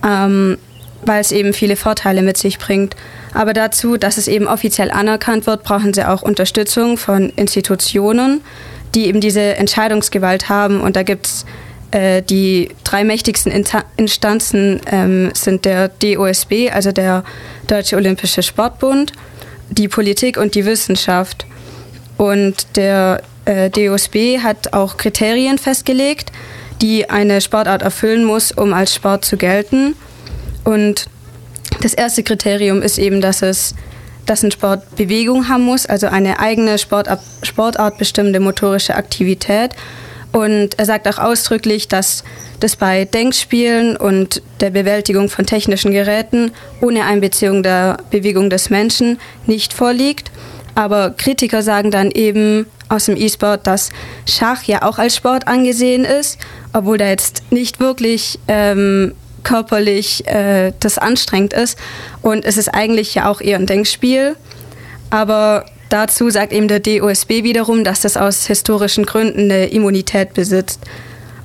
ähm, 0.05 0.57
weil 1.05 1.21
es 1.21 1.31
eben 1.31 1.53
viele 1.53 1.75
Vorteile 1.75 2.21
mit 2.21 2.37
sich 2.37 2.59
bringt. 2.59 2.95
Aber 3.37 3.53
dazu, 3.53 3.97
dass 3.97 4.17
es 4.17 4.27
eben 4.27 4.47
offiziell 4.47 4.89
anerkannt 4.89 5.45
wird, 5.45 5.61
brauchen 5.61 5.93
sie 5.93 6.09
auch 6.09 6.23
Unterstützung 6.23 6.97
von 6.97 7.29
Institutionen, 7.35 8.41
die 8.95 9.05
eben 9.05 9.21
diese 9.21 9.57
Entscheidungsgewalt 9.57 10.49
haben. 10.49 10.81
Und 10.81 10.95
da 10.95 11.03
gibt 11.03 11.27
es 11.27 11.45
äh, 11.91 12.23
die 12.23 12.69
drei 12.83 13.03
mächtigsten 13.03 13.51
Instanzen 13.95 14.81
ähm, 14.91 15.29
sind 15.35 15.65
der 15.65 15.89
DOSB, 15.89 16.71
also 16.73 16.91
der 16.91 17.23
Deutsche 17.67 17.97
Olympische 17.97 18.41
Sportbund, 18.41 19.11
die 19.69 19.87
Politik 19.87 20.37
und 20.37 20.55
die 20.55 20.65
Wissenschaft. 20.65 21.45
Und 22.17 22.75
der 22.75 23.21
äh, 23.45 23.69
DOSB 23.69 24.39
hat 24.39 24.73
auch 24.73 24.97
Kriterien 24.97 25.59
festgelegt, 25.59 26.31
die 26.81 27.07
eine 27.07 27.39
Sportart 27.41 27.83
erfüllen 27.83 28.23
muss, 28.23 28.51
um 28.51 28.73
als 28.73 28.95
Sport 28.95 29.25
zu 29.25 29.37
gelten. 29.37 29.95
Und 30.63 31.07
das 31.81 31.93
erste 31.93 32.23
Kriterium 32.23 32.81
ist 32.81 32.97
eben, 32.97 33.21
dass 33.21 33.41
es 33.41 33.75
dass 34.25 34.43
ein 34.43 34.51
Sport 34.51 34.97
Bewegung 34.97 35.47
haben 35.47 35.63
muss, 35.63 35.85
also 35.85 36.07
eine 36.07 36.39
eigene 36.39 36.77
Sportart, 36.77 37.21
Sportart 37.43 37.97
bestimmte 37.97 38.41
motorische 38.41 38.95
Aktivität. 38.95 39.71
Und 40.33 40.77
er 40.77 40.85
sagt 40.85 41.07
auch 41.07 41.17
ausdrücklich, 41.17 41.87
dass 41.87 42.25
das 42.59 42.75
bei 42.75 43.05
Denkspielen 43.05 43.95
und 43.95 44.41
der 44.59 44.71
Bewältigung 44.71 45.29
von 45.29 45.45
technischen 45.45 45.91
Geräten 45.93 46.51
ohne 46.81 47.05
Einbeziehung 47.05 47.63
der 47.63 47.99
Bewegung 48.11 48.49
des 48.49 48.69
Menschen 48.69 49.17
nicht 49.45 49.71
vorliegt. 49.71 50.29
Aber 50.75 51.11
Kritiker 51.11 51.63
sagen 51.63 51.89
dann 51.89 52.11
eben, 52.11 52.67
aus 52.89 53.05
dem 53.05 53.17
E-Sport, 53.17 53.67
dass 53.67 53.89
Schach 54.25 54.63
ja 54.63 54.83
auch 54.83 54.97
als 54.97 55.15
Sport 55.15 55.47
angesehen 55.47 56.05
ist, 56.05 56.37
obwohl 56.73 56.97
da 56.97 57.07
jetzt 57.07 57.43
nicht 57.51 57.79
wirklich 57.79 58.39
ähm, 58.47 59.13
körperlich 59.47 60.27
äh, 60.27 60.73
das 60.81 60.97
anstrengend 60.97 61.53
ist. 61.53 61.77
Und 62.21 62.43
es 62.43 62.57
ist 62.57 62.67
eigentlich 62.67 63.15
ja 63.15 63.29
auch 63.29 63.39
eher 63.39 63.57
ein 63.57 63.65
Denkspiel. 63.65 64.35
Aber 65.09 65.65
dazu 65.87 66.29
sagt 66.29 66.51
eben 66.51 66.67
der 66.67 66.81
DOSB 66.81 67.43
wiederum, 67.43 67.85
dass 67.85 68.01
das 68.01 68.17
aus 68.17 68.45
historischen 68.45 69.05
Gründen 69.05 69.49
eine 69.49 69.67
Immunität 69.67 70.33
besitzt. 70.33 70.81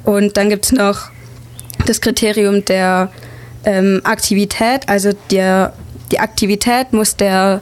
Und 0.03 0.37
dann 0.37 0.51
gibt 0.51 0.65
es 0.65 0.73
noch 0.73 1.11
das 1.87 2.01
Kriterium 2.01 2.65
der 2.65 3.13
ähm, 3.65 4.01
Aktivität, 4.03 4.89
also 4.89 5.13
der, 5.31 5.73
die 6.11 6.19
Aktivität 6.19 6.93
muss 6.93 7.15
der 7.17 7.61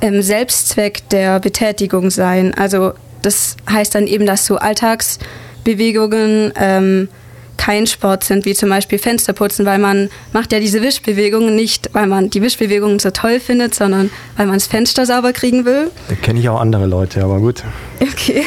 ähm, 0.00 0.22
Selbstzweck 0.22 1.06
der 1.10 1.38
Betätigung 1.40 2.10
sein. 2.10 2.54
Also 2.54 2.94
das 3.20 3.56
heißt 3.68 3.94
dann 3.94 4.06
eben, 4.06 4.24
dass 4.24 4.46
so 4.46 4.56
Alltagsbewegungen 4.56 6.54
ähm, 6.56 7.08
kein 7.56 7.86
Sport 7.86 8.24
sind, 8.24 8.44
wie 8.44 8.54
zum 8.54 8.68
Beispiel 8.68 8.98
Fensterputzen, 8.98 9.64
weil 9.66 9.78
man 9.78 10.10
macht 10.32 10.52
ja 10.52 10.60
diese 10.60 10.82
Wischbewegungen 10.82 11.54
nicht, 11.54 11.90
weil 11.92 12.06
man 12.06 12.30
die 12.30 12.42
Wischbewegungen 12.42 12.98
so 12.98 13.10
toll 13.10 13.40
findet, 13.40 13.74
sondern 13.74 14.10
weil 14.36 14.46
man 14.46 14.56
das 14.56 14.66
Fenster 14.66 15.06
sauber 15.06 15.32
kriegen 15.32 15.64
will. 15.64 15.90
Da 16.08 16.14
kenne 16.16 16.40
ich 16.40 16.48
auch 16.48 16.60
andere 16.60 16.86
Leute, 16.86 17.22
aber 17.22 17.38
gut. 17.40 17.62
Okay. 18.00 18.44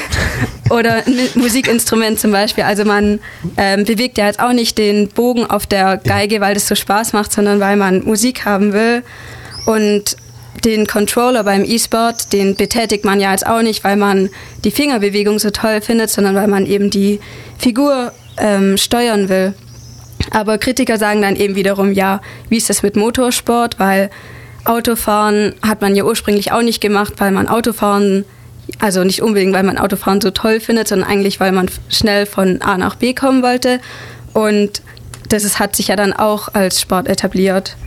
Oder 0.70 1.06
ein 1.08 1.30
Musikinstrument 1.36 2.20
zum 2.20 2.32
Beispiel. 2.32 2.64
Also 2.64 2.86
man 2.86 3.20
ähm, 3.58 3.86
bewegt 3.86 4.18
ja 4.18 4.28
jetzt 4.28 4.40
auch 4.40 4.54
nicht 4.54 4.78
den 4.78 5.08
Bogen 5.08 5.46
auf 5.46 5.66
der 5.66 5.98
Geige, 5.98 6.42
weil 6.42 6.54
das 6.54 6.68
so 6.68 6.76
Spaß 6.76 7.14
macht, 7.14 7.32
sondern 7.32 7.60
weil 7.60 7.78
man 7.78 8.04
Musik 8.04 8.46
haben 8.46 8.74
will. 8.74 9.04
Und 9.66 10.18
den 10.66 10.88
Controller 10.88 11.44
beim 11.44 11.64
E-Sport, 11.64 12.34
den 12.34 12.56
betätigt 12.56 13.06
man 13.06 13.20
ja 13.20 13.32
jetzt 13.32 13.46
auch 13.46 13.62
nicht, 13.62 13.84
weil 13.84 13.96
man 13.96 14.30
die 14.64 14.72
Fingerbewegung 14.72 15.40
so 15.40 15.50
toll 15.50 15.82
findet, 15.82 16.10
sondern 16.10 16.36
weil 16.36 16.48
man 16.48 16.66
eben 16.66 16.90
die 16.90 17.20
Figur 17.58 18.12
ähm, 18.38 18.78
steuern 18.78 19.30
will. 19.30 19.54
Aber 20.32 20.58
Kritiker 20.58 20.98
sagen 20.98 21.22
dann 21.22 21.36
eben 21.36 21.56
wiederum, 21.56 21.92
ja, 21.92 22.22
wie 22.50 22.58
ist 22.58 22.70
das 22.70 22.84
mit 22.84 22.96
Motorsport? 22.96 23.80
Weil 23.80 24.10
Autofahren 24.66 25.56
hat 25.62 25.82
man 25.82 25.96
ja 25.96 26.04
ursprünglich 26.04 26.52
auch 26.52 26.62
nicht 26.62 26.82
gemacht, 26.82 27.14
weil 27.18 27.32
man 27.32 27.48
Autofahren, 27.48 28.26
also 28.80 29.04
nicht 29.04 29.22
unbedingt, 29.22 29.54
weil 29.54 29.64
man 29.64 29.78
Autofahren 29.78 30.20
so 30.20 30.32
toll 30.32 30.60
findet, 30.60 30.88
sondern 30.88 31.10
eigentlich, 31.10 31.40
weil 31.40 31.52
man 31.52 31.70
schnell 31.90 32.26
von 32.26 32.62
A 32.62 32.78
nach 32.78 32.96
B 32.96 33.14
kommen 33.14 33.44
wollte. 33.44 33.80
Und 34.34 34.82
das 35.30 35.44
ist, 35.44 35.60
hat 35.60 35.76
sich 35.76 35.88
ja 35.88 35.96
dann 35.96 36.14
auch 36.14 36.54
als 36.54 36.82
Sport 36.82 37.08
etabliert. 37.08 37.78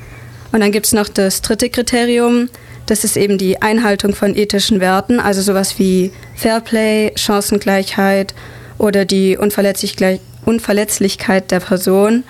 Und 0.52 0.60
dann 0.60 0.72
gibt 0.72 0.86
es 0.86 0.92
noch 0.92 1.08
das 1.08 1.42
dritte 1.42 1.70
Kriterium, 1.70 2.48
das 2.86 3.04
ist 3.04 3.16
eben 3.16 3.38
die 3.38 3.62
Einhaltung 3.62 4.16
von 4.16 4.34
ethischen 4.34 4.80
Werten, 4.80 5.20
also 5.20 5.42
sowas 5.42 5.78
wie 5.78 6.10
Fairplay, 6.34 7.12
Chancengleichheit 7.14 8.34
oder 8.78 9.04
die 9.04 9.36
Unverletzlichkeit 9.36 10.20
Unverletzlichkeit 10.44 11.50
der 11.50 11.60
Person. 11.60 12.24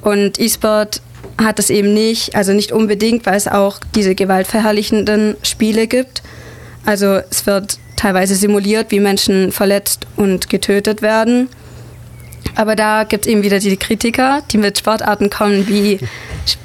Und 0.00 0.40
E-Sport 0.40 1.00
hat 1.38 1.58
das 1.58 1.70
eben 1.70 1.94
nicht, 1.94 2.34
also 2.34 2.52
nicht 2.52 2.72
unbedingt, 2.72 3.26
weil 3.26 3.36
es 3.36 3.48
auch 3.48 3.78
diese 3.94 4.14
gewaltverherrlichenden 4.14 5.36
Spiele 5.42 5.86
gibt. 5.86 6.22
Also 6.84 7.20
es 7.30 7.46
wird 7.46 7.78
teilweise 7.96 8.34
simuliert, 8.34 8.90
wie 8.90 9.00
Menschen 9.00 9.52
verletzt 9.52 10.06
und 10.16 10.50
getötet 10.50 11.02
werden. 11.02 11.48
Aber 12.54 12.76
da 12.76 13.04
gibt 13.04 13.26
es 13.26 13.32
eben 13.32 13.42
wieder 13.42 13.60
die 13.60 13.76
Kritiker, 13.76 14.42
die 14.50 14.58
mit 14.58 14.78
Sportarten 14.78 15.30
kommen 15.30 15.68
wie 15.68 15.98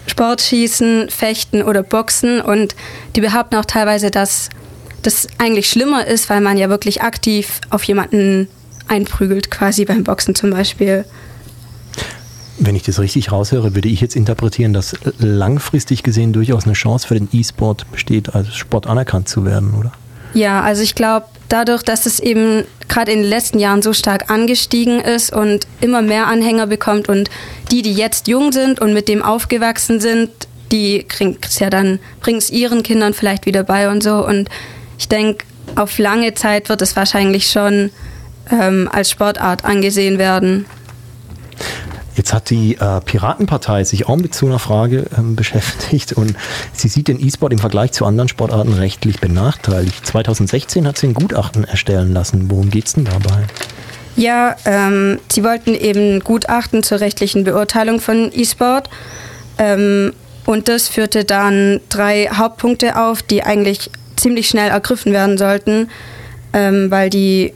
Sportschießen, 0.07 1.09
Fechten 1.09 1.61
oder 1.61 1.83
Boxen 1.83 2.41
und 2.41 2.75
die 3.15 3.21
behaupten 3.21 3.55
auch 3.55 3.65
teilweise, 3.65 4.11
dass 4.11 4.49
das 5.03 5.27
eigentlich 5.37 5.69
schlimmer 5.69 6.05
ist, 6.05 6.29
weil 6.29 6.41
man 6.41 6.57
ja 6.57 6.69
wirklich 6.69 7.03
aktiv 7.03 7.61
auf 7.69 7.83
jemanden 7.83 8.49
einprügelt, 8.87 9.51
quasi 9.51 9.85
beim 9.85 10.03
Boxen 10.03 10.35
zum 10.35 10.51
Beispiel. 10.51 11.05
Wenn 12.59 12.75
ich 12.75 12.83
das 12.83 12.99
richtig 12.99 13.31
raushöre, 13.31 13.75
würde 13.75 13.87
ich 13.87 14.01
jetzt 14.01 14.15
interpretieren, 14.15 14.73
dass 14.73 14.95
langfristig 15.19 16.01
gesehen 16.01 16.33
durchaus 16.33 16.65
eine 16.65 16.73
Chance 16.73 17.07
für 17.07 17.13
den 17.13 17.29
E-Sport 17.31 17.91
besteht, 17.91 18.33
als 18.33 18.55
Sport 18.55 18.87
anerkannt 18.87 19.29
zu 19.29 19.45
werden, 19.45 19.73
oder? 19.77 19.91
Ja, 20.33 20.61
also 20.61 20.81
ich 20.81 20.95
glaube, 20.95 21.27
dadurch, 21.49 21.83
dass 21.83 22.05
es 22.05 22.19
eben 22.19 22.63
gerade 22.87 23.11
in 23.11 23.21
den 23.21 23.29
letzten 23.29 23.59
Jahren 23.59 23.81
so 23.81 23.93
stark 23.93 24.29
angestiegen 24.31 24.99
ist 24.99 25.31
und 25.31 25.67
immer 25.81 26.01
mehr 26.01 26.27
Anhänger 26.27 26.67
bekommt 26.67 27.09
und 27.09 27.29
die, 27.71 27.81
die 27.81 27.93
jetzt 27.93 28.27
jung 28.27 28.51
sind 28.51 28.79
und 28.79 28.93
mit 28.93 29.07
dem 29.07 29.21
aufgewachsen 29.21 29.99
sind, 29.99 30.29
die 30.71 31.03
kriegen 31.03 31.37
es 31.41 31.59
ja 31.59 31.69
dann, 31.69 31.99
bringen 32.21 32.39
es 32.39 32.49
ihren 32.49 32.83
Kindern 32.83 33.13
vielleicht 33.13 33.45
wieder 33.45 33.63
bei 33.63 33.89
und 33.89 34.03
so. 34.03 34.25
Und 34.25 34.49
ich 34.97 35.07
denke, 35.07 35.45
auf 35.75 35.97
lange 35.97 36.33
Zeit 36.33 36.69
wird 36.69 36.81
es 36.81 36.95
wahrscheinlich 36.95 37.49
schon 37.49 37.91
ähm, 38.51 38.89
als 38.91 39.11
Sportart 39.11 39.65
angesehen 39.65 40.17
werden. 40.17 40.65
Jetzt 42.17 42.33
hat 42.33 42.49
die 42.49 42.75
äh, 42.75 42.99
Piratenpartei 43.01 43.83
sich 43.83 44.07
auch 44.07 44.15
mit 44.15 44.33
so 44.33 44.47
einer 44.47 44.57
Frage 44.57 45.05
ähm, 45.15 45.35
beschäftigt 45.35 46.13
und 46.13 46.35
sie 46.73 46.87
sieht 46.87 47.07
den 47.07 47.19
E-Sport 47.19 47.53
im 47.53 47.59
Vergleich 47.59 47.91
zu 47.91 48.05
anderen 48.05 48.27
Sportarten 48.27 48.73
rechtlich 48.73 49.19
benachteiligt. 49.19 50.05
2016 50.05 50.87
hat 50.87 50.97
sie 50.97 51.07
ein 51.07 51.13
Gutachten 51.13 51.63
erstellen 51.63 52.13
lassen. 52.13 52.49
Worum 52.49 52.71
geht 52.71 52.87
es 52.87 52.93
denn 52.93 53.05
dabei? 53.05 53.45
Ja, 54.15 54.55
ähm, 54.65 55.19
sie 55.31 55.43
wollten 55.43 55.75
eben 55.75 56.21
Gutachten 56.21 56.81
zur 56.81 57.01
rechtlichen 57.01 57.43
Beurteilung 57.43 57.99
von 58.01 58.31
E-Sport. 58.33 58.89
Ähm, 59.59 60.11
und 60.47 60.69
das 60.69 60.87
führte 60.87 61.23
dann 61.23 61.81
drei 61.89 62.29
Hauptpunkte 62.33 62.99
auf, 62.99 63.21
die 63.21 63.43
eigentlich 63.43 63.91
ziemlich 64.15 64.49
schnell 64.49 64.71
ergriffen 64.71 65.13
werden 65.13 65.37
sollten, 65.37 65.89
ähm, 66.51 66.89
weil 66.89 67.11
die 67.11 67.53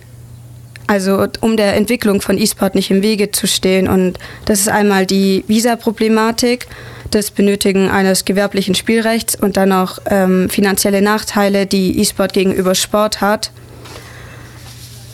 also 0.91 1.25
um 1.39 1.55
der 1.55 1.77
Entwicklung 1.77 2.19
von 2.19 2.37
E-Sport 2.37 2.75
nicht 2.75 2.91
im 2.91 3.01
Wege 3.01 3.31
zu 3.31 3.47
stehen. 3.47 3.87
Und 3.87 4.19
das 4.43 4.59
ist 4.59 4.67
einmal 4.67 5.05
die 5.05 5.45
Visa-Problematik, 5.47 6.67
das 7.11 7.31
Benötigen 7.31 7.89
eines 7.89 8.25
gewerblichen 8.25 8.75
Spielrechts 8.75 9.37
und 9.37 9.55
dann 9.55 9.71
auch 9.71 9.99
ähm, 10.09 10.49
finanzielle 10.49 11.01
Nachteile, 11.01 11.65
die 11.65 11.97
E-Sport 12.01 12.33
gegenüber 12.33 12.75
Sport 12.75 13.21
hat. 13.21 13.51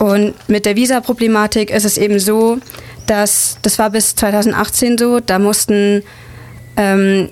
Und 0.00 0.34
mit 0.48 0.66
der 0.66 0.74
Visa-Problematik 0.74 1.70
ist 1.70 1.84
es 1.84 1.96
eben 1.96 2.18
so, 2.18 2.58
dass 3.06 3.58
das 3.62 3.78
war 3.78 3.90
bis 3.90 4.16
2018 4.16 4.98
so, 4.98 5.20
da 5.20 5.38
mussten 5.38 6.02
ähm, 6.76 7.28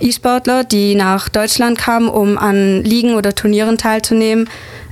E-Sportler, 0.00 0.64
die 0.64 0.94
nach 0.94 1.28
Deutschland 1.28 1.76
kamen, 1.76 2.08
um 2.08 2.38
an 2.38 2.82
Ligen 2.84 3.16
oder 3.16 3.34
Turnieren 3.34 3.76
teilzunehmen, 3.76 4.48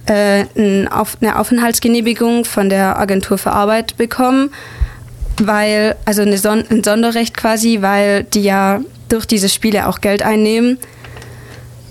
äh, 0.09 0.47
eine 0.57 1.37
Aufenthaltsgenehmigung 1.37 2.45
von 2.45 2.69
der 2.69 2.99
Agentur 2.99 3.39
für 3.39 3.53
Arbeit 3.53 3.97
bekommen, 3.97 4.51
weil, 5.41 5.97
also 6.05 6.23
eine 6.23 6.39
Son 6.39 6.65
ein 6.71 6.83
Sonderrecht 6.83 7.37
quasi, 7.37 7.83
weil 7.83 8.25
die 8.25 8.43
ja 8.43 8.81
durch 9.09 9.27
diese 9.27 9.49
Spiele 9.49 9.87
auch 9.87 10.01
Geld 10.01 10.23
einnehmen. 10.23 10.79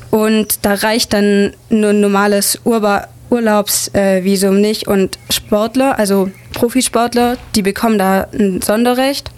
Und 0.09 0.65
da 0.65 0.74
reicht 0.74 1.13
dann 1.13 1.53
nur 1.70 1.91
ein 1.91 2.01
normales 2.01 2.59
Urba 2.63 3.07
Urlaubsvisum 3.30 4.57
äh, 4.57 4.59
nicht. 4.59 4.88
Und 4.88 5.20
Sportler, 5.30 5.99
also 5.99 6.32
Profisportler, 6.53 7.38
die 7.55 7.61
bekommen 7.61 7.97
da 7.97 8.28
ein 8.34 8.61
Sonderrecht. 8.61 9.32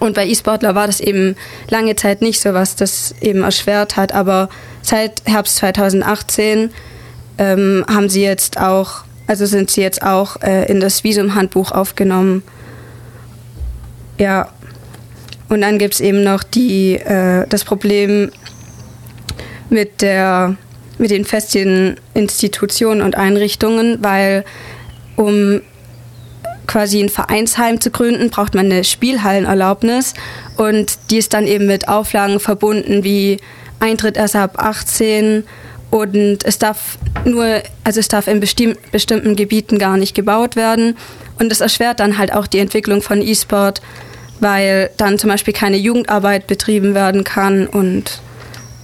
Und 0.00 0.14
bei 0.14 0.26
E-Sportler 0.26 0.74
war 0.74 0.86
das 0.86 1.00
eben 1.00 1.36
lange 1.68 1.94
Zeit 1.94 2.22
nicht 2.22 2.40
so, 2.40 2.54
was 2.54 2.74
das 2.74 3.14
eben 3.20 3.42
erschwert 3.42 3.96
hat. 3.96 4.12
Aber 4.12 4.48
seit 4.80 5.22
Herbst 5.26 5.56
2018 5.56 6.70
ähm, 7.38 7.84
haben 7.88 8.08
sie 8.08 8.22
jetzt 8.22 8.58
auch, 8.58 9.04
also 9.26 9.46
sind 9.46 9.70
sie 9.70 9.80
jetzt 9.80 10.02
auch 10.02 10.40
äh, 10.42 10.70
in 10.70 10.80
das 10.80 11.04
Visumhandbuch 11.04 11.72
aufgenommen. 11.72 12.42
Ja. 14.18 14.48
Und 15.48 15.60
dann 15.60 15.78
gibt 15.78 15.94
es 15.94 16.00
eben 16.00 16.22
noch 16.22 16.42
die, 16.42 16.94
äh, 16.94 17.46
das 17.48 17.64
Problem 17.64 18.30
mit, 19.68 20.00
der, 20.00 20.56
mit 20.98 21.10
den 21.10 21.24
festen 21.24 21.96
Institutionen 22.14 23.02
und 23.02 23.16
Einrichtungen, 23.16 23.98
weil 24.02 24.44
um 25.16 25.60
quasi 26.66 27.02
ein 27.02 27.08
Vereinsheim 27.08 27.80
zu 27.80 27.90
gründen, 27.90 28.30
braucht 28.30 28.54
man 28.54 28.66
eine 28.66 28.84
Spielhallenerlaubnis 28.84 30.14
und 30.56 30.98
die 31.10 31.18
ist 31.18 31.34
dann 31.34 31.46
eben 31.46 31.66
mit 31.66 31.88
Auflagen 31.88 32.40
verbunden 32.40 33.04
wie 33.04 33.38
Eintritt 33.80 34.16
erst 34.16 34.36
ab 34.36 34.58
18 34.58 35.44
und 35.92 36.42
es 36.46 36.58
darf 36.58 36.96
nur, 37.26 37.62
also 37.84 38.00
es 38.00 38.08
darf 38.08 38.26
in 38.26 38.40
bestimm 38.40 38.76
bestimmten 38.92 39.36
Gebieten 39.36 39.78
gar 39.78 39.98
nicht 39.98 40.14
gebaut 40.14 40.56
werden. 40.56 40.96
Und 41.38 41.50
das 41.50 41.60
erschwert 41.60 42.00
dann 42.00 42.16
halt 42.16 42.32
auch 42.32 42.46
die 42.46 42.60
Entwicklung 42.60 43.02
von 43.02 43.20
E-Sport, 43.20 43.82
weil 44.40 44.88
dann 44.96 45.18
zum 45.18 45.28
Beispiel 45.28 45.52
keine 45.52 45.76
Jugendarbeit 45.76 46.46
betrieben 46.46 46.94
werden 46.94 47.24
kann. 47.24 47.66
Und 47.66 48.22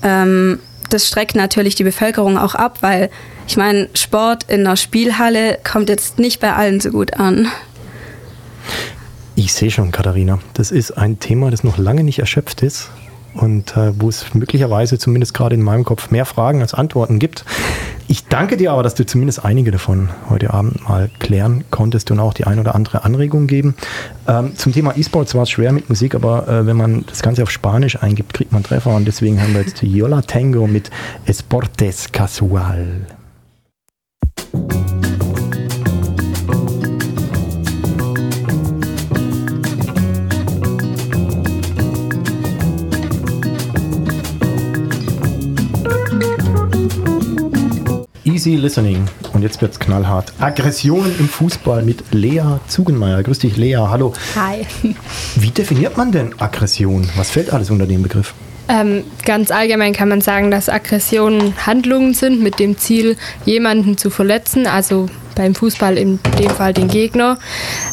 ähm, 0.02 0.58
das 0.90 1.08
streckt 1.08 1.34
natürlich 1.34 1.76
die 1.76 1.84
Bevölkerung 1.84 2.36
auch 2.36 2.54
ab, 2.54 2.82
weil 2.82 3.08
ich 3.46 3.56
meine, 3.56 3.88
Sport 3.94 4.44
in 4.48 4.66
einer 4.66 4.76
Spielhalle 4.76 5.58
kommt 5.64 5.88
jetzt 5.88 6.18
nicht 6.18 6.40
bei 6.40 6.52
allen 6.52 6.78
so 6.78 6.90
gut 6.90 7.14
an. 7.14 7.48
Ich 9.34 9.54
sehe 9.54 9.70
schon, 9.70 9.92
Katharina, 9.92 10.40
das 10.52 10.70
ist 10.70 10.90
ein 10.90 11.20
Thema, 11.20 11.50
das 11.50 11.64
noch 11.64 11.78
lange 11.78 12.04
nicht 12.04 12.18
erschöpft 12.18 12.62
ist 12.62 12.90
und 13.38 13.76
äh, 13.76 13.92
wo 13.98 14.08
es 14.08 14.34
möglicherweise 14.34 14.98
zumindest 14.98 15.34
gerade 15.34 15.54
in 15.54 15.62
meinem 15.62 15.84
Kopf 15.84 16.10
mehr 16.10 16.24
Fragen 16.24 16.60
als 16.60 16.74
Antworten 16.74 17.18
gibt. 17.18 17.44
Ich 18.08 18.24
danke 18.26 18.56
dir 18.56 18.72
aber, 18.72 18.82
dass 18.82 18.94
du 18.94 19.04
zumindest 19.04 19.44
einige 19.44 19.70
davon 19.70 20.08
heute 20.30 20.52
Abend 20.52 20.88
mal 20.88 21.10
klären 21.18 21.64
konntest 21.70 22.10
und 22.10 22.20
auch 22.20 22.34
die 22.34 22.44
ein 22.44 22.58
oder 22.58 22.74
andere 22.74 23.04
Anregung 23.04 23.46
geben. 23.46 23.74
Ähm, 24.26 24.56
zum 24.56 24.72
Thema 24.72 24.96
E-Sports 24.96 25.34
war 25.34 25.42
es 25.42 25.50
schwer 25.50 25.72
mit 25.72 25.88
Musik, 25.88 26.14
aber 26.14 26.48
äh, 26.48 26.66
wenn 26.66 26.76
man 26.76 27.04
das 27.06 27.22
Ganze 27.22 27.42
auf 27.42 27.50
Spanisch 27.50 28.02
eingibt, 28.02 28.34
kriegt 28.34 28.52
man 28.52 28.62
Treffer 28.62 28.94
und 28.94 29.04
deswegen 29.06 29.40
haben 29.40 29.54
wir 29.54 29.60
jetzt 29.60 29.82
Yola 29.82 30.22
Tango 30.22 30.66
mit 30.66 30.90
Esportes 31.26 32.10
Casual. 32.10 33.06
Easy 48.48 48.56
Listening. 48.56 49.06
Und 49.34 49.42
jetzt 49.42 49.60
wird's 49.60 49.78
knallhart. 49.78 50.32
Aggressionen 50.40 51.14
im 51.18 51.28
Fußball 51.28 51.82
mit 51.82 52.02
Lea 52.12 52.58
Zugenmeier. 52.66 53.22
Grüß 53.22 53.40
dich, 53.40 53.58
Lea. 53.58 53.76
Hallo. 53.76 54.14
Hi. 54.36 54.64
Wie 55.36 55.50
definiert 55.50 55.98
man 55.98 56.12
denn 56.12 56.34
Aggression? 56.40 57.06
Was 57.16 57.30
fällt 57.30 57.52
alles 57.52 57.68
unter 57.68 57.86
den 57.86 58.02
Begriff? 58.02 58.32
Ähm, 58.70 59.04
ganz 59.26 59.50
allgemein 59.50 59.92
kann 59.92 60.08
man 60.08 60.22
sagen, 60.22 60.50
dass 60.50 60.70
Aggressionen 60.70 61.54
Handlungen 61.66 62.14
sind 62.14 62.42
mit 62.42 62.58
dem 62.58 62.78
Ziel, 62.78 63.18
jemanden 63.44 63.98
zu 63.98 64.08
verletzen, 64.08 64.66
also 64.66 65.10
beim 65.34 65.54
Fußball 65.54 65.98
in 65.98 66.18
dem 66.38 66.50
Fall 66.50 66.72
den 66.72 66.88
Gegner. 66.88 67.38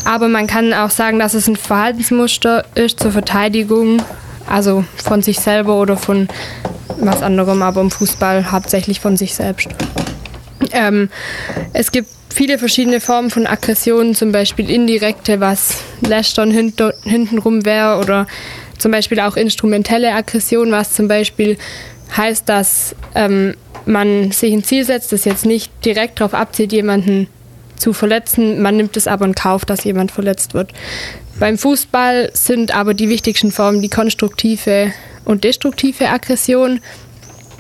Aber 0.05 0.29
man 0.29 0.47
kann 0.47 0.73
auch 0.73 0.89
sagen, 0.89 1.19
dass 1.19 1.33
es 1.33 1.49
ein 1.49 1.57
Verhaltensmuster 1.57 2.63
ist 2.75 3.01
zur 3.01 3.11
Verteidigung, 3.11 4.01
also 4.47 4.85
von 5.03 5.21
sich 5.21 5.39
selber 5.39 5.81
oder 5.81 5.97
von 5.97 6.29
was 6.97 7.21
anderem, 7.21 7.61
aber 7.61 7.81
im 7.81 7.91
Fußball 7.91 8.51
hauptsächlich 8.51 9.01
von 9.01 9.17
sich 9.17 9.35
selbst. 9.35 9.67
Ähm, 10.75 11.09
es 11.73 11.91
gibt 11.91 12.09
viele 12.33 12.59
verschiedene 12.59 12.99
Formen 12.99 13.31
von 13.31 13.47
Aggressionen, 13.47 14.13
zum 14.13 14.31
Beispiel 14.31 14.69
indirekte, 14.69 15.39
was 15.39 15.81
Lästern 16.01 16.51
hintenrum 16.51 17.65
wäre, 17.65 17.99
oder 17.99 18.27
zum 18.77 18.91
Beispiel 18.91 19.21
auch 19.21 19.37
instrumentelle 19.37 20.13
Aggression, 20.13 20.71
was 20.71 20.93
zum 20.93 21.07
Beispiel 21.07 21.57
heißt, 22.15 22.47
dass 22.47 22.93
ähm, 23.15 23.55
man 23.85 24.31
sich 24.31 24.53
ein 24.53 24.63
Ziel 24.63 24.83
setzt, 24.83 25.13
das 25.13 25.25
jetzt 25.25 25.45
nicht 25.45 25.71
direkt 25.85 26.19
darauf 26.19 26.33
abzielt, 26.33 26.73
jemanden 26.73 27.27
zu 27.77 27.93
verletzen, 27.93 28.61
man 28.61 28.77
nimmt 28.77 28.97
es 28.97 29.07
aber 29.07 29.25
in 29.25 29.35
Kauf, 29.35 29.65
dass 29.65 29.83
jemand 29.83 30.11
verletzt 30.11 30.53
wird. 30.53 30.71
Beim 31.39 31.57
Fußball 31.57 32.31
sind 32.33 32.75
aber 32.75 32.93
die 32.93 33.09
wichtigsten 33.09 33.51
Formen 33.51 33.81
die 33.81 33.89
konstruktive 33.89 34.93
und 35.25 35.43
destruktive 35.43 36.09
Aggression. 36.09 36.79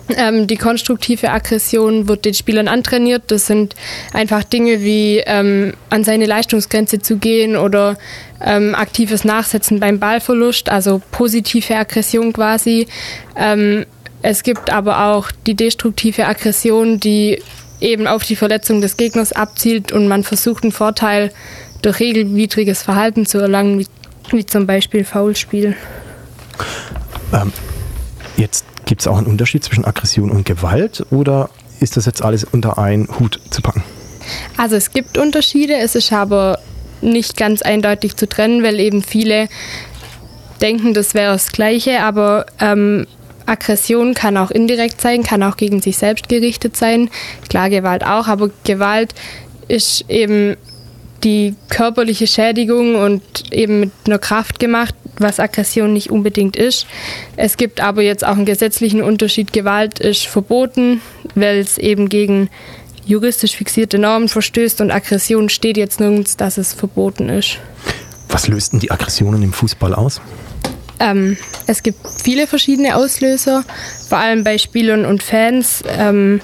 Ähm, 0.09 0.45
die 0.45 0.57
konstruktive 0.57 1.31
Aggression 1.31 2.07
wird 2.07 2.25
den 2.25 2.33
Spielern 2.33 2.67
antrainiert. 2.67 3.23
Das 3.27 3.47
sind 3.47 3.75
einfach 4.13 4.43
Dinge 4.43 4.81
wie 4.81 5.23
ähm, 5.25 5.73
an 5.89 6.03
seine 6.03 6.25
Leistungsgrenze 6.25 6.99
zu 6.99 7.17
gehen 7.17 7.55
oder 7.55 7.97
ähm, 8.43 8.75
aktives 8.75 9.23
Nachsetzen 9.23 9.79
beim 9.79 9.99
Ballverlust, 9.99 10.69
also 10.69 11.01
positive 11.11 11.75
Aggression 11.75 12.33
quasi. 12.33 12.87
Ähm, 13.35 13.85
es 14.21 14.43
gibt 14.43 14.71
aber 14.71 15.07
auch 15.07 15.31
die 15.47 15.55
destruktive 15.55 16.27
Aggression, 16.27 16.99
die 16.99 17.41
eben 17.81 18.07
auf 18.07 18.23
die 18.23 18.35
Verletzung 18.35 18.81
des 18.81 18.97
Gegners 18.97 19.31
abzielt 19.31 19.91
und 19.91 20.07
man 20.07 20.23
versucht 20.23 20.63
einen 20.63 20.71
Vorteil 20.71 21.31
durch 21.81 21.99
regelwidriges 21.99 22.83
Verhalten 22.83 23.25
zu 23.25 23.39
erlangen, 23.39 23.79
wie, 23.79 23.87
wie 24.31 24.45
zum 24.45 24.65
Beispiel 24.65 25.03
Foulspiel. 25.03 25.75
Ähm, 27.33 27.51
jetzt 28.37 28.65
gibt 28.85 29.01
es 29.01 29.07
auch 29.07 29.17
einen 29.17 29.27
Unterschied 29.27 29.63
zwischen 29.63 29.85
Aggression 29.85 30.31
und 30.31 30.45
Gewalt 30.45 31.05
oder 31.11 31.49
ist 31.79 31.97
das 31.97 32.05
jetzt 32.05 32.23
alles 32.23 32.43
unter 32.43 32.77
einen 32.77 33.07
Hut 33.19 33.39
zu 33.49 33.61
packen? 33.61 33.83
Also 34.57 34.75
es 34.75 34.91
gibt 34.91 35.17
Unterschiede, 35.17 35.75
es 35.75 35.95
ist 35.95 36.11
aber 36.13 36.59
nicht 37.01 37.37
ganz 37.37 37.61
eindeutig 37.61 38.15
zu 38.15 38.27
trennen, 38.27 38.63
weil 38.63 38.79
eben 38.79 39.03
viele 39.03 39.47
denken, 40.61 40.93
das 40.93 41.13
wäre 41.13 41.33
das 41.33 41.51
Gleiche, 41.51 42.01
aber 42.01 42.45
ähm, 42.59 43.05
Aggression 43.45 44.13
kann 44.13 44.37
auch 44.37 44.51
indirekt 44.51 45.01
sein, 45.01 45.23
kann 45.23 45.43
auch 45.43 45.57
gegen 45.57 45.81
sich 45.81 45.97
selbst 45.97 46.29
gerichtet 46.29 46.75
sein. 46.77 47.09
Klar, 47.49 47.69
Gewalt 47.69 48.03
auch, 48.03 48.27
aber 48.27 48.49
Gewalt 48.63 49.13
ist 49.67 50.05
eben 50.09 50.55
die 51.23 51.55
körperliche 51.69 52.27
Schädigung 52.27 52.95
und 52.95 53.21
eben 53.51 53.79
mit 53.81 53.91
einer 54.05 54.19
Kraft 54.19 54.59
gemacht, 54.59 54.95
was 55.19 55.39
Aggression 55.39 55.93
nicht 55.93 56.09
unbedingt 56.09 56.55
ist. 56.55 56.87
Es 57.35 57.57
gibt 57.57 57.81
aber 57.81 58.01
jetzt 58.01 58.25
auch 58.25 58.35
einen 58.35 58.45
gesetzlichen 58.45 59.01
Unterschied. 59.01 59.53
Gewalt 59.53 59.99
ist 59.99 60.27
verboten, 60.27 61.01
weil 61.35 61.59
es 61.59 61.77
eben 61.77 62.09
gegen 62.09 62.49
juristisch 63.05 63.55
fixierte 63.55 63.99
Normen 63.99 64.29
verstößt 64.29 64.81
und 64.81 64.91
Aggression 64.91 65.49
steht 65.49 65.77
jetzt 65.77 65.99
nirgends, 65.99 66.37
dass 66.37 66.57
es 66.57 66.73
verboten 66.73 67.29
ist. 67.29 67.57
Was 68.29 68.47
löst 68.47 68.73
denn 68.73 68.79
die 68.79 68.91
Aggressionen 68.91 69.43
im 69.43 69.53
Fußball 69.53 69.93
aus? 69.93 70.21
Ähm, 70.99 71.37
es 71.67 71.83
gibt 71.83 71.99
viele 72.23 72.47
verschiedene 72.47 72.95
Auslöser, 72.95 73.63
vor 74.07 74.17
allem 74.17 74.43
bei 74.43 74.57
Spielern 74.57 75.05
und 75.05 75.23
Fans. 75.23 75.83
Ähm, 75.87 76.41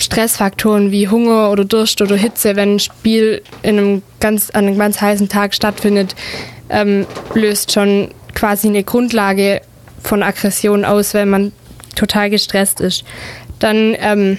Stressfaktoren 0.00 0.90
wie 0.90 1.08
Hunger 1.08 1.50
oder 1.50 1.64
Durst 1.64 2.00
oder 2.00 2.16
Hitze, 2.16 2.56
wenn 2.56 2.76
ein 2.76 2.80
Spiel 2.80 3.42
in 3.62 3.78
einem 3.78 4.02
ganz, 4.18 4.50
an 4.50 4.66
einem 4.66 4.78
ganz 4.78 5.00
heißen 5.00 5.28
Tag 5.28 5.54
stattfindet, 5.54 6.14
ähm, 6.70 7.06
löst 7.34 7.72
schon 7.72 8.08
quasi 8.34 8.68
eine 8.68 8.82
Grundlage 8.82 9.60
von 10.02 10.22
Aggression 10.22 10.84
aus, 10.84 11.14
wenn 11.14 11.28
man 11.28 11.52
total 11.96 12.30
gestresst 12.30 12.80
ist. 12.80 13.04
Dann 13.58 13.94
ähm, 13.98 14.38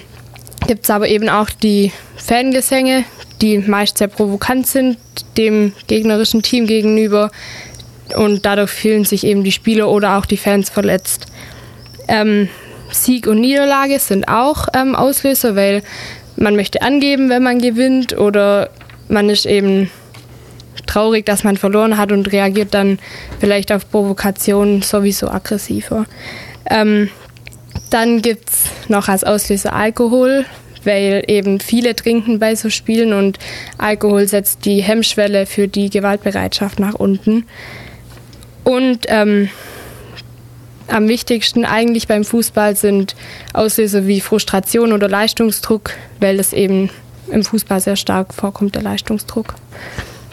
gibt 0.66 0.84
es 0.84 0.90
aber 0.90 1.08
eben 1.08 1.28
auch 1.28 1.50
die 1.50 1.92
Fangesänge, 2.16 3.04
die 3.40 3.58
meist 3.58 3.98
sehr 3.98 4.08
provokant 4.08 4.66
sind 4.66 4.98
dem 5.36 5.72
gegnerischen 5.86 6.42
Team 6.42 6.66
gegenüber 6.66 7.30
und 8.16 8.44
dadurch 8.44 8.70
fühlen 8.70 9.04
sich 9.04 9.24
eben 9.24 9.44
die 9.44 9.52
Spieler 9.52 9.88
oder 9.88 10.18
auch 10.18 10.26
die 10.26 10.36
Fans 10.36 10.70
verletzt. 10.70 11.26
Ähm, 12.08 12.48
Sieg 12.92 13.26
und 13.26 13.40
Niederlage 13.40 13.98
sind 13.98 14.28
auch 14.28 14.68
ähm, 14.74 14.94
Auslöser, 14.94 15.56
weil 15.56 15.82
man 16.36 16.56
möchte 16.56 16.82
angeben, 16.82 17.28
wenn 17.28 17.42
man 17.42 17.58
gewinnt 17.58 18.16
oder 18.16 18.70
man 19.08 19.28
ist 19.28 19.46
eben 19.46 19.90
traurig, 20.86 21.26
dass 21.26 21.44
man 21.44 21.56
verloren 21.56 21.96
hat 21.96 22.12
und 22.12 22.32
reagiert 22.32 22.74
dann 22.74 22.98
vielleicht 23.40 23.72
auf 23.72 23.90
Provokationen 23.90 24.82
sowieso 24.82 25.28
aggressiver. 25.28 26.06
Ähm, 26.68 27.10
dann 27.90 28.22
gibt 28.22 28.50
es 28.50 28.64
noch 28.88 29.08
als 29.08 29.24
Auslöser 29.24 29.74
Alkohol, 29.74 30.44
weil 30.84 31.24
eben 31.28 31.60
viele 31.60 31.94
trinken 31.94 32.38
bei 32.38 32.54
so 32.54 32.70
Spielen 32.70 33.12
und 33.12 33.38
Alkohol 33.78 34.26
setzt 34.26 34.64
die 34.64 34.82
Hemmschwelle 34.82 35.46
für 35.46 35.68
die 35.68 35.90
Gewaltbereitschaft 35.90 36.80
nach 36.80 36.94
unten. 36.94 37.46
Und 38.64 39.06
ähm, 39.08 39.48
am 40.88 41.08
wichtigsten 41.08 41.64
eigentlich 41.64 42.08
beim 42.08 42.24
Fußball 42.24 42.76
sind 42.76 43.14
Auslöser 43.52 44.06
wie 44.06 44.20
Frustration 44.20 44.92
oder 44.92 45.08
Leistungsdruck, 45.08 45.90
weil 46.20 46.38
es 46.38 46.52
eben 46.52 46.90
im 47.30 47.44
Fußball 47.44 47.80
sehr 47.80 47.96
stark 47.96 48.34
vorkommt, 48.34 48.74
der 48.74 48.82
Leistungsdruck. 48.82 49.54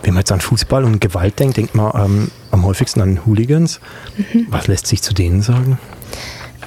Wenn 0.03 0.13
man 0.13 0.21
jetzt 0.21 0.31
an 0.31 0.41
Fußball 0.41 0.83
und 0.85 1.01
Gewalt 1.01 1.39
denkt, 1.39 1.57
denkt 1.57 1.75
man 1.75 1.91
ähm, 1.95 2.31
am 2.51 2.65
häufigsten 2.65 3.01
an 3.01 3.25
Hooligans. 3.25 3.79
Mhm. 4.17 4.47
Was 4.49 4.67
lässt 4.67 4.87
sich 4.87 5.01
zu 5.01 5.13
denen 5.13 5.41
sagen? 5.41 5.77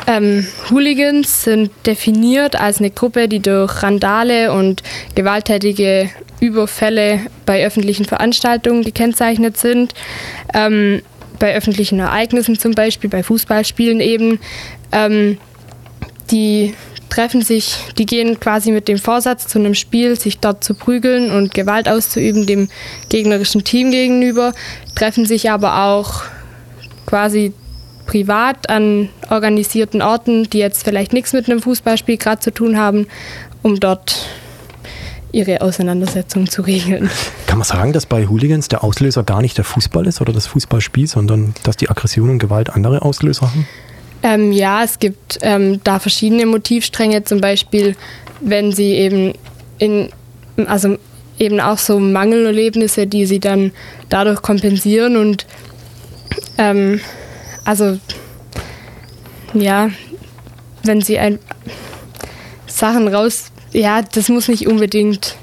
Ähm, 0.06 0.46
Hooligans 0.70 1.44
sind 1.44 1.70
definiert 1.86 2.56
als 2.56 2.78
eine 2.78 2.90
Gruppe, 2.90 3.28
die 3.28 3.40
durch 3.40 3.82
Randale 3.82 4.52
und 4.52 4.82
gewalttätige 5.14 6.10
Überfälle 6.40 7.20
bei 7.46 7.64
öffentlichen 7.64 8.04
Veranstaltungen 8.04 8.82
gekennzeichnet 8.82 9.56
sind. 9.56 9.94
Ähm, 10.52 11.02
bei 11.43 11.57
öffentlichen 11.57 11.99
Ereignissen 11.99 12.57
zum 12.57 12.70
Beispiel, 12.70 13.11
bei 13.11 13.24
Fußballspielen 13.24 13.99
eben. 13.99 14.38
Ähm, 14.93 15.38
die 16.30 16.72
treffen 17.11 17.43
sich, 17.43 17.74
die 17.99 18.07
gehen 18.07 18.38
quasi 18.38 18.70
mit 18.70 18.86
dem 18.86 18.97
Vorsatz 18.97 19.49
zu 19.49 19.59
einem 19.59 19.74
Spiel, 19.74 20.14
sich 20.14 20.38
dort 20.38 20.62
zu 20.62 20.74
prügeln 20.74 21.32
und 21.32 21.53
Gewalt 21.53 21.88
auszuüben 21.88 22.47
dem 22.47 22.68
gegnerischen 23.09 23.64
Team 23.64 23.90
gegenüber, 23.90 24.53
treffen 24.95 25.26
sich 25.26 25.51
aber 25.51 25.84
auch 25.84 26.22
quasi 27.07 27.53
privat 28.07 28.70
an 28.70 29.09
organisierten 29.28 30.01
Orten, 30.01 30.49
die 30.49 30.59
jetzt 30.59 30.84
vielleicht 30.84 31.12
nichts 31.12 31.32
mit 31.32 31.51
einem 31.51 31.61
Fußballspiel 31.61 32.18
gerade 32.18 32.40
zu 32.40 32.53
tun 32.53 32.78
haben, 32.78 33.09
um 33.62 33.80
dort 33.80 34.28
ihre 35.32 35.62
Auseinandersetzung 35.62 36.48
zu 36.48 36.62
regeln. 36.62 37.10
Kann 37.46 37.58
man 37.58 37.66
sagen, 37.66 37.92
dass 37.92 38.06
bei 38.06 38.26
Hooligans 38.26 38.68
der 38.68 38.84
Auslöser 38.84 39.24
gar 39.24 39.42
nicht 39.42 39.56
der 39.58 39.64
Fußball 39.64 40.06
ist 40.06 40.20
oder 40.20 40.32
das 40.32 40.46
Fußballspiel, 40.46 41.06
sondern 41.06 41.54
dass 41.64 41.76
die 41.76 41.90
Aggression 41.90 42.30
und 42.30 42.38
Gewalt 42.38 42.70
andere 42.70 43.02
Auslöser 43.02 43.48
haben? 43.48 43.66
Ähm, 44.22 44.52
ja, 44.52 44.84
es 44.84 44.98
gibt 44.98 45.38
ähm, 45.42 45.80
da 45.82 45.98
verschiedene 45.98 46.46
Motivstränge, 46.46 47.24
zum 47.24 47.40
Beispiel, 47.40 47.96
wenn 48.40 48.72
sie 48.72 48.92
eben 48.92 49.32
in, 49.78 50.10
also 50.66 50.96
eben 51.38 51.60
auch 51.60 51.78
so 51.78 51.98
Mangelerlebnisse, 51.98 53.06
die 53.06 53.26
sie 53.26 53.40
dann 53.40 53.72
dadurch 54.08 54.42
kompensieren 54.42 55.16
und 55.16 55.46
ähm, 56.58 57.00
also 57.64 57.98
ja, 59.54 59.90
wenn 60.84 61.00
sie 61.00 61.18
ein 61.18 61.38
Sachen 62.66 63.08
raus. 63.08 63.51
Ja, 63.72 64.02
das 64.02 64.28
muss 64.28 64.48
nicht 64.48 64.66
unbedingt 64.66 65.36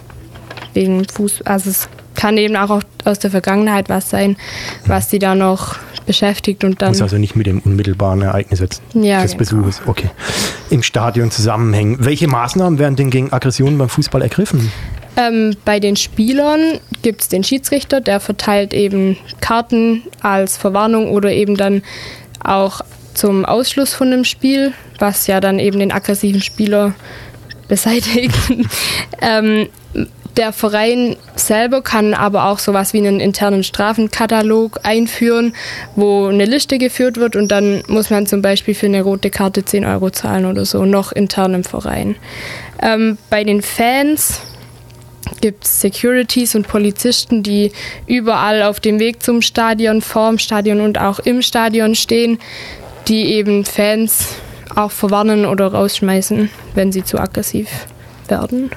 wegen 0.74 1.06
Fuß. 1.08 1.42
Also 1.44 1.70
es 1.70 1.90
kann 2.16 2.38
eben 2.38 2.56
auch 2.56 2.82
aus 3.06 3.20
der 3.20 3.32
Vergangenheit 3.32 3.90
was 3.90 4.10
sein, 4.10 4.38
was 4.86 5.08
die 5.08 5.20
da 5.20 5.36
noch 5.36 5.78
beschäftigt 6.06 6.64
und 6.64 6.82
dann. 6.82 6.90
Muss 6.90 7.02
also 7.02 7.18
nicht 7.18 7.36
mit 7.36 7.48
dem 7.48 7.60
unmittelbaren 7.60 8.22
Ereignis 8.22 8.60
jetzt 8.60 8.82
Ja, 8.94 9.22
des 9.22 9.32
genau. 9.32 9.40
Besuches. 9.40 9.82
Okay. 9.86 10.10
Im 10.70 10.84
Stadion 10.84 11.32
zusammenhängen. 11.32 11.98
Welche 12.00 12.28
Maßnahmen 12.28 12.80
werden 12.80 12.96
denn 12.96 13.10
gegen 13.10 13.32
Aggressionen 13.32 13.78
beim 13.78 13.90
Fußball 13.90 14.22
ergriffen? 14.22 14.72
Ähm, 15.18 15.56
bei 15.66 15.80
den 15.80 15.96
Spielern 15.96 16.80
gibt 17.02 17.22
es 17.22 17.28
den 17.30 17.44
Schiedsrichter, 17.44 18.02
der 18.02 18.20
verteilt 18.20 18.74
eben 18.74 19.18
Karten 19.40 20.04
als 20.22 20.58
Verwarnung 20.58 21.10
oder 21.10 21.32
eben 21.32 21.58
dann 21.58 21.84
auch 22.44 22.82
zum 23.14 23.46
Ausschluss 23.46 23.94
von 23.94 24.12
dem 24.12 24.24
Spiel, 24.24 24.74
was 24.98 25.28
ja 25.28 25.40
dann 25.40 25.60
eben 25.60 25.80
den 25.80 25.92
aggressiven 25.92 26.42
Spieler 26.42 26.94
beseitigt. 27.70 28.36
ähm, 29.22 29.70
der 30.38 30.54
Verein 30.54 31.18
selber 31.36 31.82
kann 31.82 32.14
aber 32.14 32.46
auch 32.46 32.60
sowas 32.60 32.94
wie 32.94 33.00
einen 33.00 33.20
internen 33.20 33.64
Strafenkatalog 33.64 34.80
einführen, 34.84 35.54
wo 35.96 36.28
eine 36.28 36.46
Liste 36.46 36.78
geführt 36.78 37.18
wird 37.18 37.36
und 37.36 37.50
dann 37.50 37.84
muss 37.88 38.10
man 38.10 38.26
zum 38.26 38.42
Beispiel 38.42 38.74
für 38.74 38.86
eine 38.86 39.02
rote 39.02 39.32
Karte 39.32 39.66
10 39.66 39.86
Euro 39.86 40.10
zahlen 40.12 40.46
oder 40.46 40.66
so, 40.66 40.86
noch 40.86 41.12
intern 41.12 41.56
im 41.56 41.64
Verein. 41.64 42.16
Ähm, 42.82 43.18
bei 43.30 43.44
den 43.44 43.62
Fans 43.62 44.42
gibt 45.42 45.66
es 45.66 45.82
Securities 45.82 46.56
und 46.56 46.68
Polizisten, 46.68 47.44
die 47.44 47.72
überall 48.08 48.64
auf 48.64 48.80
dem 48.80 49.00
Weg 49.00 49.22
zum 49.22 49.42
Stadion, 49.42 50.02
vorm 50.02 50.38
Stadion 50.40 50.80
und 50.82 51.00
auch 51.00 51.20
im 51.20 51.42
Stadion 51.42 51.96
stehen, 51.96 52.40
die 53.08 53.34
eben 53.34 53.66
Fans 53.66 54.36
auch 54.76 54.92
verwarnen 54.92 55.46
oder 55.46 55.68
rausschmeißen, 55.74 56.50
wenn 56.76 56.92
sie 56.92 57.04
zu 57.04 57.20
aggressiv 57.20 57.68
werden. 58.28 58.70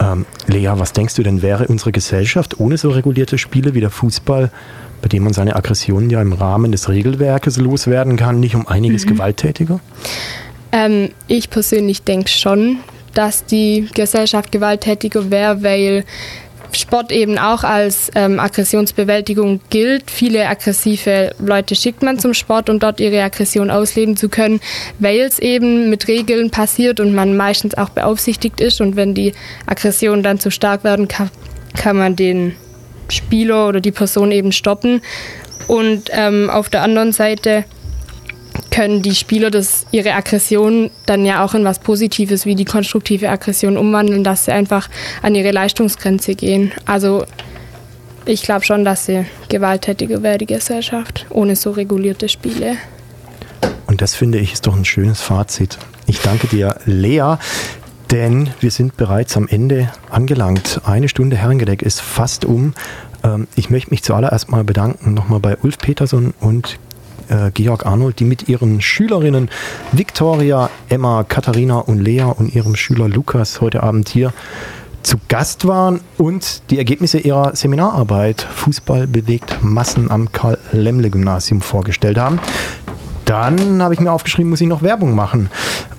Ähm, 0.00 0.26
Lea, 0.46 0.72
was 0.76 0.92
denkst 0.92 1.14
du 1.14 1.22
denn, 1.22 1.42
wäre 1.42 1.66
unsere 1.68 1.92
Gesellschaft 1.92 2.58
ohne 2.60 2.76
so 2.76 2.90
regulierte 2.90 3.38
Spiele 3.38 3.74
wie 3.74 3.80
der 3.80 3.90
Fußball, 3.90 4.50
bei 5.00 5.08
dem 5.08 5.24
man 5.24 5.32
seine 5.32 5.56
Aggressionen 5.56 6.10
ja 6.10 6.20
im 6.20 6.32
Rahmen 6.32 6.72
des 6.72 6.88
Regelwerkes 6.88 7.56
loswerden 7.58 8.16
kann, 8.16 8.40
nicht 8.40 8.54
um 8.54 8.66
einiges 8.66 9.04
Mhm. 9.04 9.10
gewalttätiger? 9.10 9.80
Ähm, 10.72 11.10
ich 11.28 11.50
persönlich 11.50 12.02
denke 12.02 12.30
schon, 12.30 12.78
dass 13.14 13.44
die 13.44 13.88
Gesellschaft 13.94 14.50
gewalttätiger 14.52 15.30
wäre, 15.30 15.62
weil 15.62 16.04
Sport 16.76 17.12
eben 17.12 17.38
auch 17.38 17.64
als 17.64 18.10
ähm, 18.14 18.40
Aggressionsbewältigung 18.40 19.60
gilt. 19.70 20.10
Viele 20.10 20.48
aggressive 20.48 21.34
Leute 21.38 21.74
schickt 21.74 22.02
man 22.02 22.18
zum 22.18 22.34
Sport, 22.34 22.70
um 22.70 22.78
dort 22.78 23.00
ihre 23.00 23.22
Aggression 23.22 23.70
ausleben 23.70 24.16
zu 24.16 24.28
können, 24.28 24.60
weil 24.98 25.20
es 25.20 25.38
eben 25.38 25.90
mit 25.90 26.08
Regeln 26.08 26.50
passiert 26.50 27.00
und 27.00 27.14
man 27.14 27.36
meistens 27.36 27.76
auch 27.76 27.90
beaufsichtigt 27.90 28.60
ist. 28.60 28.80
Und 28.80 28.96
wenn 28.96 29.14
die 29.14 29.32
Aggressionen 29.66 30.22
dann 30.22 30.38
zu 30.38 30.50
stark 30.50 30.84
werden, 30.84 31.08
kann, 31.08 31.30
kann 31.76 31.96
man 31.96 32.16
den 32.16 32.56
Spieler 33.08 33.68
oder 33.68 33.80
die 33.80 33.92
Person 33.92 34.32
eben 34.32 34.52
stoppen. 34.52 35.02
Und 35.68 36.10
ähm, 36.12 36.50
auf 36.50 36.68
der 36.68 36.82
anderen 36.82 37.12
Seite 37.12 37.64
können 38.70 39.02
die 39.02 39.14
Spieler 39.14 39.50
das, 39.50 39.86
ihre 39.92 40.12
Aggression 40.14 40.90
dann 41.06 41.24
ja 41.24 41.44
auch 41.44 41.54
in 41.54 41.64
was 41.64 41.78
Positives 41.78 42.46
wie 42.46 42.54
die 42.54 42.64
konstruktive 42.64 43.28
Aggression 43.28 43.76
umwandeln, 43.76 44.24
dass 44.24 44.46
sie 44.46 44.52
einfach 44.52 44.88
an 45.22 45.34
ihre 45.34 45.50
Leistungsgrenze 45.50 46.34
gehen. 46.34 46.72
Also 46.86 47.24
ich 48.24 48.42
glaube 48.42 48.64
schon, 48.64 48.84
dass 48.84 49.06
sie 49.06 49.26
gewalttätiger 49.48 50.22
wäre, 50.22 50.38
die 50.38 50.46
Gesellschaft, 50.46 51.26
ohne 51.30 51.56
so 51.56 51.72
regulierte 51.72 52.28
Spiele. 52.28 52.76
Und 53.86 54.00
das 54.00 54.14
finde 54.14 54.38
ich 54.38 54.52
ist 54.52 54.66
doch 54.66 54.76
ein 54.76 54.84
schönes 54.84 55.20
Fazit. 55.20 55.78
Ich 56.06 56.20
danke 56.20 56.46
dir, 56.46 56.76
Lea, 56.86 57.36
denn 58.10 58.50
wir 58.60 58.70
sind 58.70 58.96
bereits 58.96 59.36
am 59.36 59.48
Ende 59.48 59.90
angelangt. 60.10 60.80
Eine 60.84 61.08
Stunde 61.08 61.36
Herrengedeck 61.36 61.82
ist 61.82 62.00
fast 62.00 62.44
um. 62.44 62.74
Ähm, 63.24 63.48
Ich 63.54 63.70
möchte 63.70 63.90
mich 63.90 64.02
zuallererst 64.02 64.50
mal 64.50 64.64
bedanken, 64.64 65.14
nochmal 65.14 65.40
bei 65.40 65.56
Ulf 65.62 65.78
Peterson 65.78 66.32
und 66.40 66.78
äh, 67.32 67.50
Georg 67.52 67.86
Arnold, 67.86 68.20
die 68.20 68.24
mit 68.24 68.48
ihren 68.48 68.80
Schülerinnen 68.80 69.48
Victoria, 69.92 70.70
Emma, 70.88 71.24
Katharina 71.24 71.78
und 71.78 72.00
Lea 72.00 72.24
und 72.36 72.54
ihrem 72.54 72.76
Schüler 72.76 73.08
Lukas 73.08 73.60
heute 73.60 73.82
Abend 73.82 74.08
hier 74.08 74.32
zu 75.02 75.16
Gast 75.28 75.66
waren 75.66 76.00
und 76.16 76.62
die 76.70 76.78
Ergebnisse 76.78 77.18
ihrer 77.18 77.56
Seminararbeit 77.56 78.42
Fußball 78.42 79.06
bewegt 79.06 79.58
Massen 79.62 80.10
am 80.10 80.30
Karl-Lemle-Gymnasium 80.30 81.60
vorgestellt 81.60 82.18
haben. 82.18 82.38
Dann 83.32 83.82
habe 83.82 83.94
ich 83.94 84.00
mir 84.00 84.12
aufgeschrieben, 84.12 84.50
muss 84.50 84.60
ich 84.60 84.68
noch 84.68 84.82
Werbung 84.82 85.14
machen. 85.14 85.48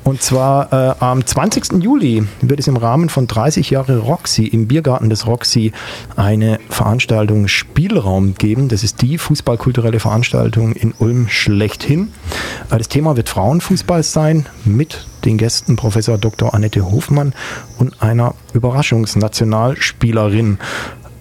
Und 0.04 0.22
zwar 0.22 0.72
äh, 0.72 0.94
am 1.00 1.26
20. 1.26 1.82
Juli 1.82 2.28
wird 2.42 2.60
es 2.60 2.68
im 2.68 2.78
Rahmen 2.78 3.10
von 3.10 3.26
30 3.26 3.72
Jahre 3.72 3.98
Roxy 3.98 4.46
im 4.46 4.68
Biergarten 4.68 5.10
des 5.10 5.26
Roxy 5.26 5.72
eine 6.16 6.60
Veranstaltung 6.70 7.48
Spielraum 7.48 8.36
geben. 8.36 8.70
Das 8.70 8.84
ist 8.84 9.02
die 9.02 9.18
fußballkulturelle 9.18 10.00
Veranstaltung 10.00 10.74
in 10.74 10.94
Ulm 11.00 11.28
schlechthin. 11.28 12.14
Äh, 12.70 12.78
das 12.78 12.88
Thema 12.88 13.18
wird 13.18 13.30
Frauenfußball 13.30 14.04
sein 14.04 14.46
mit 14.64 15.08
den 15.26 15.40
Gästen 15.40 15.76
Professor 15.76 16.20
Dr. 16.20 16.54
Annette 16.54 16.86
Hofmann 16.86 17.34
und 17.80 18.00
einer 18.04 18.36
Überraschungsnationalspielerin. 18.54 20.60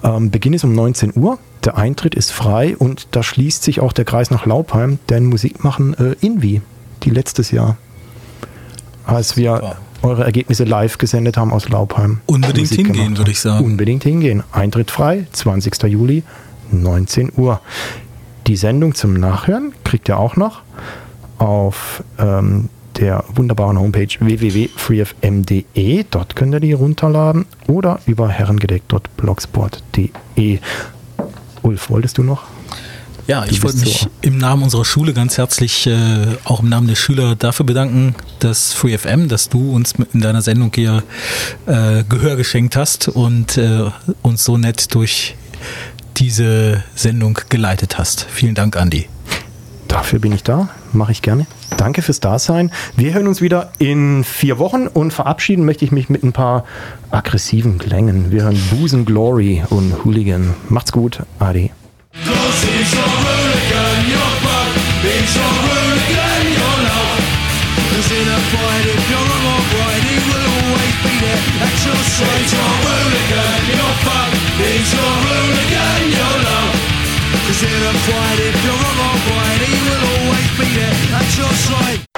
Ähm, 0.05 0.31
Beginn 0.31 0.53
ist 0.53 0.65
um 0.65 0.75
19 0.75 1.15
Uhr. 1.17 1.39
Der 1.65 1.79
Eintritt 1.79 2.15
ist 2.15 2.33
frei 2.33 2.77
und 2.77 3.09
da 3.13 3.23
schließt 3.23 3.63
sich 3.63 3.81
auch 3.81 3.93
der 3.93 4.05
Kreis 4.05 4.31
nach 4.31 4.47
Laubheim, 4.47 4.99
denn 5.09 5.27
Musik 5.27 5.63
machen 5.63 5.95
äh, 5.95 6.17
Invi, 6.25 6.61
die 7.05 7.11
letztes 7.11 7.53
Jahr, 7.53 7.77
als 9.07 9.37
wir 9.37 9.77
eure 10.03 10.25
Ergebnisse 10.25 10.65
live 10.65 10.99
gesendet 10.99 11.37
haben 11.37 11.53
aus 11.53 11.69
Laubheim. 11.69 12.21
Unbedingt 12.27 12.71
Musik 12.71 12.87
hingehen, 12.87 13.17
würde 13.17 13.31
ich 13.31 13.41
sagen. 13.41 13.65
Unbedingt 13.65 14.03
hingehen. 14.03 14.43
Eintritt 14.51 14.91
frei, 14.91 15.27
20. 15.31 15.85
Juli, 15.85 16.25
19 16.73 17.33
Uhr. 17.37 17.61
Die 18.49 18.57
Sendung 18.57 18.97
zum 18.97 19.15
Nachhören 19.15 19.73
kriegt 19.85 20.09
ihr 20.09 20.19
auch 20.19 20.35
noch 20.35 20.63
auf 21.39 22.03
ähm, 22.19 22.69
der 22.99 23.25
wunderbaren 23.35 23.79
Homepage 23.79 24.09
www.freefm.de. 24.19 26.05
Dort 26.11 26.35
könnt 26.37 26.55
ihr 26.55 26.61
die 26.61 26.73
runterladen 26.73 27.47
oder 27.69 28.01
über 28.07 28.29
herrengedeck.blogsport.de. 28.29 30.59
Ulf, 31.63 31.91
wolltest 31.91 32.19
du 32.19 32.23
noch? 32.23 32.43
Ja, 33.29 33.45
ich 33.49 33.63
wollte 33.63 33.79
mich 33.79 34.01
so- 34.01 34.09
im 34.21 34.37
Namen 34.39 34.65
unserer 34.65 34.85
Schule 34.85 35.13
ganz 35.13 35.39
herzlich, 35.39 35.87
äh, 35.87 36.27
auch 36.45 36.61
im 36.61 36.69
Namen 36.69 36.89
der 36.89 36.97
Schüler, 36.97 37.37
dafür 37.37 37.65
bedanken, 37.65 38.17
dass 38.41 38.73
FreeFM, 38.73 39.29
dass 39.29 39.49
du 39.49 39.73
uns 39.73 39.95
in 40.13 40.21
deiner 40.21 40.43
Sendung 40.43 40.73
hier 40.75 41.05
äh, 41.67 42.03
Gehör 42.09 42.35
geschenkt 42.35 42.75
hast 42.75 43.07
und 43.09 43.57
äh, 43.59 43.85
uns 44.23 44.45
so 44.45 44.59
nett 44.59 44.93
durch 44.95 45.37
diese 46.17 46.83
Sendung 46.97 47.39
geleitet 47.49 47.97
hast. 47.97 48.27
Vielen 48.29 48.57
Dank, 48.57 48.77
Andi. 48.77 49.09
Dafür 49.87 50.19
bin 50.19 50.33
ich 50.33 50.43
da, 50.43 50.69
mache 50.95 51.13
ich 51.13 51.23
gerne. 51.23 51.47
Danke 51.77 52.03
fürs 52.03 52.21
Dasein. 52.21 52.71
Wir 52.97 53.15
hören 53.15 53.27
uns 53.27 53.41
wieder 53.41 53.73
in 53.79 54.25
vier 54.25 54.59
Wochen 54.59 54.87
und 54.87 55.13
verabschieden 55.13 55.65
möchte 55.65 55.85
ich 55.85 55.93
mich 55.93 56.09
mit 56.09 56.23
ein 56.23 56.33
paar 56.33 56.65
aggressiven 57.11 57.79
Klängen. 57.79 58.31
Wir 58.31 58.45
hören 58.45 58.61
Busen 58.71 59.05
Glory 59.05 59.63
und 59.71 60.05
Hooligan. 60.05 60.55
Macht's 60.69 60.93
gut, 60.93 61.21
Adi. 61.39 61.71
Cause 77.53 77.67
in 77.67 77.83
a 77.83 77.93
fight, 77.93 78.39
if 78.41 78.65
you're 78.65 78.73
wrong 78.73 78.99
or 78.99 79.37
right, 79.37 79.82
beat 80.59 80.77
it, 80.77 81.13
and 81.13 81.27
just 81.37 81.73
like 81.73 82.12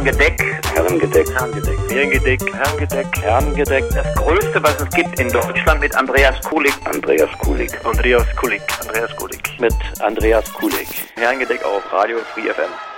Herrengedeck. 0.00 0.40
Herrengedeck. 0.74 1.28
Herrengedeck. 1.28 1.78
Herrengedeck. 1.90 2.40
Herrengedeck. 2.54 3.22
Herrengedeck. 3.22 3.84
Das 3.90 4.14
Größte, 4.14 4.62
was 4.62 4.80
es 4.80 4.88
gibt 4.90 5.20
in 5.20 5.28
Deutschland 5.28 5.80
mit 5.80 5.94
Andreas 5.94 6.40
Kulik. 6.40 6.72
Andreas 6.86 7.28
Kulik. 7.38 7.84
Andreas 7.84 8.24
Kulik. 8.36 8.62
Andreas 8.80 9.14
Kulik. 9.16 9.60
Mit 9.60 9.74
Andreas 10.00 10.50
Kulik. 10.54 10.88
Herrengedeck 11.16 11.62
auf 11.66 11.82
Radio 11.92 12.16
Free 12.32 12.48
FM. 12.50 12.89